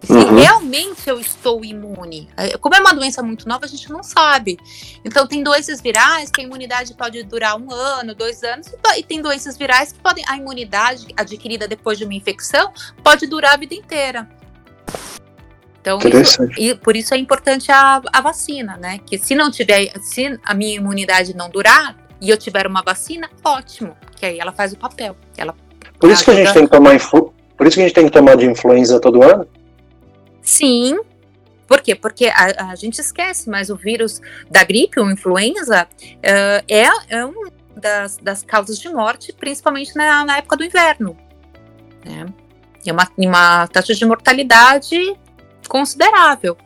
Se 0.02 0.12
Uhum. 0.12 0.40
realmente 0.40 1.08
eu 1.08 1.20
estou 1.20 1.62
imune. 1.64 2.28
É, 2.36 2.56
Como 2.56 2.74
é 2.74 2.80
uma 2.80 2.94
doença 2.94 3.22
muito 3.22 3.46
nova, 3.46 3.66
a 3.66 3.68
gente 3.68 3.90
não 3.90 4.02
sabe. 4.02 4.56
Então, 5.04 5.26
tem 5.26 5.42
doenças 5.42 5.80
virais 5.80 6.30
que 6.30 6.40
a 6.40 6.44
imunidade 6.44 6.94
pode 6.94 7.22
durar 7.22 7.60
um 7.60 7.70
ano, 7.70 8.14
dois 8.14 8.42
anos, 8.42 8.68
e 8.96 9.02
tem 9.02 9.20
doenças 9.20 9.58
virais 9.58 9.92
que 9.92 9.98
podem. 9.98 10.24
A 10.26 10.36
imunidade 10.36 11.06
adquirida 11.16 11.68
depois 11.68 11.98
de 11.98 12.04
uma 12.04 12.14
infecção 12.14 12.72
pode 13.04 13.26
durar 13.26 13.54
a 13.54 13.56
vida 13.58 13.74
inteira. 13.74 14.28
Então, 15.80 15.98
isso, 15.98 16.42
e 16.58 16.74
por 16.74 16.94
isso 16.94 17.14
é 17.14 17.16
importante 17.16 17.72
a, 17.72 18.02
a 18.12 18.20
vacina, 18.20 18.76
né? 18.76 19.00
Que 19.04 19.18
se 19.18 19.34
não 19.34 19.50
tiver, 19.50 19.92
se 20.02 20.38
a 20.44 20.54
minha 20.54 20.76
imunidade 20.76 21.34
não 21.34 21.48
durar 21.48 21.96
e 22.20 22.28
eu 22.28 22.36
tiver 22.36 22.66
uma 22.66 22.82
vacina, 22.82 23.30
ótimo, 23.42 23.96
que 24.14 24.26
aí 24.26 24.38
ela 24.38 24.52
faz 24.52 24.72
o 24.74 24.76
papel. 24.76 25.16
Ela 25.36 25.54
Por 25.98 26.10
isso 26.10 26.22
que 26.22 26.30
a 26.30 26.34
gente 26.34 26.52
tem 26.52 26.64
que 26.66 26.70
tomar 26.70 26.98
por 27.56 27.66
isso 27.66 27.76
que 27.76 27.80
a 27.80 27.86
gente 27.86 27.94
tem 27.94 28.04
que 28.06 28.10
tomar 28.10 28.36
de 28.36 28.46
influenza 28.46 28.98
todo 28.98 29.22
ano. 29.22 29.46
Sim. 30.42 30.98
Por 31.66 31.80
quê? 31.80 31.94
Porque 31.94 32.26
a, 32.26 32.70
a 32.70 32.74
gente 32.74 33.00
esquece, 33.00 33.48
mas 33.48 33.70
o 33.70 33.76
vírus 33.76 34.20
da 34.50 34.64
gripe, 34.64 34.98
o 34.98 35.10
influenza, 35.10 35.86
eh, 36.22 36.64
é, 36.68 36.88
é 37.08 37.24
uma 37.24 37.50
das, 37.76 38.16
das 38.16 38.42
causas 38.42 38.78
de 38.78 38.88
morte, 38.88 39.32
principalmente 39.32 39.94
na, 39.94 40.24
na 40.24 40.38
época 40.38 40.56
do 40.56 40.64
inverno. 40.64 41.16
Né? 42.04 42.26
É 42.84 42.92
uma, 42.92 43.08
uma 43.16 43.66
taxa 43.68 43.94
de 43.94 44.04
mortalidade 44.04 45.16
considerável. 45.68 46.56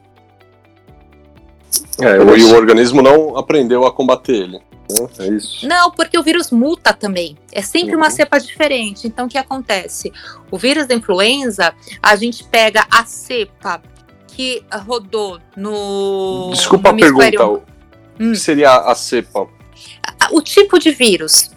É, 2.01 2.19
o- 2.19 2.37
e 2.37 2.45
o 2.45 2.55
organismo 2.55 3.03
não 3.03 3.37
aprendeu 3.37 3.87
a 3.87 3.93
combater 3.93 4.33
ele. 4.35 4.59
né? 4.59 4.61
É 5.19 5.27
isso. 5.29 5.67
Não, 5.67 5.91
porque 5.91 6.19
o 6.19 6.23
vírus 6.23 6.51
muta 6.51 6.93
também. 6.93 7.39
É 7.51 7.63
sempre 7.63 7.97
uma 7.97 8.07
Uhum. 8.07 8.11
cepa 8.13 8.39
diferente. 8.39 9.07
Então, 9.07 9.25
o 9.27 9.29
que 9.29 9.39
acontece? 9.39 10.13
O 10.51 10.59
vírus 10.59 10.87
da 10.87 10.95
influenza, 10.95 11.73
a 12.03 12.15
gente 12.17 12.45
pega 12.45 12.87
a 12.93 13.05
cepa 13.07 13.81
que 14.29 14.63
rodou 14.87 15.39
no. 15.57 16.51
Desculpa 16.53 16.91
no 16.93 16.99
a 16.99 17.01
pergunta. 17.01 17.47
O 17.47 17.63
Hum. 18.21 18.33
que 18.33 18.37
seria 18.39 18.73
a 18.77 18.95
cepa? 18.95 19.49
a- 20.21 20.29
o 20.33 20.43
tipo 20.43 20.79
de 20.79 20.91
vírus. 20.91 21.51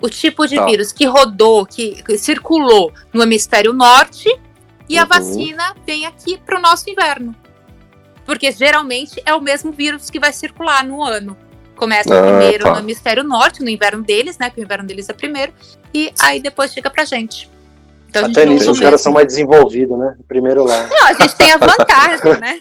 O 0.00 0.08
tipo 0.10 0.46
de 0.46 0.56
Tá. 0.56 0.66
vírus 0.66 0.92
que 0.92 1.06
rodou, 1.06 1.64
que, 1.64 2.02
que 2.02 2.18
circulou 2.18 2.92
no 3.12 3.22
hemisfério 3.22 3.72
norte 3.72 4.28
e 4.88 4.98
a 4.98 5.02
Uhum. 5.02 5.08
vacina 5.08 5.74
vem 5.86 6.04
aqui 6.04 6.36
para 6.44 6.58
o 6.58 6.60
nosso 6.60 6.88
inverno. 6.90 7.34
Porque 8.24 8.50
geralmente 8.52 9.20
é 9.26 9.34
o 9.34 9.40
mesmo 9.40 9.70
vírus 9.72 10.08
que 10.10 10.18
vai 10.18 10.32
circular 10.32 10.84
no 10.84 11.02
ano. 11.02 11.36
Começa 11.76 12.16
Ah, 12.16 12.22
primeiro 12.22 12.64
tá. 12.64 12.72
no 12.72 12.78
hemisfério 12.78 13.24
norte, 13.24 13.62
no 13.62 13.68
inverno 13.68 14.02
deles, 14.02 14.38
né? 14.38 14.48
Que 14.50 14.60
o 14.60 14.64
inverno 14.64 14.86
deles 14.86 15.08
é 15.08 15.12
primeiro, 15.12 15.52
e 15.92 16.12
aí 16.22 16.40
depois 16.40 16.72
chega 16.72 16.88
pra 16.88 17.04
gente. 17.04 17.50
Então, 18.08 18.22
a 18.24 18.26
gente 18.28 18.38
Até 18.38 18.46
nisso 18.48 18.70
os 18.70 18.78
o 18.78 18.80
caras 18.80 18.92
mesmo. 19.00 19.04
são 19.04 19.12
mais 19.12 19.26
desenvolvidos, 19.26 19.98
né? 19.98 20.14
Primeiro 20.28 20.64
lá. 20.64 20.86
Não, 20.86 21.06
a 21.06 21.12
gente 21.14 21.34
tem 21.36 21.52
a 21.52 21.56
vantagem, 21.56 22.40
né? 22.40 22.60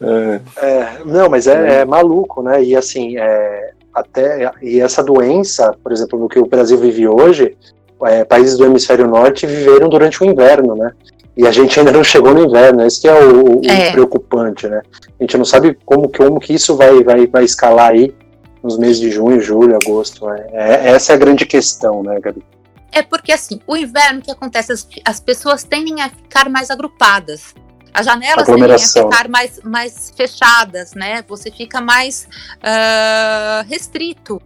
É, 0.00 0.40
É, 0.56 0.98
não, 1.04 1.28
mas 1.28 1.46
é, 1.46 1.80
é 1.80 1.84
maluco, 1.84 2.42
né? 2.42 2.62
E 2.62 2.76
assim, 2.76 3.16
é, 3.16 3.70
até 3.94 4.50
e 4.60 4.80
essa 4.80 5.02
doença, 5.02 5.72
por 5.82 5.92
exemplo, 5.92 6.18
no 6.18 6.28
que 6.28 6.38
o 6.38 6.46
Brasil 6.46 6.76
vive 6.78 7.06
hoje, 7.08 7.56
é, 8.04 8.24
países 8.24 8.58
do 8.58 8.64
hemisfério 8.66 9.06
norte 9.06 9.46
viveram 9.46 9.88
durante 9.88 10.22
o 10.22 10.26
inverno, 10.26 10.74
né? 10.76 10.92
E 11.36 11.46
a 11.46 11.50
gente 11.50 11.78
ainda 11.78 11.92
não 11.92 12.02
chegou 12.02 12.32
no 12.32 12.44
inverno, 12.46 12.82
esse 12.86 13.02
que 13.02 13.08
é 13.08 13.12
o, 13.14 13.58
o 13.58 13.70
É. 13.70 13.92
preocupante, 13.92 14.66
né? 14.66 14.80
A 15.20 15.22
gente 15.22 15.36
não 15.36 15.44
sabe 15.44 15.76
como, 15.84 16.08
que- 16.08 16.18
como 16.24 16.40
que 16.40 16.54
isso 16.54 16.74
vai, 16.76 17.04
vai, 17.04 17.26
vai 17.26 17.44
escalar 17.44 17.90
aí 17.90 18.14
nos 18.62 18.78
meses 18.78 18.98
de 18.98 19.10
junho, 19.10 19.38
julho, 19.40 19.76
agosto. 19.76 20.26
Né? 20.26 20.46
É, 20.52 20.90
essa 20.90 21.12
é 21.12 21.14
a 21.14 21.18
grande 21.18 21.44
questão, 21.44 22.02
né, 22.02 22.18
Gabi? 22.20 22.42
É 22.90 23.02
porque 23.02 23.32
assim, 23.32 23.60
o 23.66 23.76
inverno 23.76 24.22
que 24.22 24.30
acontece, 24.30 24.72
as, 24.72 24.88
as 25.04 25.20
pessoas 25.20 25.62
tendem 25.62 26.00
a 26.00 26.08
ficar 26.08 26.48
mais 26.48 26.70
agrupadas. 26.70 27.54
As 27.92 28.06
janelas 28.06 28.46
tendem 28.46 28.72
a 28.72 28.78
ficar 28.78 29.28
mais, 29.28 29.60
mais 29.62 30.12
fechadas, 30.16 30.94
né? 30.94 31.22
Você 31.28 31.50
fica 31.50 31.80
mais 31.80 32.26
ah, 32.62 33.64
restrito. 33.68 34.40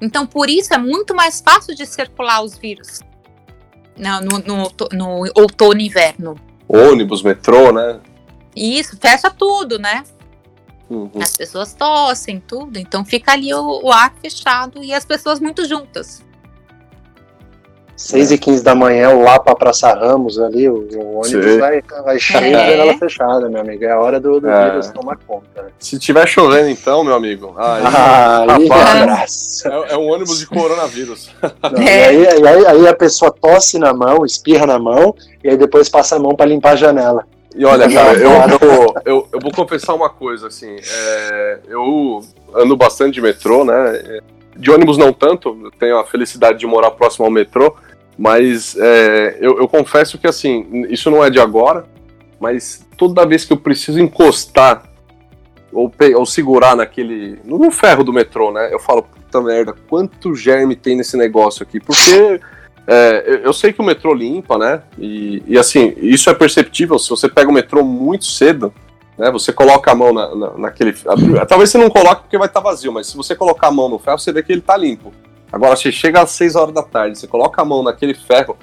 Então, 0.00 0.26
por 0.26 0.48
isso 0.50 0.72
é 0.74 0.78
muito 0.78 1.14
mais 1.14 1.40
fácil 1.40 1.74
de 1.74 1.84
circular 1.86 2.42
os 2.42 2.56
vírus 2.58 3.00
no, 3.96 4.20
no, 4.20 4.38
no, 4.38 4.60
outo- 4.62 4.88
no 4.92 5.08
outono 5.34 5.80
e 5.80 5.86
inverno. 5.86 6.34
ônibus, 6.68 7.22
metrô, 7.22 7.72
né? 7.72 8.00
Isso 8.56 8.96
fecha 9.00 9.30
tudo, 9.30 9.78
né? 9.78 10.04
Uhum. 10.88 11.10
As 11.20 11.34
pessoas 11.34 11.72
tossem, 11.74 12.38
tudo. 12.40 12.78
Então 12.78 13.04
fica 13.04 13.32
ali 13.32 13.52
o, 13.54 13.80
o 13.84 13.90
ar 13.92 14.14
fechado 14.20 14.82
e 14.84 14.92
as 14.92 15.04
pessoas 15.04 15.40
muito 15.40 15.66
juntas. 15.66 16.22
6 17.96 18.32
e 18.32 18.38
15 18.38 18.62
da 18.64 18.74
manhã, 18.74 19.10
lá 19.16 19.38
pra 19.38 19.54
Praça 19.54 19.92
Ramos 19.94 20.38
ali, 20.40 20.68
o, 20.68 20.88
o 20.96 21.18
ônibus 21.20 21.52
Sim. 21.52 21.58
vai, 21.58 21.80
vai 22.04 22.18
cheio 22.18 22.44
É. 22.44 22.48
de 22.64 22.70
janela 22.70 22.98
fechada, 22.98 23.48
meu 23.48 23.60
amigo. 23.60 23.84
É 23.84 23.90
a 23.92 24.00
hora 24.00 24.18
do, 24.18 24.40
do 24.40 24.48
É. 24.50 24.70
vírus 24.70 24.90
tomar 24.90 25.16
conta. 25.26 25.62
né? 25.62 25.68
Se 25.78 25.98
tiver 25.98 26.26
chovendo, 26.26 26.68
então, 26.68 27.04
meu 27.04 27.14
amigo, 27.14 27.54
aí, 27.56 27.82
Ah, 27.84 28.46
rapaz. 28.48 29.62
é, 29.64 29.94
é 29.94 29.96
um 29.96 30.10
ônibus 30.12 30.38
de 30.40 30.46
coronavírus. 30.46 31.30
Não, 31.72 31.82
É. 31.82 32.14
e 32.14 32.26
aí, 32.28 32.46
aí- 32.48 32.66
aí 32.66 32.88
a 32.88 32.94
pessoa 32.94 33.30
tosse 33.30 33.78
na 33.78 33.92
mão, 33.94 34.24
espirra 34.24 34.66
na 34.66 34.78
mão, 34.78 35.14
e 35.42 35.50
aí 35.50 35.56
depois 35.56 35.88
passa 35.88 36.16
a 36.16 36.18
mão 36.18 36.34
pra 36.34 36.46
limpar 36.46 36.72
a 36.72 36.76
janela. 36.76 37.24
E 37.56 37.64
olha, 37.64 37.88
cara, 37.88 38.14
eu, 38.18 38.30
eu, 38.30 38.94
eu, 39.04 39.28
eu 39.32 39.40
vou 39.40 39.52
confessar 39.52 39.94
uma 39.94 40.10
coisa, 40.10 40.48
assim, 40.48 40.74
é, 40.92 41.58
eu, 41.68 42.20
ando 42.52 42.76
bastante 42.76 43.14
de 43.14 43.20
metrô, 43.20 43.64
né? 43.64 44.20
De 44.56 44.70
ônibus 44.72 44.96
não 44.98 45.12
tanto, 45.12 45.56
eu 45.64 45.70
tenho 45.78 45.98
a 45.98 46.04
felicidade 46.04 46.58
de 46.58 46.66
morar 46.66 46.90
próximo 46.92 47.24
ao 47.24 47.30
metrô, 47.30 47.74
mas 48.16 48.76
é, 48.76 49.38
eu, 49.40 49.58
eu, 49.58 49.68
confesso 49.68 50.18
que 50.18 50.26
assim, 50.26 50.86
isso 50.88 51.10
não 51.10 51.24
é 51.24 51.30
de 51.30 51.40
agora, 51.40 51.84
mas 52.40 52.86
toda 52.96 53.26
vez 53.26 53.44
que 53.44 53.52
eu 53.52 53.56
preciso 53.56 54.00
encostar 54.00 54.84
ou, 55.72 55.92
ou 56.16 56.26
segurar 56.26 56.76
naquele. 56.76 57.38
no 57.44 57.70
ferro 57.70 58.04
do 58.04 58.12
metrô, 58.12 58.52
né? 58.52 58.72
Eu 58.72 58.78
falo, 58.78 59.02
puta 59.02 59.40
merda, 59.40 59.74
quanto 59.88 60.34
germe 60.34 60.76
tem 60.76 60.96
nesse 60.96 61.16
negócio 61.16 61.64
aqui? 61.64 61.80
Porque 61.80 62.40
é, 62.86 63.40
eu 63.42 63.52
sei 63.52 63.72
que 63.72 63.80
o 63.80 63.84
metrô 63.84 64.14
limpa, 64.14 64.56
né? 64.56 64.82
E, 64.98 65.42
e, 65.46 65.58
assim, 65.58 65.94
isso 65.96 66.30
é 66.30 66.34
perceptível 66.34 66.98
se 66.98 67.10
você 67.10 67.28
pega 67.28 67.50
o 67.50 67.54
metrô 67.54 67.84
muito 67.84 68.26
cedo, 68.26 68.72
né? 69.18 69.30
Você 69.32 69.52
coloca 69.52 69.90
a 69.90 69.94
mão 69.94 70.12
na, 70.12 70.34
na, 70.34 70.58
naquele. 70.58 70.92
Talvez 71.48 71.70
você 71.70 71.78
não 71.78 71.90
coloque 71.90 72.22
porque 72.22 72.38
vai 72.38 72.46
estar 72.46 72.60
tá 72.60 72.68
vazio, 72.68 72.92
mas 72.92 73.08
se 73.08 73.16
você 73.16 73.34
colocar 73.34 73.68
a 73.68 73.72
mão 73.72 73.88
no 73.88 73.98
ferro, 73.98 74.18
você 74.18 74.32
vê 74.32 74.42
que 74.42 74.52
ele 74.52 74.60
tá 74.60 74.76
limpo. 74.76 75.12
Agora, 75.54 75.76
você 75.76 75.92
chega 75.92 76.20
às 76.20 76.30
6 76.32 76.56
horas 76.56 76.74
da 76.74 76.82
tarde, 76.82 77.16
você 77.16 77.28
coloca 77.28 77.62
a 77.62 77.64
mão 77.64 77.80
naquele 77.80 78.12
ferro, 78.12 78.56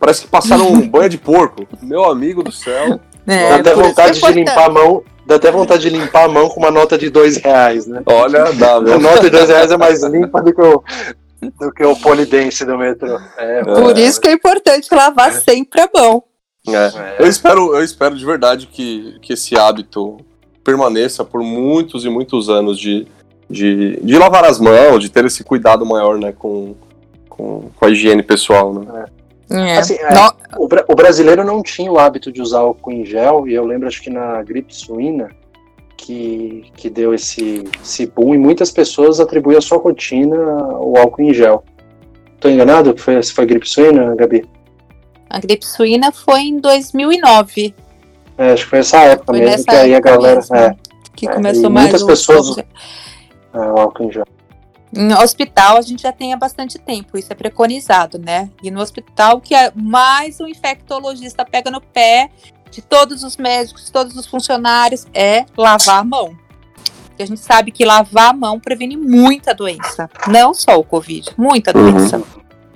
parece 0.00 0.22
que 0.22 0.28
passaram 0.28 0.66
um 0.66 0.80
banho 0.88 1.10
de 1.10 1.18
porco. 1.18 1.68
Meu 1.82 2.04
amigo 2.06 2.42
do 2.42 2.50
céu. 2.50 2.98
É, 3.26 3.50
dá 3.50 3.56
até 3.56 3.74
vontade 3.74 4.24
é 4.24 4.28
de 4.28 4.32
limpar 4.32 4.64
a 4.64 4.70
mão. 4.70 5.04
Dá 5.26 5.34
até 5.34 5.50
vontade 5.50 5.82
de 5.82 5.90
limpar 5.90 6.24
a 6.24 6.28
mão 6.28 6.48
com 6.48 6.58
uma 6.58 6.70
nota 6.70 6.96
de 6.96 7.10
dois 7.10 7.36
reais, 7.36 7.86
né? 7.86 8.02
Olha, 8.06 8.50
dá, 8.54 8.76
A 8.80 8.98
nota 8.98 9.20
de 9.20 9.28
dois 9.28 9.50
reais 9.50 9.70
é 9.70 9.76
mais 9.76 10.02
limpa 10.02 10.40
do 10.40 10.54
que 10.54 10.62
o, 10.62 10.82
do 11.60 11.70
que 11.70 11.84
o 11.84 11.94
polidense 11.96 12.64
do 12.64 12.78
metrô. 12.78 13.20
É, 13.36 13.62
Por 13.62 13.98
isso 13.98 14.18
que 14.18 14.28
é 14.28 14.32
importante 14.32 14.88
lavar 14.90 15.34
sempre 15.34 15.82
a 15.82 15.90
mão. 15.94 16.24
É. 16.66 17.22
Eu, 17.22 17.26
espero, 17.26 17.76
eu 17.76 17.84
espero 17.84 18.16
de 18.16 18.24
verdade 18.24 18.66
que, 18.66 19.18
que 19.20 19.34
esse 19.34 19.54
hábito 19.58 20.16
permaneça 20.64 21.26
por 21.26 21.42
muitos 21.42 22.06
e 22.06 22.08
muitos 22.08 22.48
anos 22.48 22.78
de, 22.78 23.06
de, 23.48 23.98
de 24.02 24.18
lavar 24.18 24.44
as 24.44 24.58
mãos, 24.58 25.00
de 25.00 25.10
ter 25.10 25.24
esse 25.24 25.42
cuidado 25.42 25.84
maior 25.86 26.18
né, 26.18 26.32
com, 26.32 26.74
com, 27.28 27.70
com 27.74 27.84
a 27.84 27.90
higiene 27.90 28.22
pessoal. 28.22 28.74
Né? 28.74 29.04
É. 29.50 29.78
Assim, 29.78 29.94
é, 29.94 30.58
o, 30.58 30.68
o, 30.88 30.94
brasileiro 30.94 31.42
não 31.44 31.62
tinha 31.62 31.90
o 31.90 31.98
hábito 31.98 32.30
de 32.30 32.42
usar 32.42 32.60
álcool 32.60 32.92
em 32.92 33.04
gel, 33.04 33.48
e 33.48 33.54
eu 33.54 33.64
lembro, 33.64 33.88
acho 33.88 34.02
que 34.02 34.10
na 34.10 34.42
gripe 34.42 34.74
suína, 34.74 35.30
que, 35.96 36.66
que 36.76 36.90
deu 36.90 37.14
esse, 37.14 37.64
esse 37.82 38.06
boom, 38.06 38.34
e 38.34 38.38
muitas 38.38 38.70
pessoas 38.70 39.20
atribuem 39.20 39.56
a 39.56 39.60
sua 39.60 39.78
rotina 39.78 40.36
o 40.36 40.96
álcool 40.98 41.22
em 41.22 41.32
gel. 41.32 41.64
Tô 42.38 42.48
enganado? 42.48 42.94
Que 42.94 43.00
foi, 43.00 43.22
foi 43.22 43.46
gripe 43.46 43.68
suína, 43.68 44.14
Gabi? 44.14 44.44
A 45.28 45.40
gripe 45.40 45.66
suína 45.66 46.12
foi 46.12 46.40
em 46.40 46.58
2009. 46.58 47.74
É, 48.36 48.52
acho 48.52 48.64
que 48.64 48.70
foi 48.70 48.78
essa 48.78 48.98
época 49.00 49.32
foi 49.32 49.40
mesmo, 49.40 49.66
que 49.66 49.74
aí 49.74 49.94
a 49.94 50.00
galera. 50.00 50.36
Mesmo, 50.36 50.56
é, 50.56 50.76
que 51.16 51.28
é, 51.28 51.32
começou 51.32 51.68
mais. 51.68 51.90
Muitas 51.90 52.04
pessoas. 52.04 52.56
É, 53.52 53.58
o 53.58 53.78
álcool 53.78 54.04
em 54.04 54.12
gel. 54.12 54.24
Em 54.94 55.12
hospital 55.12 55.76
a 55.76 55.82
gente 55.82 56.02
já 56.02 56.12
tem 56.12 56.32
há 56.32 56.36
bastante 56.36 56.78
tempo, 56.78 57.18
isso 57.18 57.30
é 57.30 57.36
preconizado, 57.36 58.18
né? 58.18 58.50
E 58.62 58.70
no 58.70 58.80
hospital 58.80 59.40
que 59.40 59.54
é 59.54 59.70
mais 59.74 60.40
um 60.40 60.46
infectologista 60.46 61.44
pega 61.44 61.70
no 61.70 61.80
pé 61.80 62.30
de 62.70 62.80
todos 62.82 63.22
os 63.22 63.36
médicos, 63.36 63.90
todos 63.90 64.16
os 64.16 64.26
funcionários, 64.26 65.06
é 65.12 65.44
lavar 65.56 66.00
a 66.00 66.04
mão. 66.04 66.36
E 67.18 67.22
a 67.22 67.26
gente 67.26 67.40
sabe 67.40 67.70
que 67.70 67.84
lavar 67.84 68.30
a 68.30 68.32
mão 68.32 68.60
previne 68.60 68.96
muita 68.96 69.54
doença, 69.54 70.08
não 70.26 70.54
só 70.54 70.78
o 70.78 70.84
Covid, 70.84 71.32
muita 71.36 71.72
doença. 71.72 72.18
Uhum. 72.18 72.24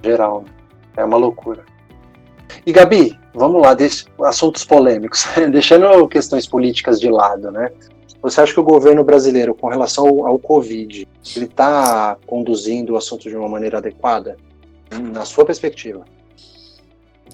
Geral, 0.02 0.44
é 0.96 1.04
uma 1.04 1.16
loucura. 1.16 1.64
E 2.66 2.72
Gabi, 2.72 3.18
vamos 3.32 3.62
lá, 3.62 3.72
deixa, 3.72 4.04
assuntos 4.24 4.64
polêmicos, 4.64 5.26
deixando 5.50 6.06
questões 6.08 6.46
políticas 6.46 7.00
de 7.00 7.08
lado, 7.08 7.50
né? 7.50 7.70
Você 8.22 8.40
acha 8.40 8.54
que 8.54 8.60
o 8.60 8.64
governo 8.64 9.02
brasileiro, 9.02 9.54
com 9.54 9.68
relação 9.68 10.06
ao, 10.06 10.26
ao 10.28 10.38
Covid, 10.38 11.08
ele 11.34 11.44
está 11.44 12.16
conduzindo 12.26 12.92
o 12.92 12.96
assunto 12.96 13.28
de 13.28 13.36
uma 13.36 13.48
maneira 13.48 13.78
adequada? 13.78 14.36
Na 15.12 15.24
sua 15.24 15.44
perspectiva? 15.44 16.04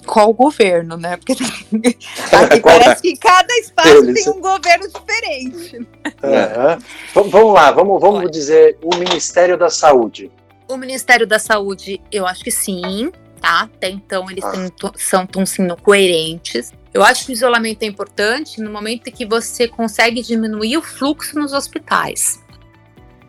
Qual 0.05 0.33
governo, 0.33 0.97
né? 0.97 1.17
Porque 1.17 1.33
aqui 2.33 2.61
parece 2.61 3.01
que 3.01 3.17
cada 3.17 3.53
estado 3.57 3.89
Eles... 3.89 4.23
tem 4.23 4.33
um 4.33 4.41
governo 4.41 4.87
diferente. 4.87 5.87
É. 6.23 6.77
Vamos 7.13 7.53
lá, 7.53 7.71
vamos, 7.71 8.01
vamos 8.01 8.31
dizer 8.31 8.77
o 8.81 8.95
Ministério 8.95 9.57
da 9.57 9.69
Saúde. 9.69 10.31
O 10.67 10.77
Ministério 10.77 11.27
da 11.27 11.37
Saúde, 11.37 12.01
eu 12.11 12.25
acho 12.25 12.43
que 12.43 12.51
sim, 12.51 13.11
tá? 13.39 13.63
Até 13.63 13.89
então 13.89 14.29
eles 14.31 14.43
ah. 14.43 14.69
são, 14.95 15.23
estão 15.23 15.45
sendo 15.45 15.75
coerentes. 15.77 16.71
Eu 16.93 17.03
acho 17.03 17.25
que 17.25 17.31
o 17.31 17.33
isolamento 17.33 17.83
é 17.83 17.85
importante 17.85 18.61
no 18.61 18.71
momento 18.71 19.07
em 19.07 19.11
que 19.11 19.25
você 19.25 19.67
consegue 19.67 20.21
diminuir 20.21 20.77
o 20.77 20.81
fluxo 20.81 21.37
nos 21.37 21.53
hospitais. 21.53 22.43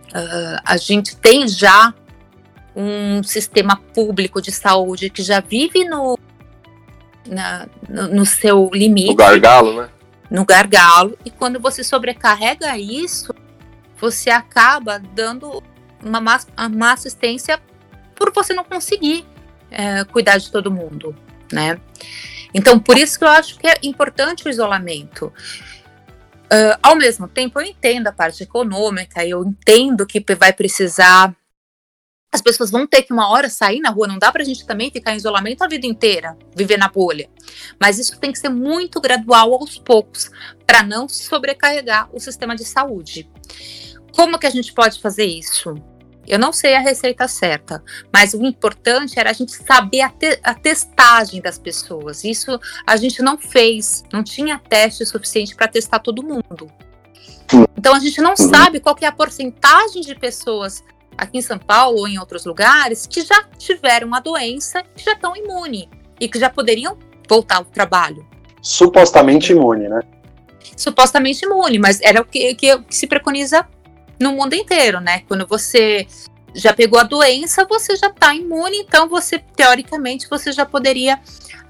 Uh, 0.08 0.60
a 0.64 0.76
gente 0.76 1.16
tem 1.16 1.46
já 1.46 1.94
um 2.74 3.22
sistema 3.22 3.76
público 3.94 4.40
de 4.40 4.50
saúde 4.50 5.10
que 5.10 5.22
já 5.22 5.40
vive 5.40 5.84
no, 5.84 6.18
na, 7.26 7.68
no, 7.88 8.08
no, 8.08 8.26
seu 8.26 8.70
limite. 8.72 9.10
No 9.10 9.14
gargalo, 9.14 9.82
né? 9.82 9.88
No 10.30 10.44
gargalo. 10.44 11.18
E 11.24 11.30
quando 11.30 11.60
você 11.60 11.84
sobrecarrega 11.84 12.78
isso, 12.78 13.34
você 13.98 14.30
acaba 14.30 14.98
dando 14.98 15.62
uma 16.02 16.20
má, 16.20 16.40
uma 16.58 16.92
assistência 16.92 17.60
por 18.14 18.32
você 18.32 18.54
não 18.54 18.64
conseguir 18.64 19.24
é, 19.70 20.04
cuidar 20.04 20.38
de 20.38 20.50
todo 20.50 20.70
mundo, 20.70 21.14
né? 21.52 21.78
Então, 22.52 22.78
por 22.78 22.96
isso 22.96 23.18
que 23.18 23.24
eu 23.24 23.28
acho 23.28 23.58
que 23.58 23.66
é 23.66 23.78
importante 23.82 24.46
o 24.46 24.50
isolamento. 24.50 25.32
Uh, 26.52 26.74
ao 26.82 26.96
mesmo 26.96 27.28
tempo, 27.28 27.60
eu 27.60 27.66
entendo 27.66 28.08
a 28.08 28.12
parte 28.12 28.42
econômica, 28.42 29.24
eu 29.24 29.44
entendo 29.44 30.06
que 30.06 30.24
vai 30.34 30.52
precisar. 30.52 31.34
As 32.32 32.40
pessoas 32.40 32.70
vão 32.70 32.86
ter 32.86 33.02
que 33.02 33.12
uma 33.12 33.28
hora 33.30 33.48
sair 33.48 33.80
na 33.80 33.90
rua, 33.90 34.06
não 34.06 34.18
dá 34.18 34.30
para 34.32 34.42
a 34.42 34.44
gente 34.44 34.66
também 34.66 34.90
ficar 34.90 35.12
em 35.12 35.16
isolamento 35.16 35.62
a 35.62 35.68
vida 35.68 35.86
inteira, 35.86 36.36
viver 36.54 36.76
na 36.76 36.88
bolha. 36.88 37.28
Mas 37.80 37.98
isso 37.98 38.18
tem 38.18 38.32
que 38.32 38.38
ser 38.38 38.48
muito 38.48 39.00
gradual 39.00 39.52
aos 39.54 39.78
poucos, 39.78 40.30
para 40.66 40.82
não 40.82 41.08
sobrecarregar 41.08 42.08
o 42.12 42.20
sistema 42.20 42.54
de 42.54 42.64
saúde. 42.64 43.28
Como 44.12 44.38
que 44.38 44.46
a 44.46 44.50
gente 44.50 44.72
pode 44.72 45.00
fazer 45.00 45.24
isso? 45.24 45.74
Eu 46.30 46.38
não 46.38 46.52
sei 46.52 46.76
a 46.76 46.78
receita 46.78 47.26
certa, 47.26 47.82
mas 48.12 48.34
o 48.34 48.46
importante 48.46 49.18
era 49.18 49.30
a 49.30 49.32
gente 49.32 49.50
saber 49.50 50.02
a, 50.02 50.08
te 50.08 50.38
a 50.44 50.54
testagem 50.54 51.40
das 51.40 51.58
pessoas. 51.58 52.22
Isso 52.22 52.56
a 52.86 52.96
gente 52.96 53.20
não 53.20 53.36
fez, 53.36 54.04
não 54.12 54.22
tinha 54.22 54.56
teste 54.56 55.04
suficiente 55.04 55.56
para 55.56 55.66
testar 55.66 55.98
todo 55.98 56.22
mundo. 56.22 56.70
Então 57.76 57.92
a 57.92 57.98
gente 57.98 58.20
não 58.20 58.30
uhum. 58.30 58.48
sabe 58.48 58.78
qual 58.78 58.94
é 59.00 59.06
a 59.06 59.12
porcentagem 59.12 60.02
de 60.02 60.14
pessoas 60.14 60.84
aqui 61.18 61.38
em 61.38 61.42
São 61.42 61.58
Paulo 61.58 61.98
ou 61.98 62.06
em 62.06 62.16
outros 62.16 62.44
lugares 62.44 63.08
que 63.08 63.22
já 63.22 63.42
tiveram 63.58 64.14
a 64.14 64.20
doença, 64.20 64.84
que 64.94 65.04
já 65.04 65.14
estão 65.14 65.34
imunes 65.34 65.88
e 66.20 66.28
que 66.28 66.38
já 66.38 66.48
poderiam 66.48 66.96
voltar 67.28 67.56
ao 67.56 67.64
trabalho. 67.64 68.24
Supostamente 68.62 69.50
imune, 69.50 69.88
né? 69.88 70.00
Supostamente 70.76 71.44
imune, 71.44 71.80
mas 71.80 72.00
era 72.00 72.20
o 72.20 72.24
que, 72.24 72.54
que 72.54 72.80
se 72.88 73.08
preconiza 73.08 73.66
no 74.20 74.32
mundo 74.32 74.54
inteiro, 74.54 75.00
né? 75.00 75.20
Quando 75.26 75.46
você 75.46 76.06
já 76.54 76.72
pegou 76.72 76.98
a 77.00 77.04
doença, 77.04 77.64
você 77.64 77.96
já 77.96 78.08
está 78.08 78.34
imune, 78.34 78.78
então 78.78 79.08
você, 79.08 79.38
teoricamente, 79.38 80.28
você 80.28 80.52
já 80.52 80.66
poderia 80.66 81.18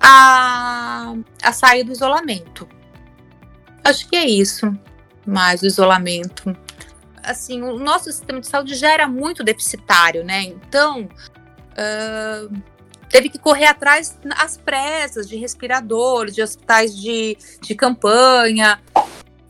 a, 0.01 1.15
a 1.43 1.53
sair 1.53 1.85
do 1.85 1.93
isolamento. 1.93 2.69
Acho 3.85 4.09
que 4.09 4.17
é 4.17 4.27
isso, 4.27 4.77
mais 5.27 5.63
o 5.63 5.67
isolamento. 5.67 6.57
Assim, 7.23 7.63
o 7.63 7.79
nosso 7.79 8.05
sistema 8.05 8.41
de 8.41 8.47
saúde 8.47 8.75
já 8.75 8.91
era 8.93 9.07
muito 9.07 9.45
deficitário, 9.45 10.25
né? 10.25 10.43
Então, 10.43 11.03
uh, 11.03 12.63
teve 13.09 13.29
que 13.29 13.39
correr 13.39 13.67
atrás 13.67 14.19
as 14.37 14.57
pressas 14.57 15.29
de 15.29 15.37
respiradores, 15.37 16.35
de 16.35 16.43
hospitais 16.43 16.97
de, 16.97 17.37
de 17.61 17.75
campanha. 17.75 18.81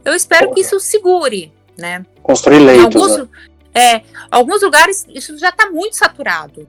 Eu 0.04 0.14
espero 0.14 0.52
que 0.52 0.60
isso 0.60 0.80
segure, 0.80 1.52
né? 1.78 2.04
Construir 2.30 2.60
leitos. 2.60 3.02
Alguns, 3.02 3.18
né? 3.18 3.28
é, 3.74 4.02
alguns 4.30 4.62
lugares 4.62 5.04
isso 5.08 5.36
já 5.36 5.48
está 5.48 5.68
muito 5.68 5.96
saturado, 5.96 6.68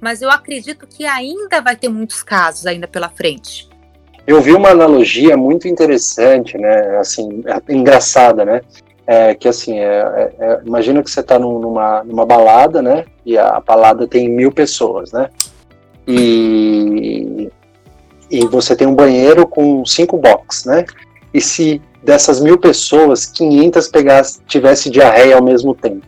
mas 0.00 0.22
eu 0.22 0.30
acredito 0.30 0.86
que 0.86 1.04
ainda 1.04 1.60
vai 1.60 1.76
ter 1.76 1.88
muitos 1.88 2.22
casos 2.22 2.66
ainda 2.66 2.88
pela 2.88 3.10
frente. 3.10 3.68
Eu 4.26 4.40
vi 4.40 4.52
uma 4.52 4.70
analogia 4.70 5.36
muito 5.36 5.68
interessante, 5.68 6.58
né? 6.58 6.98
Assim, 6.98 7.44
engraçada, 7.68 8.44
né? 8.44 8.60
É, 9.06 9.34
que 9.34 9.46
assim, 9.46 9.78
é, 9.78 9.84
é, 9.84 10.34
é 10.38 10.60
imagina 10.66 11.02
que 11.02 11.10
você 11.10 11.20
está 11.20 11.38
num, 11.38 11.60
numa, 11.60 12.02
numa 12.02 12.26
balada, 12.26 12.82
né? 12.82 13.04
E 13.24 13.38
a, 13.38 13.50
a 13.50 13.60
balada 13.60 14.08
tem 14.08 14.28
mil 14.28 14.50
pessoas, 14.50 15.12
né? 15.12 15.28
E, 16.08 17.48
e 18.30 18.46
você 18.46 18.74
tem 18.74 18.86
um 18.86 18.94
banheiro 18.94 19.46
com 19.46 19.84
cinco 19.84 20.16
boxes, 20.16 20.64
né? 20.64 20.84
E 21.36 21.40
se 21.40 21.82
dessas 22.02 22.40
mil 22.40 22.58
pessoas, 22.58 23.26
500 23.26 23.88
pegasse, 23.88 24.40
tivesse 24.46 24.88
diarreia 24.88 25.36
ao 25.36 25.42
mesmo 25.42 25.74
tempo. 25.74 26.06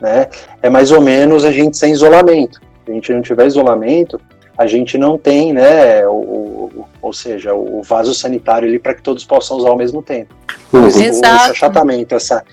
Né? 0.00 0.28
É 0.62 0.68
mais 0.68 0.90
ou 0.90 1.00
menos 1.00 1.44
a 1.44 1.52
gente 1.52 1.76
sem 1.76 1.92
isolamento. 1.92 2.60
Se 2.84 2.90
a 2.90 2.94
gente 2.94 3.12
não 3.12 3.22
tiver 3.22 3.46
isolamento, 3.46 4.20
a 4.58 4.66
gente 4.66 4.98
não 4.98 5.16
tem 5.16 5.52
né, 5.52 6.06
o, 6.06 6.40
tubo, 6.70 6.88
ou 7.02 7.12
seja, 7.12 7.54
o 7.54 7.82
vaso 7.82 8.14
sanitário 8.14 8.68
ali 8.68 8.78
para 8.78 8.94
que 8.94 9.02
todos 9.02 9.24
possam 9.24 9.56
usar 9.56 9.68
ao 9.68 9.76
mesmo 9.76 10.02
tempo. 10.02 10.34
Uhum. 10.72 10.86
Exato. 10.86 11.08
esse 11.08 11.24
achatamento, 11.24 12.14
essa 12.14 12.44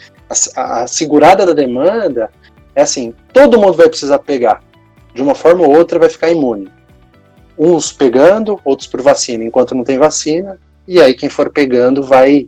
a, 0.55 0.83
a 0.83 0.87
segurada 0.87 1.45
da 1.45 1.53
demanda 1.53 2.29
é 2.75 2.81
assim, 2.81 3.13
todo 3.31 3.59
mundo 3.59 3.73
vai 3.73 3.87
precisar 3.87 4.19
pegar. 4.19 4.61
De 5.13 5.21
uma 5.21 5.33
forma 5.33 5.65
ou 5.65 5.75
outra 5.75 5.97
vai 5.97 6.09
ficar 6.09 6.29
imune. 6.29 6.69
Uns 7.57 7.91
pegando, 7.91 8.59
outros 8.63 8.87
por 8.87 9.01
vacina, 9.01 9.43
enquanto 9.43 9.73
não 9.73 9.83
tem 9.83 9.97
vacina, 9.97 10.59
e 10.87 11.01
aí 11.01 11.13
quem 11.13 11.29
for 11.29 11.51
pegando 11.51 12.01
vai, 12.03 12.47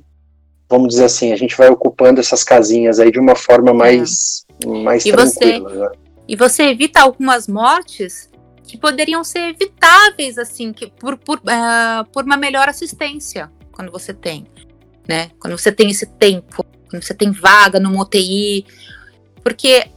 vamos 0.69 0.89
dizer 0.89 1.05
assim, 1.05 1.31
a 1.31 1.35
gente 1.35 1.57
vai 1.57 1.69
ocupando 1.69 2.19
essas 2.19 2.43
casinhas 2.43 2.99
aí 2.99 3.11
de 3.11 3.19
uma 3.19 3.35
forma 3.35 3.73
mais, 3.73 4.45
mais 4.65 5.05
E 5.05 5.11
você? 5.11 5.39
tranquila. 5.39 5.89
né? 5.89 5.95
E 6.27 6.35
você 6.35 6.63
evita 6.63 7.01
algumas 7.01 7.47
mortes 7.47 8.29
que 8.63 8.77
poderiam 8.77 9.23
ser 9.23 9.49
evitáveis, 9.49 10.37
assim, 10.37 10.71
que 10.71 10.87
por, 10.87 11.17
por, 11.17 11.41
ah, 11.47 12.05
por 12.13 12.23
uma 12.23 12.37
melhor 12.37 12.69
assistência, 12.69 13.51
quando 13.71 13.91
você 13.91 14.13
tem, 14.13 14.45
né? 15.07 15.31
Quando 15.39 15.57
você 15.57 15.71
tem 15.71 15.89
esse 15.89 16.05
tempo, 16.05 16.63
quando 16.89 17.03
você 17.03 17.15
tem 17.15 17.31
vaga 17.31 17.79
numa 17.79 18.01
UTI. 18.03 18.63
Porque 19.43 19.87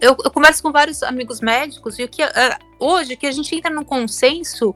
eu, 0.00 0.16
eu 0.24 0.30
converso 0.30 0.62
com 0.62 0.72
vários 0.72 1.02
amigos 1.02 1.40
médicos 1.42 1.98
e 1.98 2.04
o 2.04 2.08
que 2.08 2.22
ah, 2.22 2.58
hoje 2.80 3.16
que 3.16 3.26
a 3.26 3.32
gente 3.32 3.54
entra 3.54 3.70
num 3.70 3.84
consenso 3.84 4.74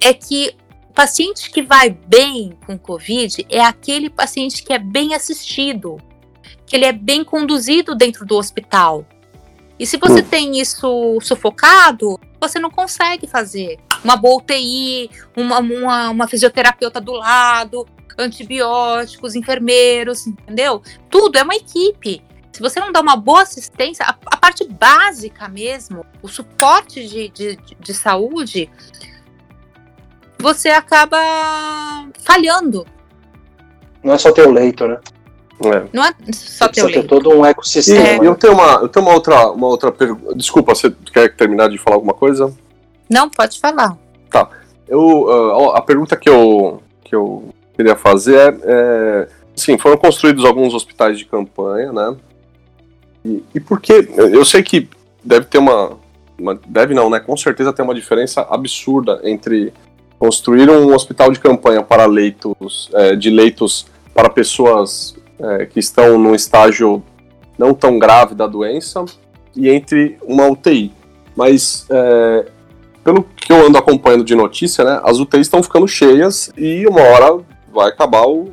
é 0.00 0.12
que 0.12 0.56
paciente 0.92 1.50
que 1.50 1.62
vai 1.62 1.90
bem 1.90 2.56
com 2.66 2.78
Covid 2.78 3.46
é 3.48 3.60
aquele 3.60 4.10
paciente 4.10 4.62
que 4.62 4.72
é 4.72 4.78
bem 4.78 5.14
assistido, 5.14 5.98
que 6.66 6.76
ele 6.76 6.84
é 6.84 6.92
bem 6.92 7.24
conduzido 7.24 7.94
dentro 7.94 8.24
do 8.24 8.36
hospital. 8.36 9.06
E 9.78 9.86
se 9.86 9.96
você 9.96 10.22
tem 10.22 10.60
isso 10.60 11.18
sufocado, 11.20 12.18
você 12.40 12.58
não 12.58 12.70
consegue 12.70 13.26
fazer 13.26 13.78
uma 14.04 14.16
boa 14.16 14.36
UTI, 14.36 15.10
uma, 15.36 15.58
uma, 15.58 16.10
uma 16.10 16.28
fisioterapeuta 16.28 17.00
do 17.00 17.12
lado, 17.12 17.86
antibióticos, 18.18 19.34
enfermeiros, 19.34 20.26
entendeu? 20.26 20.82
Tudo 21.10 21.38
é 21.38 21.42
uma 21.42 21.54
equipe. 21.54 22.22
Se 22.52 22.60
você 22.60 22.78
não 22.78 22.92
dá 22.92 23.00
uma 23.00 23.16
boa 23.16 23.42
assistência, 23.42 24.04
a, 24.04 24.10
a 24.26 24.36
parte 24.36 24.64
básica 24.68 25.48
mesmo, 25.48 26.04
o 26.20 26.28
suporte 26.28 27.06
de, 27.08 27.28
de, 27.28 27.58
de 27.80 27.94
saúde, 27.94 28.70
você 30.42 30.68
acaba 30.68 31.16
falhando. 32.22 32.84
Não 34.02 34.12
é 34.12 34.18
só 34.18 34.32
ter 34.32 34.46
o 34.46 34.50
leito, 34.50 34.86
né? 34.86 34.98
É. 35.64 35.84
Não 35.92 36.04
é 36.04 36.12
só 36.32 36.66
ter 36.68 36.80
ter 36.82 36.86
leito. 36.86 37.08
todo 37.08 37.30
um 37.30 37.46
E 37.46 37.50
ecossistema. 37.50 38.24
eu 38.24 38.34
tenho 38.34 38.52
uma, 38.54 38.72
eu 38.82 38.88
tenho 38.88 39.06
uma 39.06 39.14
outra, 39.14 39.50
uma 39.52 39.68
outra 39.68 39.92
pergunta. 39.92 40.34
Desculpa, 40.34 40.74
você 40.74 40.92
quer 41.12 41.34
terminar 41.36 41.68
de 41.68 41.78
falar 41.78 41.96
alguma 41.96 42.12
coisa? 42.14 42.52
Não, 43.08 43.30
pode 43.30 43.60
falar. 43.60 43.96
Eu, 44.88 45.30
ah, 45.72 45.78
a 45.78 45.80
pergunta 45.82 46.16
que 46.16 46.28
eu, 46.28 46.82
que 47.04 47.14
eu 47.14 47.48
queria 47.76 47.94
fazer 47.96 48.36
é, 48.36 48.56
é, 48.64 49.28
sim, 49.54 49.78
foram 49.78 49.96
construídos 49.96 50.44
alguns 50.44 50.74
hospitais 50.74 51.16
de 51.18 51.24
campanha, 51.24 51.92
né? 51.92 52.16
E, 53.24 53.42
e 53.54 53.60
por 53.60 53.80
que? 53.80 53.92
Eu 54.16 54.28
eu 54.34 54.44
sei 54.44 54.62
que 54.62 54.88
deve 55.22 55.46
ter 55.46 55.58
uma, 55.58 55.96
uma- 56.36 56.58
deve 56.66 56.92
não, 56.92 57.08
né? 57.08 57.20
Com 57.20 57.36
certeza 57.36 57.72
tem 57.72 57.84
uma 57.84 57.94
diferença 57.94 58.42
absurda 58.50 59.20
entre 59.22 59.72
construir 60.22 60.70
um 60.70 60.94
hospital 60.94 61.32
de 61.32 61.40
campanha 61.40 61.82
para 61.82 62.06
leitos, 62.06 62.88
é, 62.94 63.16
de 63.16 63.28
leitos 63.28 63.86
para 64.14 64.30
pessoas 64.30 65.16
é, 65.36 65.66
que 65.66 65.80
estão 65.80 66.16
num 66.16 66.32
estágio 66.32 67.02
não 67.58 67.74
tão 67.74 67.98
grave 67.98 68.32
da 68.32 68.46
doença 68.46 69.04
e 69.56 69.68
entre 69.68 70.16
uma 70.22 70.46
UTI. 70.46 70.92
Mas 71.34 71.88
é, 71.90 72.46
pelo 73.02 73.24
que 73.24 73.52
eu 73.52 73.66
ando 73.66 73.76
acompanhando 73.76 74.22
de 74.22 74.36
notícia, 74.36 74.84
né, 74.84 75.00
as 75.02 75.18
UTIs 75.18 75.40
estão 75.40 75.60
ficando 75.60 75.88
cheias 75.88 76.52
e 76.56 76.86
uma 76.86 77.00
hora 77.00 77.42
vai 77.74 77.88
acabar 77.88 78.24
o, 78.28 78.44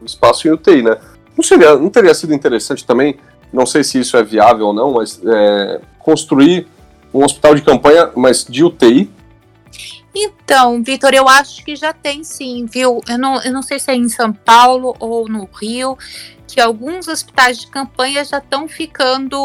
o 0.00 0.04
espaço 0.04 0.46
em 0.46 0.52
UTI, 0.52 0.82
né? 0.82 0.96
Não, 1.36 1.42
seria, 1.42 1.74
não 1.74 1.90
teria 1.90 2.14
sido 2.14 2.32
interessante 2.32 2.86
também, 2.86 3.16
não 3.52 3.66
sei 3.66 3.82
se 3.82 3.98
isso 3.98 4.16
é 4.16 4.22
viável 4.22 4.68
ou 4.68 4.72
não, 4.72 4.92
mas 4.92 5.20
é, 5.26 5.80
construir 5.98 6.68
um 7.12 7.24
hospital 7.24 7.56
de 7.56 7.62
campanha, 7.62 8.08
mas 8.14 8.46
de 8.48 8.62
UTI? 8.62 9.15
Então, 10.18 10.82
Vitor, 10.82 11.12
eu 11.12 11.28
acho 11.28 11.62
que 11.62 11.76
já 11.76 11.92
tem 11.92 12.24
sim, 12.24 12.64
viu? 12.64 13.02
Eu 13.06 13.18
não, 13.18 13.42
eu 13.42 13.52
não 13.52 13.60
sei 13.60 13.78
se 13.78 13.90
é 13.90 13.94
em 13.94 14.08
São 14.08 14.32
Paulo 14.32 14.96
ou 14.98 15.28
no 15.28 15.44
Rio, 15.44 15.98
que 16.48 16.58
alguns 16.58 17.06
hospitais 17.06 17.58
de 17.58 17.66
campanha 17.66 18.24
já 18.24 18.38
estão 18.38 18.66
ficando 18.66 19.36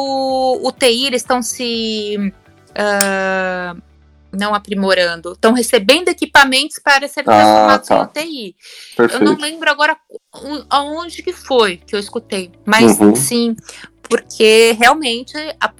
UTI, 0.64 1.08
eles 1.08 1.22
estão 1.22 1.42
se. 1.42 2.34
ah, 2.76 3.76
não 4.34 4.56
aprimorando, 4.56 5.34
estão 5.34 5.52
recebendo 5.52 6.08
equipamentos 6.08 6.80
para 6.80 7.06
serem 7.10 7.30
Ah, 7.34 7.78
transformados 7.78 7.88
tá. 7.90 7.98
em 7.98 8.04
UTI. 8.04 8.56
Eu 8.98 9.08
não 9.20 9.36
Perfeito. 9.36 9.42
lembro 9.42 9.70
agora 9.70 9.98
aonde 10.70 11.22
que 11.22 11.34
foi 11.34 11.76
que 11.76 11.94
eu 11.94 12.00
escutei, 12.00 12.50
mas 12.66 12.98
Uhum. 12.98 13.14
sim, 13.14 13.56
porque 14.04 14.72
realmente 14.80 15.34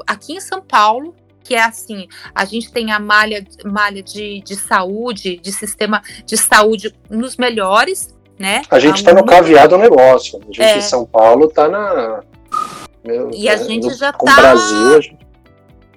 aqui 0.06 0.34
em 0.34 0.42
São 0.42 0.62
Paulo, 0.62 1.16
que 1.44 1.56
é 1.56 1.64
assim, 1.64 2.08
a 2.34 2.46
gente 2.46 2.72
tem 2.72 2.92
a 2.92 3.00
malha, 3.00 3.46
malha 3.66 4.02
de, 4.02 4.42
de 4.42 4.56
saúde, 4.56 5.38
de 5.38 5.52
sistema 5.52 6.02
de 6.26 6.38
saúde 6.38 6.94
nos 7.10 7.36
melhores, 7.38 8.16
né? 8.40 8.62
A 8.70 8.80
gente 8.80 8.98
está 8.98 9.14
no 9.14 9.26
caviar 9.26 9.68
do 9.68 9.78
negócio. 9.78 10.40
A 10.42 10.46
gente 10.46 10.62
É. 10.62 10.78
em 10.78 10.82
São 10.82 11.06
Paulo 11.06 11.46
está 11.48 11.68
na. 11.68 12.22
meu, 13.04 13.32
E 13.34 13.50
a 13.50 13.56
gente 13.58 13.88
no- 13.88 13.94
já 13.94 14.12
tá- 14.14 14.20
o 14.22 14.26
Brasil, 14.36 15.02
gente- 15.02 15.22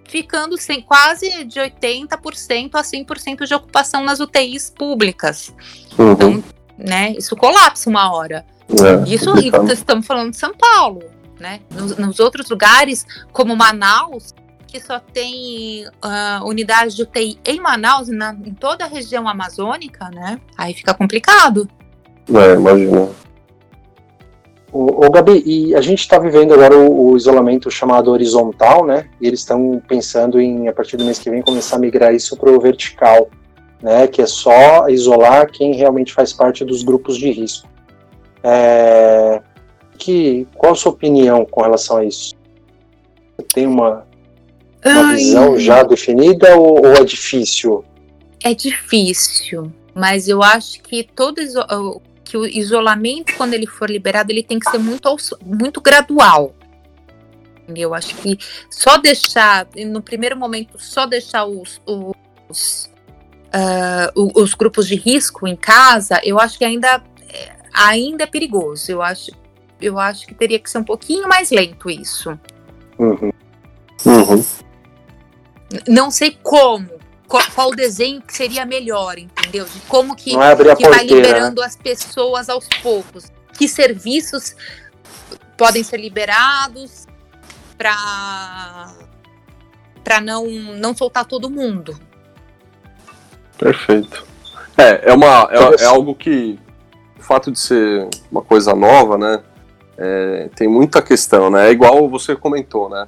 ficando 0.09 0.57
sem 0.57 0.80
quase 0.80 1.45
de 1.45 1.59
80% 1.61 2.76
a 2.76 2.82
100% 2.82 3.47
de 3.47 3.55
ocupação 3.55 4.05
nas 4.05 4.20
UTIs 4.20 4.70
públicas, 4.70 5.53
Uhum. 5.99 6.42
né? 6.78 7.12
Isso 7.18 7.34
colapsa 7.36 7.90
uma 7.90 8.14
hora. 8.14 8.45
É, 8.70 9.09
Isso 9.12 9.26
complicado. 9.26 9.70
estamos 9.72 10.07
falando 10.07 10.30
de 10.30 10.36
São 10.38 10.55
Paulo, 10.55 11.03
né? 11.38 11.61
Nos, 11.70 11.97
nos 11.97 12.20
outros 12.20 12.49
lugares, 12.49 13.05
como 13.32 13.55
Manaus, 13.57 14.32
que 14.75 14.81
só 14.81 14.99
tem 14.99 15.87
ah, 16.03 16.43
unidades 16.45 16.97
de 16.97 17.03
UTI 17.03 17.39
em 17.47 17.61
Manaus, 17.61 18.09
na, 18.09 18.35
em 18.45 18.53
toda 18.53 18.85
a 18.85 18.89
região 18.89 19.29
amazônica, 19.29 20.11
né? 20.12 20.41
Aí 20.59 20.75
fica 20.75 20.93
complicado. 20.93 21.68
É, 22.29 22.55
imagina. 22.55 23.09
Gabi, 25.12 25.45
e 25.47 25.77
a 25.77 25.81
gente 25.81 26.01
está 26.01 26.18
vivendo 26.18 26.53
agora 26.53 26.77
o, 26.77 27.12
o 27.12 27.16
isolamento 27.16 27.70
chamado 27.70 28.11
horizontal, 28.11 28.85
né? 28.85 29.09
E 29.20 29.29
eles 29.29 29.41
estão 29.41 29.81
pensando 29.87 30.41
em, 30.41 30.66
a 30.66 30.72
partir 30.72 30.97
do 30.97 31.05
mês 31.05 31.20
que 31.20 31.31
vem, 31.31 31.41
começar 31.41 31.77
a 31.77 31.79
migrar 31.79 32.12
isso 32.12 32.37
para 32.37 32.51
o 32.51 32.61
vertical, 32.61 33.29
né? 33.81 34.09
Que 34.09 34.22
é 34.22 34.27
só 34.27 34.89
isolar 34.89 35.53
quem 35.53 35.77
realmente 35.77 36.12
faz 36.12 36.33
parte 36.33 36.64
dos 36.64 36.83
grupos 36.83 37.16
de 37.16 37.31
risco. 37.31 37.68
É, 38.43 39.41
que, 39.97 40.49
qual 40.57 40.72
a 40.72 40.77
sua 40.77 40.91
opinião 40.91 41.47
com 41.49 41.62
relação 41.62 41.99
a 41.99 42.05
isso? 42.05 42.35
Tem 43.53 43.68
uma, 43.68 44.05
uma 44.85 45.11
Ai, 45.11 45.16
visão 45.16 45.59
já 45.59 45.82
definida 45.82 46.57
ou, 46.57 46.78
ou 46.87 46.93
é 46.95 47.05
difícil? 47.05 47.85
É 48.43 48.55
difícil, 48.55 49.72
mas 49.95 50.28
eu 50.28 50.43
acho 50.43 50.82
que 50.82 51.03
todo 51.03 51.41
que 52.24 52.37
o 52.37 52.47
isolamento, 52.47 53.35
quando 53.37 53.55
ele 53.55 53.66
for 53.66 53.89
liberado, 53.91 54.30
ele 54.32 54.43
tem 54.43 54.59
que 54.59 54.70
ser 54.70 54.78
muito, 54.78 55.16
muito 55.45 55.80
gradual. 55.80 56.55
Eu 57.74 57.95
acho 57.95 58.14
que 58.16 58.39
só 58.70 58.99
deixar, 58.99 59.66
no 59.87 60.03
primeiro 60.03 60.37
momento, 60.37 60.78
só 60.78 61.07
deixar 61.07 61.47
os, 61.47 61.80
os, 61.87 62.91
o- 64.14 64.43
os 64.43 64.55
grupos 64.55 64.87
de 64.87 64.97
risco 64.97 65.47
em 65.47 65.57
casa, 65.57 66.20
eu 66.24 66.39
acho 66.39 66.59
que 66.59 66.64
ainda, 66.64 67.03
é- 67.32 67.53
ainda 67.72 68.24
é 68.24 68.26
perigoso. 68.26 68.91
Eu 68.93 69.01
acho, 69.01 69.30
eu 69.80 69.99
acho 69.99 70.26
que 70.26 70.35
teria 70.35 70.59
que 70.59 70.68
ser 70.70 70.78
um 70.78 70.85
pouquinho 70.85 71.26
mais 71.28 71.51
lento 71.51 71.89
isso. 71.89 72.39
Uhum. 72.99 73.32
Uhum. 74.05 74.45
Não 75.89 76.11
sei 76.11 76.37
como, 76.43 76.89
qual, 77.27 77.43
qual 77.55 77.70
desenho 77.75 78.20
que 78.22 78.35
seria 78.35 78.64
melhor, 78.64 79.18
entendeu? 79.18 79.64
De 79.64 79.81
como 79.89 80.14
que 80.14 80.37
é 80.37 80.57
que 80.77 80.89
vai 80.89 81.05
né? 81.05 81.14
liberando 81.14 81.62
as 81.62 81.77
pessoas 81.77 82.49
aos 82.49 82.68
poucos. 82.83 83.33
Que 83.57 83.68
serviços 83.68 84.57
podem 85.57 85.83
ser 85.85 85.99
liberados 85.99 87.07
para 87.79 88.93
para 90.03 90.20
não 90.20 90.47
não 90.47 90.95
soltar 90.95 91.25
todo 91.25 91.49
mundo. 91.49 91.99
Perfeito. 93.57 94.27
É, 94.77 95.11
é, 95.11 95.14
uma, 95.14 95.49
é, 95.51 95.83
é 95.83 95.87
algo 95.87 96.14
que 96.14 96.59
o 97.18 97.22
fato 97.22 97.53
de 97.53 97.59
ser 97.59 98.09
uma 98.31 98.43
coisa 98.43 98.75
nova, 98.75 99.16
né? 99.16 99.43
é, 99.97 100.49
tem 100.55 100.68
muita 100.68 101.01
questão, 101.01 101.51
né? 101.51 101.68
É 101.68 101.70
igual 101.70 102.09
você 102.09 102.35
comentou, 102.35 102.89
né? 102.89 103.07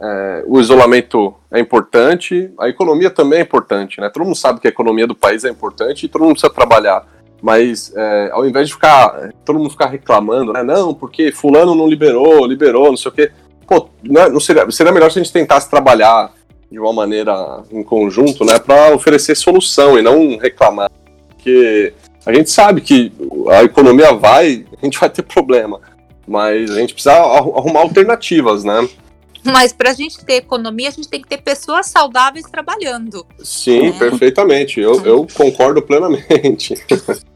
É, 0.00 0.44
o 0.46 0.60
isolamento 0.60 1.34
é 1.50 1.60
importante, 1.60 2.50
a 2.58 2.68
economia 2.68 3.10
também 3.10 3.38
é 3.38 3.42
importante, 3.42 4.00
né? 4.00 4.10
Todo 4.10 4.24
mundo 4.24 4.36
sabe 4.36 4.60
que 4.60 4.66
a 4.66 4.70
economia 4.70 5.06
do 5.06 5.14
país 5.14 5.44
é 5.44 5.48
importante 5.48 6.04
e 6.04 6.08
todo 6.08 6.22
mundo 6.22 6.32
precisa 6.32 6.52
trabalhar. 6.52 7.06
Mas 7.40 7.92
é, 7.94 8.30
ao 8.32 8.46
invés 8.46 8.68
de 8.68 8.74
ficar 8.74 9.30
todo 9.44 9.58
mundo 9.58 9.70
ficar 9.70 9.86
reclamando, 9.86 10.52
né? 10.52 10.62
Não, 10.62 10.94
porque 10.94 11.30
fulano 11.30 11.74
não 11.74 11.86
liberou, 11.86 12.46
liberou, 12.46 12.88
não 12.88 12.96
sei 12.96 13.10
o 13.10 13.14
quê. 13.14 13.30
Pô, 13.66 13.88
não, 14.02 14.22
é- 14.22 14.28
não 14.30 14.40
seria, 14.40 14.68
seria 14.70 14.92
melhor 14.92 15.10
se 15.10 15.18
a 15.18 15.22
gente 15.22 15.32
tentasse 15.32 15.70
trabalhar 15.70 16.32
de 16.70 16.78
uma 16.78 16.92
maneira 16.92 17.62
em 17.70 17.82
conjunto, 17.84 18.44
né? 18.44 18.58
Para 18.58 18.94
oferecer 18.94 19.34
solução 19.36 19.98
e 19.98 20.02
não 20.02 20.36
reclamar. 20.38 20.90
porque 21.28 21.92
a 22.24 22.32
gente 22.32 22.50
sabe 22.50 22.80
que 22.80 23.12
a 23.50 23.62
economia 23.64 24.14
vai, 24.14 24.64
a 24.80 24.84
gente 24.84 24.98
vai 24.98 25.10
ter 25.10 25.20
problema, 25.22 25.78
mas 26.26 26.70
a 26.70 26.80
gente 26.80 26.94
precisa 26.94 27.14
arrumar 27.16 27.80
alternativas, 27.80 28.64
né? 28.64 28.88
Mas 29.44 29.72
para 29.72 29.90
a 29.90 29.92
gente 29.92 30.24
ter 30.24 30.34
economia, 30.34 30.88
a 30.88 30.92
gente 30.92 31.08
tem 31.08 31.20
que 31.20 31.28
ter 31.28 31.42
pessoas 31.42 31.86
saudáveis 31.86 32.46
trabalhando. 32.50 33.26
Sim, 33.42 33.90
né? 33.90 33.98
perfeitamente. 33.98 34.80
Eu, 34.80 35.04
eu 35.04 35.26
concordo 35.34 35.82
plenamente. 35.82 36.74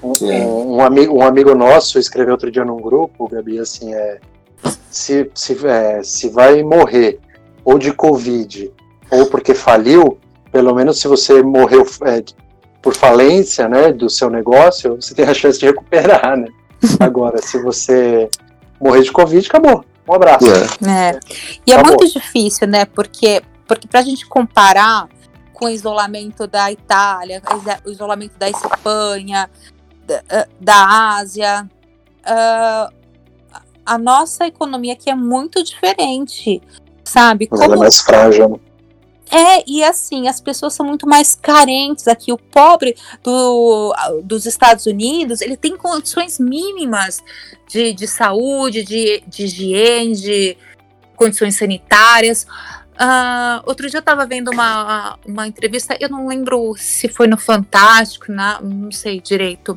Um, 0.00 0.12
um, 0.22 0.76
um, 0.76 0.80
amigo, 0.80 1.16
um 1.16 1.22
amigo 1.22 1.56
nosso 1.56 1.98
escreveu 1.98 2.34
outro 2.34 2.52
dia 2.52 2.64
num 2.64 2.76
grupo, 2.76 3.26
Gabi, 3.26 3.58
assim, 3.58 3.92
é, 3.92 4.20
se, 4.90 5.28
se, 5.34 5.66
é, 5.66 6.02
se 6.04 6.28
vai 6.28 6.62
morrer 6.62 7.18
ou 7.64 7.76
de 7.76 7.92
Covid 7.92 8.70
ou 9.10 9.26
porque 9.26 9.54
faliu, 9.54 10.18
pelo 10.52 10.74
menos 10.74 11.00
se 11.00 11.08
você 11.08 11.42
morreu 11.42 11.84
é, 12.04 12.22
por 12.80 12.94
falência 12.94 13.68
né, 13.68 13.92
do 13.92 14.08
seu 14.08 14.30
negócio, 14.30 14.96
você 14.96 15.14
tem 15.14 15.24
a 15.24 15.34
chance 15.34 15.58
de 15.58 15.66
recuperar, 15.66 16.36
né? 16.36 16.48
Agora, 17.00 17.40
se 17.40 17.60
você 17.60 18.28
morrer 18.80 19.02
de 19.02 19.10
Covid, 19.10 19.46
acabou. 19.46 19.84
Um 20.08 20.14
abraço. 20.14 20.46
É. 20.46 21.10
é. 21.10 21.20
E 21.66 21.72
é 21.72 21.82
muito 21.82 22.06
difícil, 22.06 22.68
né? 22.68 22.84
Porque, 22.84 23.42
porque 23.66 23.88
para 23.88 24.00
a 24.00 24.02
gente 24.02 24.26
comparar 24.26 25.08
com 25.52 25.66
o 25.66 25.70
isolamento 25.70 26.46
da 26.46 26.70
Itália, 26.70 27.40
o 27.86 27.90
isolamento 27.90 28.36
da 28.38 28.50
Espanha, 28.50 29.48
da, 30.06 30.22
eh, 30.28 30.48
da 30.60 31.16
Ásia, 31.16 31.68
uh, 32.20 32.94
a 33.86 33.98
nossa 33.98 34.46
economia 34.46 34.94
aqui 34.94 35.10
é 35.10 35.14
muito 35.14 35.62
diferente, 35.62 36.60
sabe? 37.04 37.46
Como... 37.46 37.62
Ela 37.62 37.76
é 37.76 37.78
mais 37.78 38.00
frágil. 38.00 38.60
É, 39.30 39.64
e 39.66 39.82
assim, 39.82 40.28
as 40.28 40.40
pessoas 40.40 40.74
são 40.74 40.86
muito 40.86 41.06
mais 41.08 41.34
carentes 41.34 42.06
aqui. 42.06 42.32
O 42.32 42.38
pobre 42.38 42.96
do, 43.22 43.94
dos 44.22 44.46
Estados 44.46 44.86
Unidos, 44.86 45.40
ele 45.40 45.56
tem 45.56 45.76
condições 45.76 46.38
mínimas 46.38 47.22
de, 47.68 47.92
de 47.92 48.06
saúde, 48.06 48.84
de, 48.84 49.22
de 49.26 49.44
higiene, 49.44 50.14
de 50.14 50.56
condições 51.16 51.56
sanitárias. 51.56 52.46
Uh, 52.94 53.58
outro 53.66 53.88
dia 53.88 53.98
eu 53.98 54.00
estava 54.00 54.24
vendo 54.24 54.52
uma, 54.52 55.18
uma 55.26 55.48
entrevista, 55.48 55.96
eu 55.98 56.08
não 56.08 56.28
lembro 56.28 56.76
se 56.78 57.08
foi 57.08 57.26
no 57.26 57.36
Fantástico, 57.36 58.30
na, 58.30 58.60
não 58.60 58.92
sei 58.92 59.20
direito, 59.20 59.76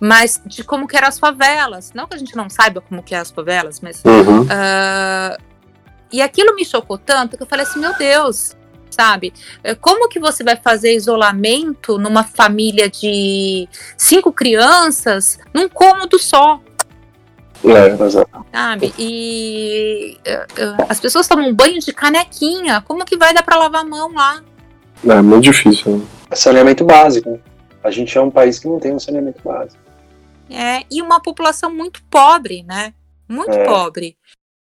mas 0.00 0.42
de 0.44 0.64
como 0.64 0.88
que 0.88 0.96
eram 0.96 1.06
as 1.06 1.18
favelas. 1.18 1.92
Não 1.94 2.08
que 2.08 2.16
a 2.16 2.18
gente 2.18 2.34
não 2.34 2.50
saiba 2.50 2.80
como 2.80 3.02
que 3.02 3.14
é 3.14 3.18
as 3.18 3.30
favelas, 3.30 3.80
mas... 3.80 4.02
Uhum. 4.04 4.42
Uh, 4.42 5.56
e 6.12 6.20
aquilo 6.22 6.54
me 6.54 6.64
chocou 6.64 6.98
tanto 6.98 7.36
que 7.36 7.42
eu 7.42 7.46
falei 7.46 7.66
assim, 7.66 7.80
meu 7.80 7.96
Deus, 7.96 8.56
sabe? 8.96 9.32
É, 9.62 9.74
como 9.74 10.08
que 10.08 10.18
você 10.18 10.42
vai 10.42 10.56
fazer 10.56 10.94
isolamento 10.94 11.98
numa 11.98 12.24
família 12.24 12.88
de 12.88 13.68
cinco 13.96 14.32
crianças 14.32 15.38
num 15.52 15.68
cômodo 15.68 16.18
só? 16.18 16.60
É, 17.64 18.04
exato. 18.04 18.46
Sabe? 18.52 18.94
E 18.98 20.18
uh, 20.26 20.86
as 20.88 21.00
pessoas 21.00 21.28
tomam 21.28 21.52
banho 21.54 21.78
de 21.80 21.92
canequinha. 21.92 22.80
Como 22.82 23.04
que 23.04 23.16
vai 23.16 23.34
dar 23.34 23.42
para 23.42 23.58
lavar 23.58 23.82
a 23.82 23.84
mão 23.84 24.12
lá? 24.12 24.42
É 25.04 25.22
muito 25.22 25.44
difícil. 25.44 25.98
Né? 25.98 26.06
É 26.30 26.36
saneamento 26.36 26.84
básico. 26.84 27.40
A 27.82 27.90
gente 27.90 28.16
é 28.16 28.20
um 28.20 28.30
país 28.30 28.58
que 28.58 28.68
não 28.68 28.78
tem 28.78 28.94
um 28.94 28.98
saneamento 28.98 29.40
básico. 29.44 29.82
É, 30.48 30.84
e 30.90 31.02
uma 31.02 31.20
população 31.20 31.74
muito 31.74 32.02
pobre, 32.04 32.62
né? 32.62 32.94
Muito 33.28 33.52
é. 33.52 33.64
pobre. 33.64 34.16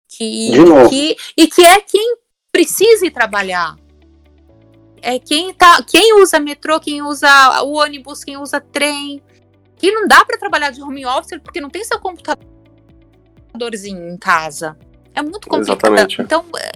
Que, 0.07 0.51
que, 0.89 1.17
e 1.35 1.47
que 1.47 1.65
é 1.65 1.81
quem 1.81 2.17
precisa 2.51 3.07
ir 3.07 3.11
trabalhar 3.11 3.75
é 5.03 5.19
quem 5.19 5.53
tá, 5.53 5.83
quem 5.83 6.19
usa 6.21 6.39
metrô, 6.39 6.79
quem 6.79 7.01
usa 7.01 7.27
o 7.61 7.73
ônibus, 7.73 8.23
quem 8.23 8.37
usa 8.37 8.61
trem, 8.61 9.21
que 9.75 9.91
não 9.91 10.07
dá 10.07 10.23
para 10.23 10.37
trabalhar 10.37 10.71
de 10.71 10.81
home 10.81 11.05
office 11.05 11.37
porque 11.43 11.59
não 11.59 11.69
tem 11.69 11.83
seu 11.83 11.99
computadorzinho 11.99 14.09
em 14.09 14.17
casa. 14.17 14.77
É 15.13 15.21
muito 15.21 15.47
complicado. 15.47 15.77
Exatamente. 15.77 16.21
Então, 16.21 16.45
é, 16.57 16.71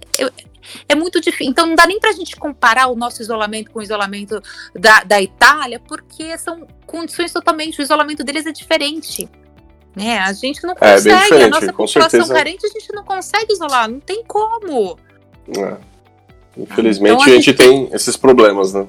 é 0.89 0.95
muito 0.95 1.21
difícil. 1.21 1.49
Então, 1.49 1.65
não 1.65 1.75
dá 1.75 1.87
nem 1.87 1.99
para 1.99 2.09
a 2.09 2.13
gente 2.13 2.35
comparar 2.35 2.87
o 2.87 2.95
nosso 2.95 3.21
isolamento 3.21 3.71
com 3.71 3.79
o 3.79 3.81
isolamento 3.81 4.41
da, 4.75 5.03
da 5.03 5.21
Itália, 5.21 5.79
porque 5.79 6.37
são 6.37 6.67
condições 6.85 7.31
totalmente. 7.31 7.79
O 7.79 7.81
isolamento 7.81 8.25
deles 8.25 8.45
é 8.45 8.51
diferente. 8.51 9.29
Né? 9.95 10.19
A 10.19 10.33
gente 10.33 10.61
não 10.63 10.73
é, 10.73 10.93
consegue. 10.93 11.33
É, 11.33 11.43
a 11.45 11.49
nossa 11.49 11.73
população 11.73 12.09
certeza. 12.09 12.33
carente, 12.33 12.65
a 12.65 12.69
gente 12.69 12.93
não 12.93 13.03
consegue 13.03 13.53
isolar. 13.53 13.89
Não 13.89 14.01
tem 14.01 14.23
como. 14.25 14.99
É. 15.57 15.77
Infelizmente 16.57 17.13
então, 17.13 17.23
a, 17.23 17.29
gente, 17.29 17.49
a 17.49 17.53
gente 17.53 17.53
tem 17.53 17.89
esses 17.93 18.17
problemas, 18.17 18.73
né? 18.73 18.87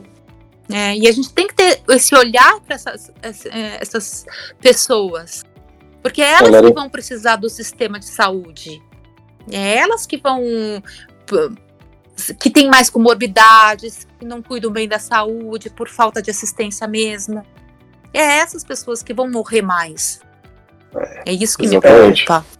É, 0.70 0.96
e 0.96 1.08
a 1.08 1.12
gente 1.12 1.32
tem 1.32 1.46
que 1.46 1.54
ter 1.54 1.80
esse 1.88 2.14
olhar 2.14 2.60
para 2.60 2.74
essas, 2.74 3.10
é, 3.22 3.78
essas 3.80 4.26
pessoas. 4.60 5.44
Porque 6.02 6.22
é 6.22 6.32
elas 6.32 6.66
que 6.66 6.72
vão 6.72 6.88
precisar 6.88 7.36
do 7.36 7.48
sistema 7.48 7.98
de 7.98 8.06
saúde. 8.06 8.82
É 9.50 9.76
elas 9.78 10.06
que 10.06 10.18
vão. 10.18 10.42
que 12.38 12.50
têm 12.50 12.68
mais 12.68 12.90
comorbidades, 12.90 14.06
que 14.18 14.26
não 14.26 14.42
cuidam 14.42 14.70
bem 14.70 14.86
da 14.86 14.98
saúde 14.98 15.70
por 15.70 15.88
falta 15.88 16.20
de 16.20 16.30
assistência 16.30 16.86
mesmo. 16.86 17.42
É 18.12 18.38
essas 18.38 18.62
pessoas 18.62 19.02
que 19.02 19.14
vão 19.14 19.30
morrer 19.30 19.62
mais. 19.62 20.20
É, 20.94 21.30
é 21.30 21.32
isso 21.32 21.56
que 21.56 21.64
Exatamente. 21.64 22.20
me 22.20 22.26
preocupa 22.26 22.57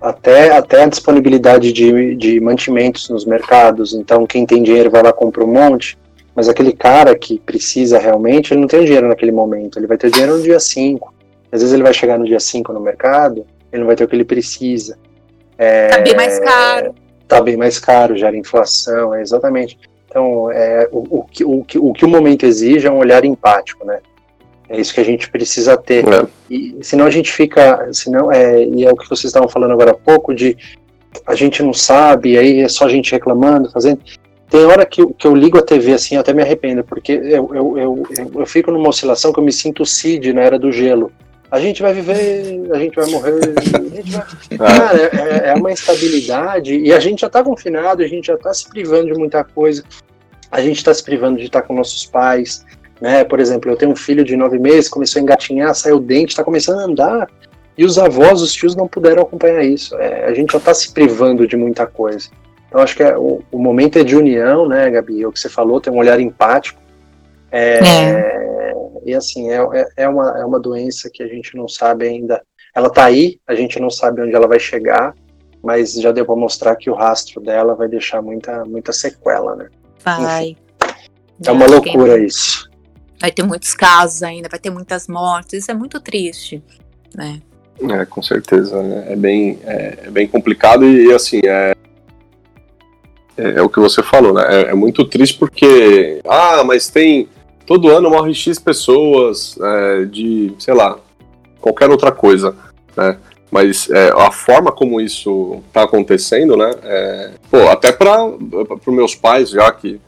até, 0.00 0.56
até 0.56 0.84
a 0.84 0.88
disponibilidade 0.88 1.72
de, 1.72 2.14
de 2.14 2.40
mantimentos 2.40 3.08
nos 3.08 3.24
mercados. 3.24 3.94
Então, 3.94 4.26
quem 4.26 4.46
tem 4.46 4.62
dinheiro 4.62 4.90
vai 4.90 5.02
lá 5.02 5.12
compra 5.12 5.44
um 5.44 5.52
monte, 5.52 5.98
mas 6.34 6.48
aquele 6.48 6.72
cara 6.72 7.16
que 7.16 7.38
precisa 7.38 7.98
realmente, 7.98 8.52
ele 8.52 8.60
não 8.60 8.68
tem 8.68 8.84
dinheiro 8.84 9.08
naquele 9.08 9.32
momento, 9.32 9.78
ele 9.78 9.86
vai 9.86 9.96
ter 9.96 10.10
dinheiro 10.10 10.36
no 10.36 10.42
dia 10.42 10.60
5. 10.60 11.14
Às 11.50 11.60
vezes 11.60 11.74
ele 11.74 11.82
vai 11.82 11.92
chegar 11.92 12.18
no 12.18 12.24
dia 12.24 12.38
5 12.38 12.72
no 12.72 12.80
mercado, 12.80 13.44
ele 13.72 13.80
não 13.80 13.86
vai 13.86 13.96
ter 13.96 14.04
o 14.04 14.08
que 14.08 14.14
ele 14.14 14.24
precisa. 14.24 14.96
É, 15.56 15.88
tá 15.88 16.00
bem 16.00 16.14
mais 16.14 16.38
caro. 16.38 16.94
Tá 17.26 17.40
bem 17.42 17.56
mais 17.56 17.78
caro, 17.78 18.16
gera 18.16 18.36
inflação, 18.36 19.14
é 19.14 19.20
exatamente. 19.20 19.78
Então, 20.08 20.50
é, 20.50 20.88
o, 20.90 21.18
o, 21.18 21.24
que, 21.24 21.44
o, 21.44 21.64
o 21.80 21.92
que 21.92 22.04
o 22.04 22.08
momento 22.08 22.46
exige 22.46 22.86
é 22.86 22.90
um 22.90 22.98
olhar 22.98 23.24
empático, 23.24 23.84
né? 23.84 23.98
É 24.68 24.78
isso 24.78 24.92
que 24.92 25.00
a 25.00 25.04
gente 25.04 25.30
precisa 25.30 25.76
ter. 25.76 26.06
É. 26.06 26.26
E 26.50 26.76
senão 26.82 27.06
a 27.06 27.10
gente 27.10 27.32
fica, 27.32 27.88
senão 27.92 28.30
é, 28.30 28.64
e 28.64 28.84
é 28.84 28.90
o 28.90 28.96
que 28.96 29.08
vocês 29.08 29.24
estavam 29.24 29.48
falando 29.48 29.72
agora 29.72 29.92
há 29.92 29.94
pouco 29.94 30.34
de 30.34 30.56
a 31.26 31.34
gente 31.34 31.62
não 31.62 31.72
sabe, 31.72 32.36
aí 32.36 32.60
é 32.60 32.68
só 32.68 32.84
a 32.84 32.88
gente 32.88 33.12
reclamando, 33.12 33.70
fazendo. 33.70 34.00
Tem 34.50 34.64
hora 34.64 34.84
que, 34.86 35.06
que 35.14 35.26
eu 35.26 35.34
ligo 35.34 35.58
a 35.58 35.62
TV 35.62 35.92
assim, 35.92 36.14
eu 36.14 36.20
até 36.20 36.32
me 36.32 36.42
arrependo, 36.42 36.82
porque 36.82 37.12
eu, 37.12 37.50
eu, 37.54 37.78
eu, 37.78 38.02
eu, 38.34 38.46
fico 38.46 38.70
numa 38.70 38.88
oscilação 38.88 39.32
que 39.32 39.38
eu 39.38 39.44
me 39.44 39.52
sinto 39.52 39.84
Cid 39.84 40.32
na 40.32 40.42
era 40.42 40.58
do 40.58 40.72
gelo. 40.72 41.12
A 41.50 41.60
gente 41.60 41.80
vai 41.80 41.94
viver, 41.94 42.70
a 42.72 42.78
gente 42.78 42.94
vai 42.94 43.06
morrer, 43.06 43.40
a 43.74 43.80
gente 43.80 44.10
vai... 44.10 44.26
Cara, 44.58 45.02
é, 45.02 45.48
é 45.50 45.54
uma 45.54 45.72
instabilidade 45.72 46.78
e 46.78 46.92
a 46.92 47.00
gente 47.00 47.20
já 47.20 47.26
está 47.26 47.42
confinado, 47.42 48.02
a 48.02 48.06
gente 48.06 48.26
já 48.26 48.34
está 48.34 48.52
se 48.52 48.68
privando 48.68 49.12
de 49.12 49.18
muita 49.18 49.44
coisa, 49.44 49.82
a 50.50 50.60
gente 50.60 50.76
está 50.76 50.92
se 50.92 51.02
privando 51.02 51.38
de 51.38 51.44
estar 51.44 51.62
com 51.62 51.74
nossos 51.74 52.06
pais, 52.06 52.64
né? 53.00 53.24
Por 53.24 53.40
exemplo, 53.40 53.70
eu 53.70 53.76
tenho 53.76 53.92
um 53.92 53.96
filho 53.96 54.24
de 54.24 54.36
nove 54.36 54.58
meses, 54.58 54.88
começou 54.88 55.20
a 55.20 55.22
engatinhar, 55.22 55.74
saiu 55.74 55.96
o 55.96 56.00
dente, 56.00 56.30
está 56.30 56.44
começando 56.44 56.80
a 56.80 56.84
andar, 56.84 57.30
e 57.76 57.84
os 57.84 57.98
avós, 57.98 58.42
os 58.42 58.52
tios 58.52 58.74
não 58.74 58.88
puderam 58.88 59.22
acompanhar 59.22 59.62
isso. 59.62 59.96
É, 59.96 60.24
a 60.26 60.34
gente 60.34 60.52
já 60.52 60.58
está 60.58 60.74
se 60.74 60.92
privando 60.92 61.46
de 61.46 61.56
muita 61.56 61.86
coisa. 61.86 62.28
Então 62.66 62.80
acho 62.80 62.96
que 62.96 63.02
é, 63.02 63.16
o, 63.16 63.40
o, 63.52 63.58
momento 63.58 63.98
é 63.98 64.04
de 64.04 64.16
união, 64.16 64.68
né, 64.68 64.90
Gabi? 64.90 65.22
É 65.22 65.28
o 65.28 65.32
que 65.32 65.38
você 65.38 65.48
falou, 65.48 65.80
tem 65.80 65.92
um 65.92 65.98
olhar 65.98 66.18
empático. 66.18 66.80
É, 67.52 67.78
é. 67.78 68.74
E 69.04 69.14
assim, 69.14 69.50
é, 69.50 69.56
é, 69.56 69.88
é, 69.96 70.08
uma, 70.08 70.38
é 70.38 70.44
uma 70.44 70.58
doença 70.58 71.08
que 71.12 71.22
a 71.22 71.28
gente 71.28 71.56
não 71.56 71.68
sabe 71.68 72.06
ainda. 72.06 72.42
Ela 72.74 72.88
está 72.88 73.04
aí, 73.04 73.38
a 73.46 73.54
gente 73.54 73.80
não 73.80 73.90
sabe 73.90 74.22
onde 74.22 74.34
ela 74.34 74.48
vai 74.48 74.58
chegar, 74.58 75.14
mas 75.62 75.94
já 75.94 76.10
deu 76.10 76.26
para 76.26 76.36
mostrar 76.36 76.76
que 76.76 76.90
o 76.90 76.94
rastro 76.94 77.40
dela 77.40 77.74
vai 77.74 77.88
deixar 77.88 78.20
muita, 78.20 78.64
muita 78.64 78.92
sequela, 78.92 79.54
né? 79.54 79.68
Vai. 80.04 80.48
Enfim, 80.48 80.56
é 81.46 81.52
uma 81.52 81.66
loucura 81.66 82.18
isso 82.18 82.67
vai 83.20 83.30
ter 83.32 83.42
muitos 83.42 83.74
casos 83.74 84.22
ainda, 84.22 84.48
vai 84.48 84.58
ter 84.58 84.70
muitas 84.70 85.08
mortes, 85.08 85.62
isso 85.62 85.70
é 85.70 85.74
muito 85.74 86.00
triste, 86.00 86.62
né? 87.14 87.40
É, 87.80 88.04
com 88.04 88.20
certeza, 88.22 88.82
né? 88.82 89.12
é 89.12 89.16
bem, 89.16 89.58
é, 89.64 89.98
é, 90.04 90.10
bem 90.10 90.26
complicado 90.26 90.84
e, 90.84 91.12
assim, 91.12 91.40
é, 91.44 91.76
é, 93.36 93.50
é, 93.50 93.62
o 93.62 93.68
que 93.68 93.78
você 93.78 94.02
falou, 94.02 94.34
né? 94.34 94.42
É, 94.48 94.70
é, 94.70 94.74
muito 94.74 95.04
triste 95.04 95.38
porque, 95.38 96.20
ah, 96.28 96.64
mas 96.64 96.88
tem, 96.88 97.28
todo 97.64 97.88
ano 97.88 98.10
morre 98.10 98.34
X 98.34 98.58
pessoas 98.58 99.56
é, 99.60 100.04
de, 100.06 100.52
sei 100.58 100.74
lá, 100.74 100.98
qualquer 101.60 101.88
outra 101.88 102.10
coisa, 102.10 102.54
né? 102.96 103.16
Mas 103.50 103.88
é, 103.90 104.10
a 104.10 104.30
forma 104.30 104.70
como 104.70 105.00
isso 105.00 105.62
está 105.68 105.84
acontecendo, 105.84 106.54
né? 106.54 106.70
pô, 107.50 107.66
até 107.68 107.90
para 107.90 108.26
os 108.26 108.94
meus 108.94 109.14
pais, 109.14 109.48
já 109.48 109.72
que 109.72 109.98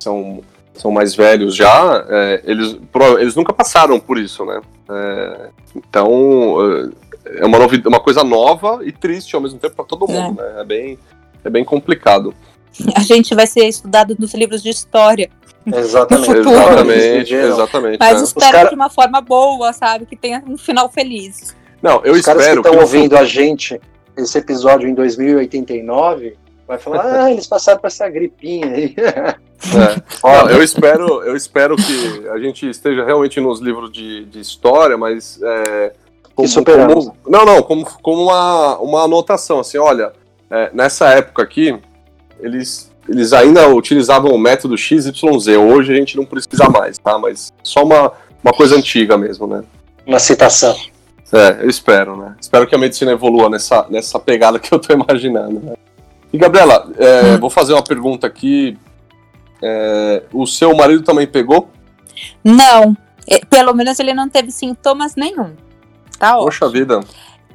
são 0.00 0.42
são 0.78 0.90
mais 0.90 1.14
velhos 1.14 1.54
já, 1.54 2.04
é, 2.08 2.42
eles, 2.44 2.78
eles 3.18 3.34
nunca 3.34 3.52
passaram 3.52 3.98
por 3.98 4.18
isso, 4.18 4.44
né? 4.44 4.60
É, 4.88 5.48
então, 5.74 6.90
é 7.26 7.44
uma, 7.44 7.58
novi 7.58 7.82
uma 7.84 8.00
coisa 8.00 8.24
nova 8.24 8.80
e 8.82 8.92
triste 8.92 9.34
ao 9.34 9.42
mesmo 9.42 9.58
tempo 9.58 9.74
para 9.74 9.84
todo 9.84 10.08
mundo, 10.08 10.40
é. 10.40 10.44
né? 10.54 10.60
É 10.60 10.64
bem, 10.64 10.98
é 11.44 11.50
bem 11.50 11.64
complicado. 11.64 12.34
A 12.94 13.00
gente 13.00 13.34
vai 13.34 13.46
ser 13.46 13.66
estudado 13.66 14.16
nos 14.18 14.32
livros 14.34 14.62
de 14.62 14.70
história. 14.70 15.28
Exatamente. 15.66 16.28
No 16.28 16.36
futuro. 16.36 16.56
Exatamente, 16.56 17.34
exatamente. 17.34 17.98
Mas 17.98 18.18
né? 18.18 18.24
espero 18.24 18.52
cara- 18.52 18.68
de 18.68 18.74
uma 18.74 18.88
forma 18.88 19.20
boa, 19.20 19.72
sabe? 19.72 20.06
Que 20.06 20.16
tenha 20.16 20.42
um 20.46 20.56
final 20.56 20.88
feliz. 20.88 21.54
Não, 21.82 22.00
eu 22.04 22.14
Os 22.14 22.22
caras 22.22 22.42
que 22.42 22.48
espero 22.48 22.60
estão 22.60 22.80
ouvindo 22.80 23.16
a 23.16 23.24
gente, 23.24 23.80
esse 24.16 24.38
episódio 24.38 24.88
em 24.88 24.94
2089, 24.94 26.36
vai 26.66 26.78
falar, 26.78 27.04
ah, 27.24 27.30
eles 27.30 27.46
passaram 27.46 27.80
por 27.80 27.88
essa 27.88 28.08
gripinha 28.08 28.66
aí. 28.68 28.94
É. 29.60 30.02
Olha, 30.22 30.52
eu 30.52 30.62
espero, 30.62 31.22
eu 31.24 31.36
espero 31.36 31.74
que 31.76 32.28
a 32.28 32.38
gente 32.38 32.68
esteja 32.68 33.04
realmente 33.04 33.40
nos 33.40 33.60
livros 33.60 33.90
de, 33.90 34.24
de 34.26 34.40
história, 34.40 34.96
mas 34.96 35.40
é, 35.42 35.92
como, 36.34 36.46
como- 36.94 37.16
não, 37.28 37.44
não, 37.44 37.62
como, 37.62 37.84
como 38.00 38.22
uma, 38.24 38.78
uma 38.78 39.02
anotação, 39.04 39.58
assim, 39.60 39.78
olha, 39.78 40.12
é, 40.50 40.70
nessa 40.72 41.08
época 41.08 41.42
aqui, 41.42 41.76
eles, 42.40 42.90
eles 43.08 43.32
ainda 43.32 43.68
utilizavam 43.68 44.32
o 44.32 44.38
método 44.38 44.76
XYZ, 44.78 45.22
hoje 45.58 45.92
a 45.92 45.96
gente 45.96 46.16
não 46.16 46.24
precisa 46.24 46.68
mais, 46.68 46.98
tá? 46.98 47.18
Mas 47.18 47.52
só 47.62 47.82
uma, 47.82 48.12
uma 48.44 48.52
coisa 48.52 48.76
antiga 48.76 49.18
mesmo, 49.18 49.46
né? 49.46 49.64
uma 50.08 50.18
citação. 50.18 50.74
É, 51.30 51.62
eu 51.62 51.68
espero, 51.68 52.16
né? 52.16 52.34
Espero 52.40 52.66
que 52.66 52.74
a 52.74 52.78
medicina 52.78 53.12
evolua 53.12 53.50
nessa, 53.50 53.86
nessa 53.90 54.18
pegada 54.18 54.58
que 54.58 54.72
eu 54.72 54.78
tô 54.78 54.94
imaginando. 54.94 55.60
Né? 55.60 55.74
E, 56.32 56.38
Gabriela, 56.38 56.90
é, 56.96 57.36
vou 57.36 57.50
fazer 57.50 57.74
uma 57.74 57.82
pergunta 57.82 58.26
aqui. 58.26 58.78
É, 59.62 60.22
o 60.32 60.46
seu 60.46 60.74
marido 60.76 61.02
também 61.02 61.26
pegou? 61.26 61.68
Não, 62.44 62.96
é, 63.26 63.38
pelo 63.46 63.72
menos 63.74 63.98
ele 63.98 64.14
não 64.14 64.28
teve 64.28 64.50
sintomas 64.50 65.14
nenhum. 65.16 65.54
Tá 66.18 66.32
ótimo. 66.36 66.44
Poxa 66.46 66.68
vida. 66.68 67.00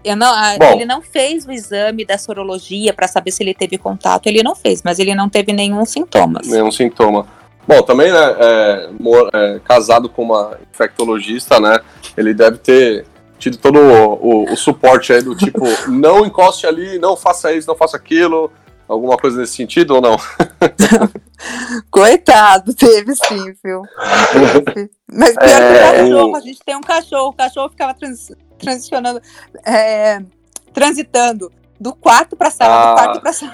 Eu 0.04 0.18
não, 0.18 0.34
Bom. 0.60 0.74
ele 0.74 0.86
não 0.86 1.02
fez 1.02 1.46
o 1.46 1.52
exame 1.52 2.04
da 2.06 2.18
sorologia 2.18 2.94
para 2.94 3.08
saber 3.08 3.32
se 3.32 3.42
ele 3.42 3.54
teve 3.54 3.78
contato. 3.78 4.28
Ele 4.28 4.44
não 4.44 4.54
fez, 4.54 4.82
mas 4.84 5.00
ele 5.00 5.16
não 5.16 5.30
teve 5.30 5.54
nenhum 5.54 5.86
sintomas. 5.86 6.48
Nenhum 6.48 6.72
sintoma. 6.72 7.26
Bom, 7.66 7.82
também, 7.84 8.12
né, 8.12 8.36
é, 8.38 8.90
é, 9.34 9.60
casado 9.64 10.10
com 10.10 10.24
uma 10.24 10.58
infectologista, 10.74 11.62
né, 11.62 11.80
ele 12.18 12.34
deve 12.34 12.58
ter 12.58 13.06
tido 13.40 13.56
todo 13.56 13.80
o, 13.80 14.14
o- 14.44 14.52
o 14.52 14.58
suporte 14.58 15.14
aí 15.14 15.22
do 15.22 15.34
tipo, 15.34 15.62
não 15.88 16.26
encoste 16.26 16.68
ali, 16.68 17.00
não 17.00 17.16
faça 17.16 17.54
isso, 17.54 17.66
não 17.66 17.76
faça 17.76 17.96
aquilo, 17.96 18.52
alguma 18.94 19.18
coisa 19.18 19.40
nesse 19.40 19.56
sentido 19.56 19.96
ou 19.96 20.02
não? 20.02 20.18
Coitado, 21.92 22.74
teve 22.74 23.14
sim, 23.16 23.54
viu? 23.64 23.82
Mas 25.12 25.34
pior 25.36 25.40
que 25.40 25.46
o 25.46 25.50
É, 25.50 25.98
cachorro, 26.02 26.36
a 26.36 26.40
gente 26.40 26.60
tem 26.66 26.76
um 26.76 26.82
cachorro, 26.82 27.28
o 27.30 27.34
cachorro 27.34 27.70
ficava 27.70 27.94
trans- 27.94 28.32
transicionando, 28.58 29.22
é, 29.66 30.22
transitando 30.74 31.52
do 31.80 31.94
quarto 31.94 32.36
pra 32.38 32.50
sala, 32.50 32.74
Ah. 32.74 32.90
do 32.90 32.96
quarto 32.96 33.22
pra 33.22 33.34
sala. 33.34 33.54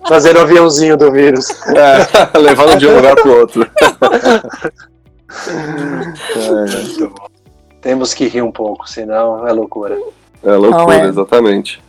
Fazendo 0.08 0.36
o 0.38 0.42
aviãozinho 0.42 0.96
do 0.96 1.10
vírus. 1.10 1.48
É, 1.68 2.38
levando 2.38 2.78
de 2.78 2.86
um 2.86 2.94
lugar 2.96 3.16
pro 3.16 3.40
outro. 3.40 3.68
Temos 7.80 8.12
que 8.14 8.28
rir 8.28 8.42
um 8.42 8.52
pouco, 8.52 8.88
senão 8.88 9.46
é 9.46 9.52
loucura. 9.52 9.98
É 10.42 10.52
loucura, 10.52 10.96
é. 10.96 11.06
exatamente. 11.06 11.82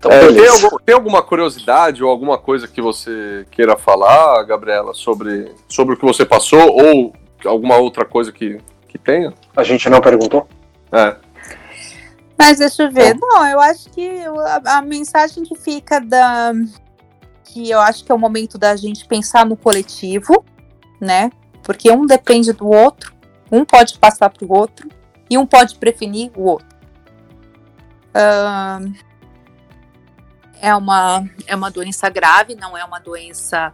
Então, 0.00 0.10
É, 0.10 0.32
tem, 0.32 0.48
algum- 0.48 0.76
tem 0.78 0.94
alguma 0.94 1.22
curiosidade 1.22 2.02
ou 2.02 2.08
alguma 2.10 2.38
coisa 2.38 2.66
que 2.66 2.80
você 2.80 3.46
queira 3.50 3.76
falar, 3.76 4.42
Gabriela, 4.44 4.94
sobre, 4.94 5.54
sobre 5.68 5.92
o 5.94 5.96
que 5.98 6.06
você 6.06 6.24
passou 6.24 6.58
ou 6.74 7.12
alguma 7.44 7.76
outra 7.76 8.06
coisa 8.06 8.32
que, 8.32 8.58
que 8.88 8.96
tenha? 8.96 9.34
A 9.54 9.62
gente 9.62 9.90
não 9.90 10.00
perguntou? 10.00 10.48
É. 10.90 11.16
Mas 12.38 12.56
deixa 12.58 12.84
eu 12.84 12.90
ver. 12.90 13.14
Não, 13.20 13.46
eu 13.46 13.60
acho 13.60 13.90
que 13.90 14.08
a, 14.64 14.78
a 14.78 14.82
mensagem 14.82 15.44
que 15.44 15.54
fica 15.54 16.00
da. 16.00 16.52
Que 17.44 17.68
eu 17.68 17.78
acho 17.78 18.02
que 18.02 18.10
é 18.10 18.14
o 18.14 18.18
momento 18.18 18.56
da 18.56 18.74
gente 18.76 19.06
pensar 19.06 19.44
no 19.44 19.54
coletivo, 19.54 20.42
né? 20.98 21.30
Porque 21.62 21.90
um 21.90 22.06
depende 22.06 22.54
do 22.54 22.66
outro, 22.70 23.12
um 23.52 23.66
pode 23.66 23.98
passar 23.98 24.30
para 24.30 24.46
o 24.46 24.50
outro 24.56 24.88
e 25.28 25.36
um 25.36 25.44
pode 25.44 25.74
prevenir 25.74 26.30
o 26.34 26.44
outro. 26.44 26.66
Ahn, 28.14 28.94
é, 30.60 30.74
uma, 30.74 31.24
é 31.46 31.54
uma 31.56 31.70
doença 31.70 32.08
grave, 32.08 32.54
não 32.54 32.76
é 32.76 32.84
uma 32.84 32.98
doença 33.00 33.72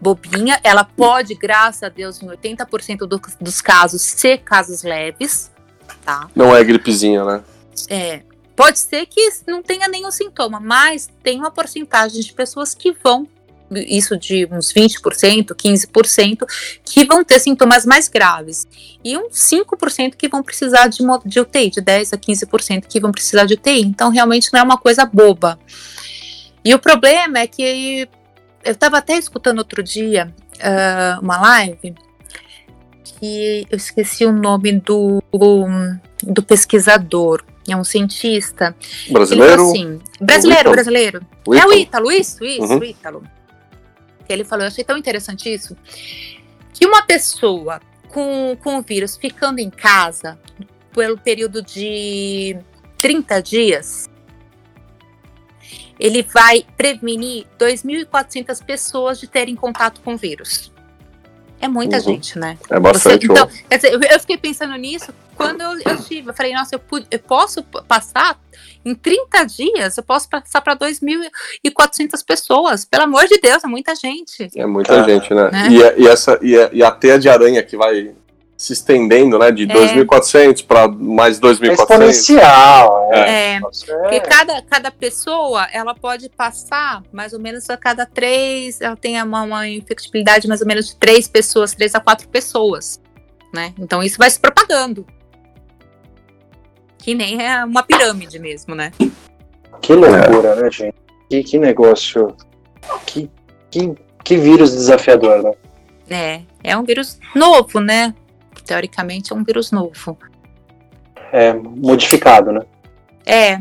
bobinha. 0.00 0.60
Ela 0.62 0.84
pode, 0.84 1.34
graças 1.34 1.82
a 1.82 1.88
Deus, 1.88 2.22
em 2.22 2.26
80% 2.28 2.98
do- 3.06 3.20
dos 3.40 3.60
casos, 3.60 4.02
ser 4.02 4.38
casos 4.38 4.82
leves, 4.82 5.50
tá? 6.04 6.28
Não 6.34 6.54
é 6.54 6.62
gripezinha, 6.62 7.24
né? 7.24 7.44
É, 7.88 8.22
pode 8.54 8.78
ser 8.78 9.06
que 9.06 9.28
não 9.46 9.62
tenha 9.62 9.88
nenhum 9.88 10.10
sintoma, 10.10 10.60
mas 10.60 11.08
tem 11.22 11.38
uma 11.38 11.50
porcentagem 11.50 12.20
de 12.20 12.32
pessoas 12.32 12.74
que 12.74 12.92
vão, 12.92 13.28
isso 13.70 14.16
de 14.16 14.48
uns 14.50 14.72
20%, 14.72 15.54
15%, 15.54 16.46
que 16.84 17.04
vão 17.04 17.24
ter 17.24 17.38
sintomas 17.38 17.84
mais 17.84 18.08
graves. 18.08 18.66
E 19.04 19.16
uns 19.16 19.34
5% 19.34 20.14
que 20.16 20.28
vão 20.28 20.42
precisar 20.42 20.88
de, 20.88 20.98
de 21.24 21.40
UTI, 21.40 21.70
de 21.70 21.82
10% 21.82 22.12
a 22.12 22.18
15% 22.18 22.86
que 22.86 23.00
vão 23.00 23.12
precisar 23.12 23.44
de 23.44 23.54
UTI. 23.54 23.82
Então, 23.82 24.10
realmente 24.10 24.50
não 24.52 24.60
é 24.60 24.62
uma 24.62 24.78
coisa 24.78 25.04
boba. 25.04 25.58
E 26.64 26.74
o 26.74 26.78
problema 26.78 27.38
é 27.38 27.46
que 27.46 28.08
eu 28.64 28.72
estava 28.72 28.98
até 28.98 29.16
escutando 29.16 29.58
outro 29.58 29.82
dia 29.82 30.34
ah, 30.60 31.18
uma 31.22 31.40
live 31.40 31.94
que 33.20 33.66
eu 33.70 33.76
esqueci 33.76 34.24
o 34.24 34.32
nome 34.32 34.72
do, 34.72 35.22
do 36.22 36.42
pesquisador, 36.42 37.42
é 37.68 37.76
um 37.76 37.84
cientista. 37.84 38.74
Brasileiro? 39.10 39.62
assim, 39.62 39.98
brasileiro, 40.20 40.70
brasileiro. 40.70 41.20
O 41.46 41.54
É 41.54 41.66
o 41.66 41.72
Ítalo? 41.72 41.76
Ítalo, 41.76 42.12
isso, 42.12 42.44
isso, 42.44 42.62
Uhum. 42.62 42.78
o 42.78 42.84
Ítalo. 42.84 43.22
Que 44.26 44.32
ele 44.32 44.44
falou, 44.44 44.64
eu 44.64 44.68
achei 44.68 44.84
tão 44.84 44.96
interessante 44.96 45.52
isso, 45.52 45.76
que 46.74 46.86
uma 46.86 47.02
pessoa 47.02 47.80
com, 48.08 48.56
com 48.62 48.78
o 48.78 48.82
vírus 48.82 49.16
ficando 49.16 49.58
em 49.58 49.70
casa 49.70 50.38
pelo 50.92 51.18
período 51.18 51.62
de 51.62 52.56
30 52.98 53.42
dias, 53.42 54.08
ele 55.98 56.22
vai 56.22 56.66
prevenir 56.76 57.46
2.400 57.58 58.64
pessoas 58.64 59.20
de 59.20 59.26
terem 59.26 59.54
contato 59.54 60.00
com 60.00 60.14
o 60.14 60.16
vírus. 60.16 60.72
É 61.60 61.68
muita 61.68 61.96
Uhum. 61.96 62.02
gente, 62.02 62.38
né? 62.38 62.58
É 62.70 62.78
bastante. 62.78 63.26
Você- 63.26 63.32
então, 63.32 63.48
quer 63.68 63.76
dizer, 63.76 64.12
eu, 64.12 64.20
fiquei 64.20 64.36
pensando 64.36 64.74
nisso 64.76 65.12
quando 65.34 65.62
eu, 65.62 65.72
eu 65.84 66.02
tive. 66.02 66.30
Eu 66.30 66.34
falei, 66.34 66.52
nossa, 66.52 66.74
eu, 66.74 66.78
pude- 66.78 67.06
eu 67.10 67.18
posso 67.18 67.62
passar 67.62 68.38
em 68.84 68.94
30 68.94 69.44
dias, 69.44 69.96
eu 69.96 70.02
posso 70.02 70.28
passar 70.28 70.60
para 70.60 70.74
2.400 70.76 72.22
pessoas. 72.24 72.84
Pelo 72.84 73.04
amor 73.04 73.26
de 73.26 73.38
Deus, 73.40 73.64
é 73.64 73.66
muita 73.66 73.94
gente. 73.94 74.48
É 74.54 74.66
muita 74.66 74.94
Cara, 74.94 75.08
gente, 75.08 75.32
né? 75.34 75.50
né? 75.50 75.68
E, 75.70 75.82
é- 75.82 75.94
e 75.98 76.06
essa, 76.06 76.38
e, 76.42 76.56
é- 76.56 76.70
e 76.72 76.82
a 76.82 76.90
teia 76.90 77.18
de 77.18 77.28
aranha 77.28 77.62
que 77.62 77.76
vai 77.76 78.14
se 78.56 78.72
estendendo, 78.72 79.38
né? 79.38 79.50
De 79.50 79.64
É. 79.64 79.66
2.400 79.66 80.64
para 80.66 80.88
mais 80.88 81.36
É 81.38 81.40
2.400. 81.40 81.72
exponencial. 81.72 83.10
É. 83.12 83.54
É, 83.54 83.60
Nossa, 83.60 83.86
porque 83.86 84.14
é. 84.16 84.20
cada, 84.20 84.62
cada 84.62 84.90
pessoa, 84.90 85.66
ela 85.72 85.94
pode 85.94 86.30
passar 86.30 87.02
mais 87.12 87.32
ou 87.34 87.38
menos 87.40 87.68
a 87.68 87.76
cada 87.76 88.06
três, 88.06 88.80
ela 88.80 88.96
tem 88.96 89.20
uma, 89.22 89.42
uma 89.42 89.68
infectibilidade 89.68 90.48
mais 90.48 90.62
ou 90.62 90.66
menos 90.66 90.86
de 90.88 90.96
três 90.96 91.28
pessoas, 91.28 91.74
três 91.74 91.94
a 91.94 92.00
quatro 92.00 92.28
pessoas, 92.28 92.98
né? 93.52 93.74
Então 93.78 94.02
isso 94.02 94.16
vai 94.16 94.30
se 94.30 94.40
propagando. 94.40 95.06
Que 96.98 97.14
nem 97.14 97.44
é 97.44 97.62
uma 97.64 97.82
pirâmide 97.82 98.38
mesmo, 98.38 98.74
né? 98.74 98.90
Que 99.82 99.92
loucura, 99.92 100.56
né, 100.56 100.70
gente? 100.70 100.94
Que, 101.28 101.42
que 101.44 101.58
negócio. 101.58 102.34
Que, 103.04 103.30
que, 103.70 103.92
que 104.24 104.36
vírus 104.36 104.72
desafiador, 104.72 105.42
né? 105.42 105.52
É, 106.08 106.40
é 106.64 106.76
um 106.76 106.84
vírus 106.84 107.18
novo, 107.34 107.80
né? 107.80 108.14
Teoricamente 108.66 109.32
é 109.32 109.36
um 109.36 109.44
vírus 109.44 109.70
novo. 109.70 110.18
É 111.32 111.52
modificado, 111.52 112.52
né? 112.52 112.60
É, 113.24 113.56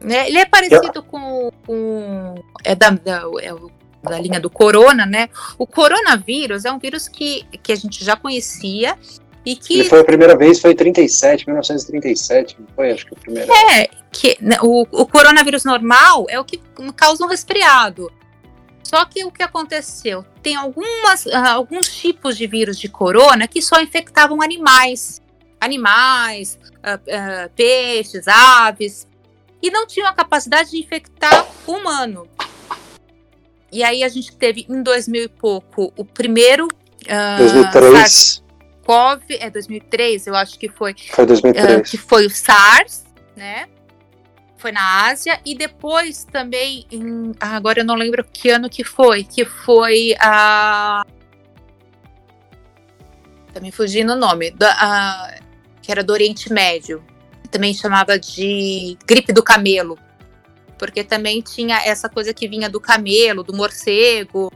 né, 0.00 0.28
ele 0.28 0.38
é 0.38 0.44
parecido 0.46 1.02
com, 1.02 1.50
com 1.66 2.34
é 2.64 2.74
da, 2.74 2.90
da, 2.90 3.22
é 3.42 3.52
o- 3.52 3.70
da 4.02 4.18
linha 4.20 4.38
do 4.40 4.48
corona, 4.50 5.04
né? 5.06 5.28
O 5.58 5.66
coronavírus 5.66 6.64
é 6.64 6.72
um 6.72 6.78
vírus 6.78 7.08
que, 7.08 7.44
que 7.62 7.72
a 7.72 7.76
gente 7.76 8.04
já 8.04 8.16
conhecia 8.16 8.96
e 9.44 9.56
que 9.56 9.80
Ele 9.80 9.88
foi 9.88 10.00
a 10.00 10.04
primeira 10.04 10.36
vez, 10.36 10.60
foi 10.60 10.72
em 10.72 10.76
37, 10.76 11.46
1937, 11.46 12.56
não 12.60 12.66
foi? 12.76 12.92
Acho 12.92 13.06
que 13.06 13.12
o 13.12 13.16
primeiro. 13.16 13.50
É, 13.52 13.88
que 14.12 14.36
né, 14.40 14.56
o, 14.62 14.82
o 14.82 15.06
coronavírus 15.06 15.64
normal 15.64 16.26
é 16.28 16.38
o 16.38 16.44
que 16.44 16.60
causa 16.94 17.24
um 17.24 17.28
resfriado. 17.28 18.10
Só 18.88 19.04
que 19.04 19.22
o 19.22 19.30
que 19.30 19.42
aconteceu? 19.42 20.24
Tem 20.42 20.56
algumas, 20.56 21.26
ah, 21.26 21.52
alguns 21.52 21.88
tipos 21.88 22.38
de 22.38 22.46
vírus 22.46 22.78
de 22.78 22.88
corona 22.88 23.46
que 23.46 23.60
só 23.60 23.82
infectavam 23.82 24.40
animais. 24.40 25.20
Animais, 25.60 26.58
ah, 26.82 26.98
ah, 27.12 27.50
peixes, 27.54 28.26
aves. 28.26 29.06
E 29.60 29.70
não 29.70 29.86
tinham 29.86 30.08
a 30.08 30.14
capacidade 30.14 30.70
de 30.70 30.78
infectar 30.78 31.46
o 31.66 31.72
humano. 31.72 32.26
E 33.70 33.84
aí 33.84 34.02
a 34.02 34.08
gente 34.08 34.34
teve 34.34 34.64
em 34.66 34.82
2000 34.82 35.24
e 35.24 35.28
pouco 35.28 35.92
o 35.94 36.02
primeiro. 36.02 36.66
ah, 37.10 37.36
2003, 37.36 38.42
SARS-CoV, 38.86 39.22
é 39.38 39.50
2003, 39.50 40.26
eu 40.28 40.34
acho 40.34 40.58
que 40.58 40.70
foi 40.70 40.94
foi 41.10 41.24
ah, 41.24 41.26
2003. 41.26 41.90
que 41.90 41.98
foi 41.98 42.24
o 42.24 42.30
SARS, 42.30 43.04
né? 43.36 43.68
Foi 44.58 44.72
na 44.72 45.06
Ásia 45.06 45.40
e 45.46 45.56
depois 45.56 46.24
também 46.24 46.84
em, 46.90 47.32
ah, 47.40 47.56
agora 47.56 47.80
eu 47.80 47.84
não 47.84 47.94
lembro 47.94 48.24
que 48.24 48.50
ano 48.50 48.68
que 48.68 48.82
foi, 48.84 49.22
que 49.24 49.44
foi 49.44 50.14
a 50.20 51.06
tá 53.54 53.60
me 53.60 53.72
fugindo 53.72 54.12
o 54.12 54.16
nome, 54.16 54.50
da, 54.50 54.70
a, 54.72 55.38
que 55.80 55.90
era 55.90 56.02
do 56.02 56.12
Oriente 56.12 56.52
Médio. 56.52 57.02
Também 57.50 57.72
chamava 57.72 58.18
de 58.18 58.98
gripe 59.06 59.32
do 59.32 59.42
camelo, 59.42 59.98
porque 60.78 61.02
também 61.02 61.40
tinha 61.40 61.78
essa 61.84 62.08
coisa 62.08 62.34
que 62.34 62.46
vinha 62.46 62.68
do 62.68 62.80
camelo, 62.80 63.42
do 63.42 63.54
morcego, 63.54 64.52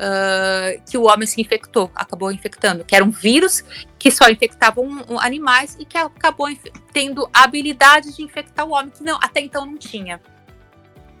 uh, 0.00 0.82
que 0.90 0.96
o 0.96 1.04
homem 1.04 1.26
se 1.26 1.40
infectou, 1.40 1.90
acabou 1.94 2.32
infectando, 2.32 2.84
que 2.84 2.96
era 2.96 3.04
um 3.04 3.10
vírus 3.10 3.62
que 3.98 4.10
só 4.10 4.28
infectava 4.30 4.80
um, 4.80 5.02
um 5.10 5.20
animais 5.20 5.76
e 5.78 5.84
que 5.84 5.98
acabou 5.98 6.48
tendo 6.92 7.28
a 7.32 7.44
habilidade 7.44 8.16
de 8.16 8.22
infectar 8.22 8.66
o 8.66 8.72
homem, 8.72 8.90
que 8.90 9.04
não, 9.04 9.18
até 9.22 9.40
então 9.40 9.66
não 9.66 9.76
tinha. 9.76 10.20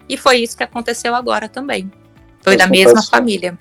E 0.08 0.16
foi 0.16 0.38
isso 0.38 0.56
que 0.56 0.64
aconteceu 0.64 1.14
agora 1.14 1.48
também. 1.48 1.90
Foi 2.42 2.56
da 2.56 2.66
mesma 2.66 3.02
família. 3.02 3.56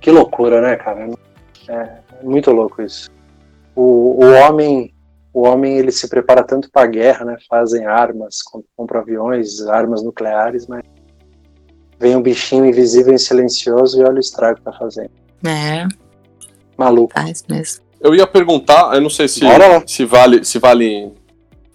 Que 0.00 0.10
loucura, 0.10 0.60
né, 0.60 0.76
cara? 0.76 1.08
É 1.68 2.00
muito 2.22 2.50
louco 2.50 2.82
isso. 2.82 3.10
O, 3.74 4.24
o 4.24 4.32
homem, 4.32 4.94
o 5.32 5.42
homem 5.42 5.76
ele 5.76 5.92
se 5.92 6.08
prepara 6.08 6.42
tanto 6.42 6.70
para 6.70 6.82
a 6.82 6.90
guerra, 6.90 7.24
né? 7.26 7.36
Fazem 7.48 7.86
armas, 7.86 8.38
compram 8.74 9.00
aviões, 9.00 9.60
armas 9.66 10.02
nucleares, 10.02 10.66
mas 10.66 10.82
vem 11.98 12.16
um 12.16 12.22
bichinho 12.22 12.66
invisível 12.66 13.14
e 13.14 13.18
silencioso 13.18 14.00
e 14.00 14.04
olha 14.04 14.16
o 14.16 14.20
estrago 14.20 14.56
que 14.56 14.62
tá 14.62 14.72
fazendo. 14.72 15.10
É. 15.46 15.86
Maluco. 16.76 17.12
Faz 17.14 17.44
mesmo. 17.48 17.82
Eu 18.00 18.14
ia 18.14 18.26
perguntar, 18.26 18.94
eu 18.94 19.00
não 19.00 19.10
sei 19.10 19.26
se, 19.26 19.40
se 19.86 20.04
vale, 20.04 20.44
se 20.44 20.58
vale 20.58 21.12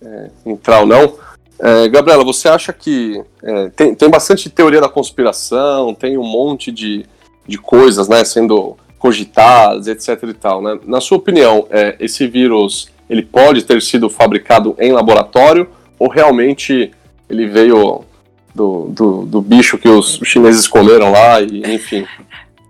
é, 0.02 0.30
entrar 0.46 0.82
ou 0.82 0.86
não. 0.86 1.16
É, 1.60 1.88
Gabriela, 1.90 2.24
você 2.24 2.48
acha 2.48 2.72
que 2.72 3.22
é, 3.44 3.70
tem, 3.70 3.94
tem 3.94 4.10
bastante 4.10 4.50
teoria 4.50 4.82
da 4.82 4.90
conspiração, 4.90 5.94
tem 5.94 6.18
um 6.18 6.24
monte 6.24 6.72
de, 6.72 7.06
de 7.48 7.58
coisas 7.58 8.08
né, 8.08 8.24
sendo 8.24 8.78
cogitadas, 8.98 9.88
etc 9.88 10.24
e 10.30 10.34
tal. 10.34 10.62
Né? 10.62 10.80
Na 10.86 11.02
sua 11.02 11.18
opinião, 11.18 11.68
é, 11.70 11.96
esse 12.00 12.28
vírus 12.28 12.90
ele 13.10 13.24
pode 13.24 13.64
ter 13.64 13.82
sido 13.82 14.10
fabricado 14.10 14.76
em 14.80 14.92
laboratório 14.92 15.68
ou 16.00 16.10
realmente 16.10 16.92
ele 17.30 17.48
veio 17.48 18.06
do, 18.54 18.88
do, 18.90 19.26
do 19.26 19.42
bicho 19.42 19.78
que 19.78 19.88
os 19.88 20.20
chineses 20.24 20.68
comeram 20.68 21.12
lá, 21.12 21.42
e 21.42 21.62
enfim. 21.74 22.06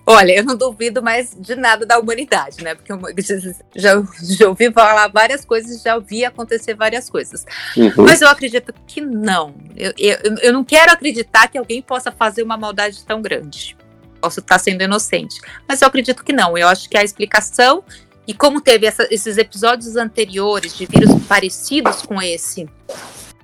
Olha, 0.06 0.34
eu 0.34 0.44
não 0.44 0.58
duvido 0.58 1.02
mais 1.02 1.36
de 1.38 1.56
nada 1.56 1.86
da 1.86 2.00
humanidade, 2.00 2.64
né? 2.64 2.76
Porque 2.76 2.92
eu 2.92 3.00
já, 3.76 4.04
já 4.22 4.48
ouvi 4.48 4.72
falar 4.72 5.08
várias 5.08 5.46
coisas, 5.46 5.82
já 5.82 5.96
ouvi 5.96 6.26
acontecer 6.26 6.74
várias 6.74 7.10
coisas. 7.10 7.46
Uhum. 7.78 8.06
Mas 8.06 8.22
eu 8.22 8.28
acredito 8.28 8.74
que 8.88 9.00
não. 9.00 9.54
Eu, 9.76 9.94
eu, 9.98 10.18
eu 10.42 10.54
não 10.54 10.64
quero 10.64 10.92
acreditar 10.92 11.48
que 11.48 11.58
alguém 11.58 11.82
possa 11.82 12.12
fazer 12.12 12.42
uma 12.42 12.58
maldade 12.58 13.06
tão 13.06 13.22
grande. 13.22 13.78
Posso 14.20 14.40
estar 14.40 14.60
sendo 14.60 14.84
inocente. 14.84 15.40
Mas 15.68 15.82
eu 15.82 15.88
acredito 15.88 16.24
que 16.24 16.34
não. 16.34 16.58
Eu 16.58 16.68
acho 16.68 16.90
que 16.90 16.98
a 16.98 17.04
explicação, 17.04 17.84
e 18.28 18.34
como 18.34 18.60
teve 18.60 18.88
essa, 18.88 19.08
esses 19.12 19.38
episódios 19.38 19.96
anteriores 19.96 20.76
de 20.76 20.88
vírus 20.88 21.24
parecidos 21.28 22.02
com 22.02 22.22
esse, 22.22 22.68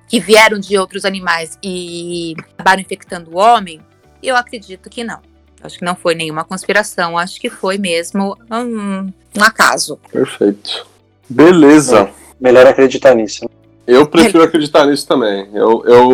que 0.07 0.19
vieram 0.19 0.59
de 0.59 0.77
outros 0.77 1.05
animais 1.05 1.57
e 1.61 2.35
acabaram 2.53 2.81
infectando 2.81 3.31
o 3.31 3.37
homem, 3.37 3.81
eu 4.23 4.35
acredito 4.35 4.89
que 4.89 5.03
não. 5.03 5.19
Acho 5.61 5.79
que 5.79 5.85
não 5.85 5.95
foi 5.95 6.15
nenhuma 6.15 6.43
conspiração, 6.43 7.17
acho 7.17 7.39
que 7.41 7.49
foi 7.49 7.77
mesmo 7.77 8.37
um, 8.49 9.11
um 9.37 9.43
acaso. 9.43 9.99
Perfeito. 10.11 10.85
Beleza. 11.27 12.01
É, 12.01 12.13
melhor 12.39 12.65
acreditar 12.67 13.15
nisso. 13.15 13.49
Eu 13.85 14.05
prefiro 14.05 14.43
acreditar 14.43 14.85
nisso 14.85 15.07
também. 15.07 15.49
Eu, 15.53 15.83
eu, 15.85 16.11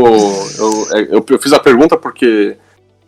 eu, 0.57 1.05
eu, 1.09 1.25
eu 1.27 1.39
fiz 1.39 1.51
a 1.53 1.59
pergunta 1.59 1.97
porque, 1.97 2.55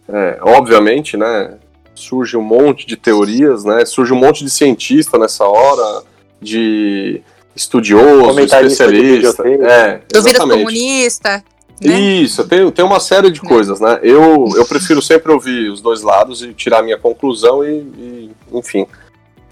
é, 0.09 0.39
obviamente, 0.41 1.15
né, 1.15 1.57
surge 1.93 2.35
um 2.35 2.41
monte 2.41 2.85
de 2.85 2.97
teorias, 2.97 3.63
né, 3.63 3.85
surge 3.85 4.11
um 4.11 4.17
monte 4.17 4.43
de 4.43 4.49
cientista 4.49 5.17
nessa 5.17 5.45
hora, 5.45 6.03
de 6.41 7.21
estudioso, 7.55 8.39
especialista. 8.39 9.47
É, 9.47 10.01
vírus 10.21 10.37
comunista. 10.37 11.43
Né? 11.81 11.99
Isso, 11.99 12.47
tem, 12.47 12.69
tem 12.71 12.85
uma 12.85 12.99
série 12.99 13.29
de 13.29 13.39
é. 13.43 13.47
coisas, 13.47 13.79
né? 13.79 13.99
Eu, 14.01 14.45
eu 14.55 14.65
prefiro 14.65 15.01
sempre 15.01 15.31
ouvir 15.31 15.69
os 15.69 15.81
dois 15.81 16.01
lados 16.01 16.41
e 16.41 16.53
tirar 16.53 16.79
a 16.79 16.83
minha 16.83 16.97
conclusão 16.97 17.63
e, 17.63 17.79
e 17.97 18.31
enfim. 18.53 18.85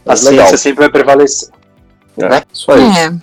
A 0.06 0.16
ciência 0.16 0.58
sempre 0.58 0.82
vai 0.82 0.90
prevalecer. 0.90 1.50
É, 2.18 2.30
né? 2.30 2.44
Isso 2.52 2.72
aí. 2.72 2.82
É. 2.82 3.14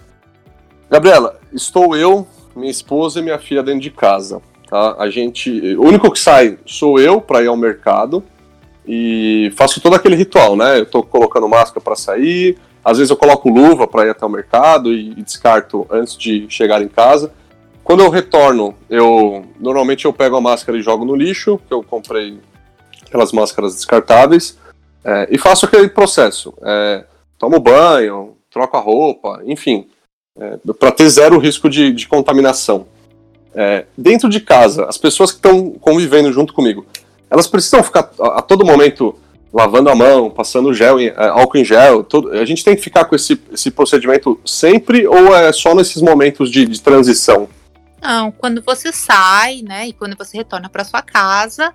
Gabriela, 0.91 1.39
estou 1.53 1.97
eu, 1.97 2.27
minha 2.55 2.71
esposa 2.71 3.21
e 3.21 3.23
minha 3.23 3.39
filha 3.39 3.63
dentro 3.63 3.81
de 3.81 3.91
casa. 3.91 4.43
Tá? 4.69 4.97
A 4.99 5.09
gente, 5.09 5.51
o 5.77 5.83
único 5.83 6.11
que 6.11 6.19
sai 6.19 6.59
sou 6.67 6.99
eu 6.99 7.21
para 7.21 7.43
ir 7.43 7.47
ao 7.47 7.57
mercado 7.57 8.23
e 8.87 9.53
faço 9.57 9.81
todo 9.81 9.95
aquele 9.95 10.17
ritual, 10.17 10.57
né? 10.57 10.79
Eu 10.79 10.87
tô 10.87 11.03
colocando 11.03 11.49
máscara 11.49 11.81
para 11.81 11.97
sair, 11.97 12.59
às 12.85 12.99
vezes 12.99 13.11
eu 13.11 13.17
coloco 13.17 13.49
luva 13.49 13.87
para 13.87 14.07
ir 14.07 14.11
até 14.11 14.25
o 14.25 14.31
mercado 14.31 14.93
e, 14.93 15.11
e, 15.11 15.23
descarto 15.23 15.87
antes 15.91 16.17
de 16.17 16.47
chegar 16.49 16.83
em 16.83 16.89
casa. 16.89 17.33
Quando 17.85 18.03
eu 18.03 18.11
retorno, 18.11 18.75
eu 18.89 19.45
normalmente 19.59 20.05
eu 20.05 20.13
pego 20.13 20.37
a 20.37 20.41
máscara 20.41 20.79
e 20.79 20.83
jogo 20.83 21.05
no 21.05 21.15
lixo, 21.15 21.61
que 21.67 21.75
eu 21.75 21.83
comprei 21.83 22.39
aquelas 23.07 23.33
máscaras 23.33 23.75
descartáveis, 23.75 24.59
é, 25.05 25.29
e 25.31 25.39
faço 25.39 25.67
aquele 25.67 25.89
processo. 25.89 26.55
É, 26.63 27.05
tomo 27.39 27.59
banho, 27.59 28.37
troco 28.51 28.77
a 28.77 28.81
roupa, 28.81 29.43
enfim, 29.45 29.89
é, 30.39 30.59
para 30.79 30.93
ter 30.93 31.09
zero 31.09 31.39
risco 31.39 31.69
de, 31.69 31.93
de 31.93 32.07
contaminação. 32.07 32.87
É, 33.55 33.87
dentro 33.97 34.29
de 34.29 34.41
casa, 34.41 34.87
as 34.87 34.97
pessoas 34.97 35.33
que 35.33 35.39
estão 35.39 35.73
convivendo 35.73 36.33
junto 36.33 36.55
comigo, 36.55 36.87
elas 37.29 37.47
precisam 37.47 37.83
ficar 37.83 38.11
a, 38.21 38.39
a 38.39 38.43
todo 38.43 38.65
momento 38.65 39.19
lavando 39.53 39.91
a 39.91 39.95
mão, 39.95 40.31
passando 40.31 40.73
gel, 40.73 40.99
é, 40.99 41.13
álcool 41.17 41.59
em 41.59 41.65
gel, 41.65 42.07
a 42.33 42.45
gente 42.45 42.65
tem 42.65 42.77
que 42.77 42.83
ficar 42.83 43.05
com 43.05 43.17
esse, 43.17 43.41
esse 43.53 43.71
procedimento 43.71 44.39
sempre 44.45 45.07
ou 45.07 45.37
é 45.37 45.53
só 45.53 45.75
nesses 45.75 46.01
momentos 46.01 46.51
de, 46.51 46.65
de 46.67 46.81
transição? 46.81 47.49
Não, 48.01 48.31
quando 48.31 48.63
você 48.63 48.93
sai, 48.93 49.61
né, 49.63 49.89
e 49.89 49.93
quando 49.93 50.17
você 50.17 50.39
retorna 50.39 50.69
para 50.69 50.85
sua 50.85 51.03
casa, 51.03 51.75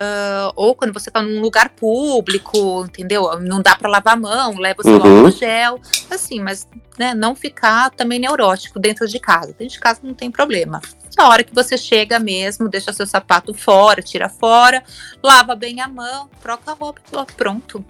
uh, 0.00 0.52
ou 0.56 0.74
quando 0.74 0.92
você 0.92 1.10
está 1.10 1.22
num 1.22 1.40
lugar 1.40 1.70
público, 1.70 2.84
entendeu? 2.84 3.38
Não 3.40 3.60
dá 3.60 3.76
para 3.76 3.90
lavar 3.90 4.14
a 4.14 4.20
mão, 4.20 4.58
leva 4.58 4.80
o 4.80 4.82
seu 4.82 4.96
uhum. 4.96 5.18
álcool 5.18 5.30
gel, 5.30 5.80
assim, 6.10 6.40
mas 6.40 6.66
né, 6.98 7.14
não 7.14 7.34
ficar 7.36 7.90
também 7.90 8.18
neurótico 8.18 8.78
dentro 8.78 9.06
de 9.06 9.18
casa. 9.20 9.54
Dentro 9.58 9.74
de 9.74 9.80
casa 9.80 10.00
não 10.02 10.14
tem 10.14 10.30
problema. 10.30 10.80
Na 11.16 11.28
hora 11.28 11.44
que 11.44 11.54
você 11.54 11.76
chega 11.76 12.18
mesmo, 12.18 12.68
deixa 12.68 12.92
seu 12.92 13.06
sapato 13.06 13.52
fora, 13.52 14.00
tira 14.00 14.28
fora, 14.28 14.82
lava 15.22 15.54
bem 15.54 15.80
a 15.80 15.88
mão, 15.88 16.28
troca 16.40 16.70
a 16.70 16.74
roupa 16.74 17.00
e 17.28 17.32
pronto. 17.34 17.84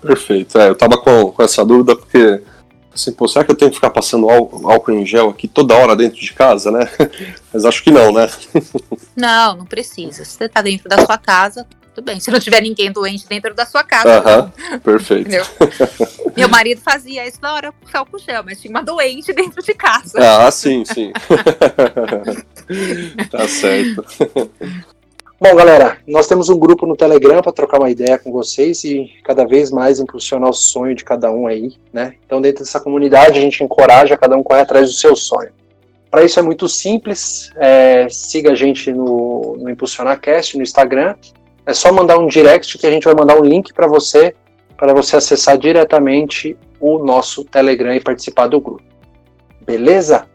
Perfeito. 0.00 0.58
É, 0.58 0.68
eu 0.68 0.74
tava 0.74 0.98
com, 0.98 1.32
com 1.32 1.42
essa 1.42 1.64
dúvida 1.64 1.96
porque 1.96 2.42
assim, 2.94 3.12
pô, 3.12 3.26
será 3.26 3.44
que 3.44 3.50
eu 3.50 3.56
tenho 3.56 3.70
que 3.70 3.76
ficar 3.76 3.90
passando 3.90 4.28
álcool 4.28 4.92
em 4.92 5.04
gel 5.04 5.30
aqui 5.30 5.48
toda 5.48 5.74
hora 5.74 5.96
dentro 5.96 6.20
de 6.20 6.32
casa, 6.32 6.70
né? 6.70 6.88
Mas 7.52 7.64
acho 7.64 7.82
que 7.82 7.90
não, 7.90 8.12
né? 8.12 8.30
Não, 9.16 9.56
não 9.56 9.64
precisa. 9.64 10.24
Se 10.24 10.32
você 10.32 10.48
tá 10.48 10.60
dentro 10.60 10.88
da 10.88 11.06
sua 11.06 11.16
casa, 11.16 11.64
tudo 11.94 12.04
bem. 12.04 12.18
Se 12.18 12.32
não 12.32 12.40
tiver 12.40 12.60
ninguém 12.60 12.90
doente 12.90 13.28
dentro 13.28 13.54
da 13.54 13.64
sua 13.64 13.84
casa. 13.84 14.18
Aham, 14.18 14.40
uh 14.40 14.74
-huh, 14.74 14.80
perfeito. 14.80 15.30
Meu 16.36 16.48
marido 16.48 16.80
fazia 16.80 17.24
isso 17.26 17.38
na 17.40 17.54
hora 17.54 17.72
com 17.72 17.96
álcool 17.96 18.18
gel, 18.18 18.42
mas 18.44 18.60
tinha 18.60 18.70
uma 18.70 18.82
doente 18.82 19.32
dentro 19.32 19.62
de 19.62 19.72
casa. 19.72 20.18
Ah, 20.18 20.50
sim, 20.50 20.84
sim. 20.84 21.12
tá 23.30 23.46
certo. 23.46 24.04
Bom, 25.40 25.52
galera, 25.56 25.98
nós 26.06 26.28
temos 26.28 26.48
um 26.48 26.56
grupo 26.56 26.86
no 26.86 26.96
Telegram 26.96 27.42
para 27.42 27.50
trocar 27.50 27.80
uma 27.80 27.90
ideia 27.90 28.16
com 28.16 28.30
vocês 28.30 28.84
e 28.84 29.10
cada 29.24 29.44
vez 29.44 29.68
mais 29.68 29.98
impulsionar 29.98 30.48
o 30.48 30.54
sonho 30.54 30.94
de 30.94 31.04
cada 31.04 31.30
um 31.32 31.48
aí, 31.48 31.72
né? 31.92 32.14
Então, 32.24 32.40
dentro 32.40 32.62
dessa 32.62 32.78
comunidade, 32.78 33.38
a 33.38 33.42
gente 33.42 33.62
encoraja 33.62 34.16
cada 34.16 34.36
um 34.36 34.44
correr 34.44 34.60
atrás 34.60 34.86
do 34.88 34.94
seu 34.94 35.16
sonho. 35.16 35.50
Para 36.08 36.22
isso 36.22 36.38
é 36.38 36.42
muito 36.42 36.68
simples, 36.68 37.50
é, 37.56 38.06
siga 38.08 38.52
a 38.52 38.54
gente 38.54 38.92
no, 38.92 39.56
no 39.58 39.68
ImpulsionarCast, 39.68 40.56
no 40.56 40.62
Instagram. 40.62 41.16
É 41.66 41.74
só 41.74 41.92
mandar 41.92 42.16
um 42.16 42.28
direct 42.28 42.78
que 42.78 42.86
a 42.86 42.90
gente 42.90 43.04
vai 43.04 43.14
mandar 43.14 43.36
um 43.36 43.44
link 43.44 43.74
para 43.74 43.88
você, 43.88 44.36
para 44.76 44.94
você 44.94 45.16
acessar 45.16 45.58
diretamente 45.58 46.56
o 46.78 46.98
nosso 46.98 47.44
Telegram 47.44 47.92
e 47.92 48.00
participar 48.00 48.46
do 48.46 48.60
grupo. 48.60 48.84
Beleza? 49.66 50.26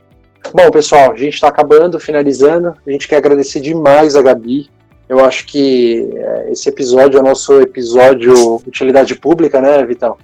Bom, 0.53 0.69
pessoal, 0.69 1.13
a 1.13 1.17
gente 1.17 1.35
está 1.35 1.47
acabando, 1.47 2.01
finalizando. 2.01 2.73
A 2.85 2.91
gente 2.91 3.07
quer 3.07 3.15
agradecer 3.15 3.61
demais 3.61 4.17
a 4.17 4.21
Gabi 4.21 4.69
eu 5.09 5.25
acho 5.25 5.47
que 5.47 6.07
é, 6.15 6.51
esse 6.51 6.69
episódio 6.69 7.17
é 7.17 7.21
o 7.21 7.25
nosso 7.25 7.59
episódio 7.59 8.57
utilidade 8.57 9.15
pública, 9.15 9.59
né, 9.59 9.83
Vitão? 9.83 10.15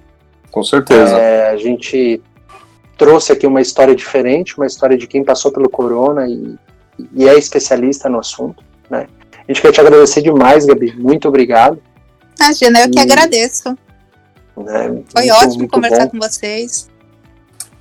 Com 0.52 0.62
certeza. 0.62 1.18
É, 1.18 1.50
a 1.50 1.56
gente 1.56 2.22
trouxe 2.96 3.32
aqui 3.32 3.46
uma 3.48 3.60
história 3.60 3.96
diferente, 3.96 4.56
uma 4.56 4.66
história 4.66 4.96
de 4.96 5.08
quem 5.08 5.24
passou 5.24 5.50
pelo 5.52 5.68
corona 5.68 6.28
e, 6.28 6.54
e 7.12 7.28
é 7.28 7.36
especialista 7.36 8.08
no 8.08 8.20
assunto, 8.20 8.62
né? 8.88 9.08
A 9.46 9.52
gente 9.52 9.60
quer 9.60 9.72
te 9.72 9.80
agradecer 9.80 10.22
demais, 10.22 10.64
Gabi. 10.64 10.94
Muito 10.96 11.28
obrigado. 11.28 11.82
Imagina, 12.40 12.80
eu 12.80 12.90
que 12.90 12.98
agradeço. 12.98 13.70
Né, 14.56 15.02
Foi 15.08 15.22
muito, 15.22 15.34
ótimo 15.34 15.58
muito 15.58 15.70
conversar 15.70 16.04
bom. 16.06 16.10
com 16.12 16.18
vocês. 16.18 16.88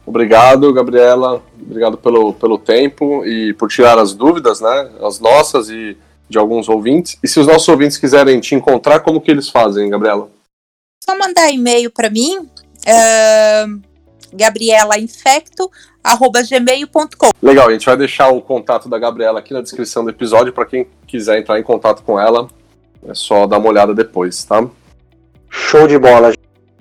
Obrigado, 0.05 0.71
Gabriela. 0.73 1.41
Obrigado 1.59 1.97
pelo, 1.97 2.33
pelo 2.33 2.57
tempo 2.57 3.25
e 3.25 3.53
por 3.53 3.69
tirar 3.69 3.97
as 3.97 4.13
dúvidas, 4.13 4.59
né? 4.61 4.91
As 5.01 5.19
nossas 5.19 5.69
e 5.69 5.97
de 6.29 6.37
alguns 6.37 6.69
ouvintes. 6.69 7.17
E 7.23 7.27
se 7.27 7.39
os 7.39 7.47
nossos 7.47 7.67
ouvintes 7.67 7.97
quiserem 7.97 8.39
te 8.39 8.55
encontrar, 8.55 9.01
como 9.01 9.21
que 9.21 9.31
eles 9.31 9.49
fazem, 9.49 9.89
Gabriela? 9.89 10.29
Só 11.03 11.17
mandar 11.17 11.51
e-mail 11.51 11.91
para 11.91 12.09
mim, 12.09 12.49
Uh, 12.85 13.81
gabrielainfecto.gmail.com 14.31 17.31
Legal, 17.41 17.67
a 17.67 17.71
gente 17.71 17.87
vai 17.87 17.97
deixar 17.97 18.29
o 18.29 18.39
contato 18.39 18.87
da 18.87 18.99
Gabriela 18.99 19.39
aqui 19.39 19.51
na 19.53 19.61
descrição 19.61 20.03
do 20.03 20.11
episódio 20.11 20.53
para 20.53 20.67
quem 20.67 20.87
quiser 21.07 21.39
entrar 21.39 21.59
em 21.59 21.63
contato 21.63 22.03
com 22.03 22.19
ela. 22.19 22.47
É 23.07 23.15
só 23.15 23.47
dar 23.47 23.57
uma 23.57 23.69
olhada 23.69 23.91
depois, 23.93 24.43
tá? 24.43 24.67
Show 25.49 25.87
de 25.87 25.97
bola, 25.97 26.31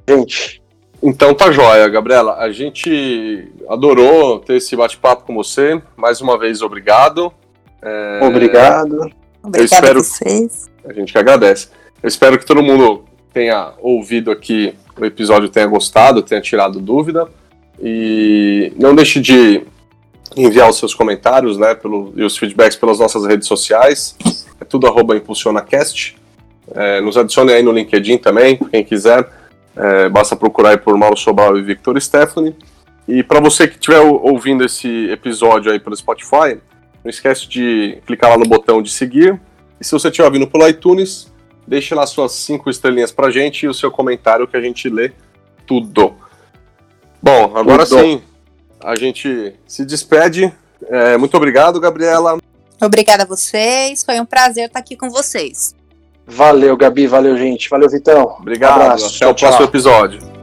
gente. 0.09 0.63
Então 1.03 1.35
tá 1.35 1.51
joia, 1.51 1.89
Gabriela. 1.89 2.37
A 2.37 2.53
gente 2.53 3.51
adorou 3.69 4.39
ter 4.41 4.57
esse 4.57 4.77
bate-papo 4.77 5.25
com 5.25 5.35
você. 5.35 5.81
Mais 5.97 6.21
uma 6.21 6.39
vez, 6.39 6.61
obrigado. 6.61 7.33
É... 7.81 8.21
Obrigado. 8.23 9.11
Obrigado 9.45 9.73
espero... 9.73 10.01
a 10.01 10.03
vocês. 10.03 10.71
A 10.89 10.93
gente 10.93 11.13
que 11.13 11.19
agradece. 11.19 11.69
Eu 12.03 12.09
espero 12.09 12.39
que 12.39 12.47
todo 12.47 12.63
mundo 12.63 13.05
tenha 13.33 13.73
ouvido 13.81 14.31
aqui 14.31 14.75
o 14.99 15.05
episódio, 15.05 15.49
tenha 15.49 15.67
gostado, 15.67 16.23
tenha 16.23 16.41
tirado 16.41 16.81
dúvida. 16.81 17.29
E 17.81 18.73
não 18.77 18.95
deixe 18.95 19.21
de 19.21 19.63
enviar 20.37 20.69
os 20.69 20.79
seus 20.79 20.95
comentários 20.95 21.59
né, 21.59 21.75
pelo, 21.75 22.13
e 22.17 22.23
os 22.23 22.37
feedbacks 22.37 22.77
pelas 22.77 22.99
nossas 22.99 23.25
redes 23.27 23.47
sociais. 23.47 24.17
É 24.61 24.65
tudo 24.65 24.87
arroba 24.87 25.17
ImpulsionaCast. 25.17 26.17
É, 26.75 27.01
nos 27.01 27.17
adicione 27.17 27.53
aí 27.53 27.63
no 27.63 27.73
LinkedIn 27.73 28.19
também, 28.19 28.57
quem 28.57 28.83
quiser. 28.83 29.29
É, 29.77 30.09
basta 30.09 30.37
procurar 30.37 30.71
aí 30.71 30.79
por 30.79 30.97
Mauro 30.97 31.17
Sobral 31.17 31.59
e 31.59 31.63
Victor 31.63 32.01
Stephanie. 32.01 32.55
E 33.07 33.23
para 33.23 33.41
você 33.41 33.69
que 33.69 33.75
estiver 33.75 34.01
ouvindo 34.01 34.65
esse 34.65 35.11
episódio 35.11 35.71
aí 35.71 35.79
pelo 35.79 35.95
Spotify, 35.95 36.59
não 37.05 37.11
esquece 37.11 37.47
de 37.47 37.99
clicar 38.07 38.31
lá 38.31 38.39
no 38.39 38.47
botão 38.47 38.83
de 38.83 38.91
seguir. 38.91 39.39
E 39.79 39.85
se 39.85 39.93
você 39.93 40.09
estiver 40.09 40.27
ouvindo 40.27 40.47
pelo 40.47 40.67
iTunes, 40.67 41.31
deixe 41.67 41.95
lá 41.95 42.07
suas 42.07 42.33
cinco 42.33 42.71
estrelinhas 42.71 43.13
pra 43.13 43.31
gente 43.31 43.67
e 43.67 43.69
o 43.69 43.75
seu 43.75 43.91
comentário 43.91 44.49
que 44.49 44.57
a 44.57 44.61
gente 44.61 44.89
lê 44.89 45.13
tudo. 45.67 46.15
Bom, 47.23 47.53
agora 47.55 47.87
tudo. 47.87 48.01
sim, 48.01 48.23
a 48.83 48.97
gente 48.97 49.55
se 49.67 49.85
despede. 49.85 50.53
É, 50.89 51.17
muito 51.17 51.37
obrigado, 51.37 51.79
Gabriela. 51.79 52.39
Obrigada 52.81 53.23
a 53.23 53.27
vocês. 53.27 54.03
Foi 54.03 54.21
um 54.21 54.27
prazer 54.27 54.67
estar 54.67 54.79
aqui 54.79 54.97
com 54.97 55.11
vocês. 55.11 55.75
Valeu, 56.27 56.77
Gabi. 56.77 57.07
Valeu, 57.07 57.37
gente. 57.37 57.69
Valeu, 57.69 57.89
Vitão. 57.89 58.37
Obrigado. 58.41 58.79
Um 58.79 58.83
abraço. 58.83 59.07
Até 59.07 59.19
tchau, 59.19 59.31
o 59.31 59.35
próximo 59.35 59.59
tchau. 59.59 59.69
episódio. 59.69 60.34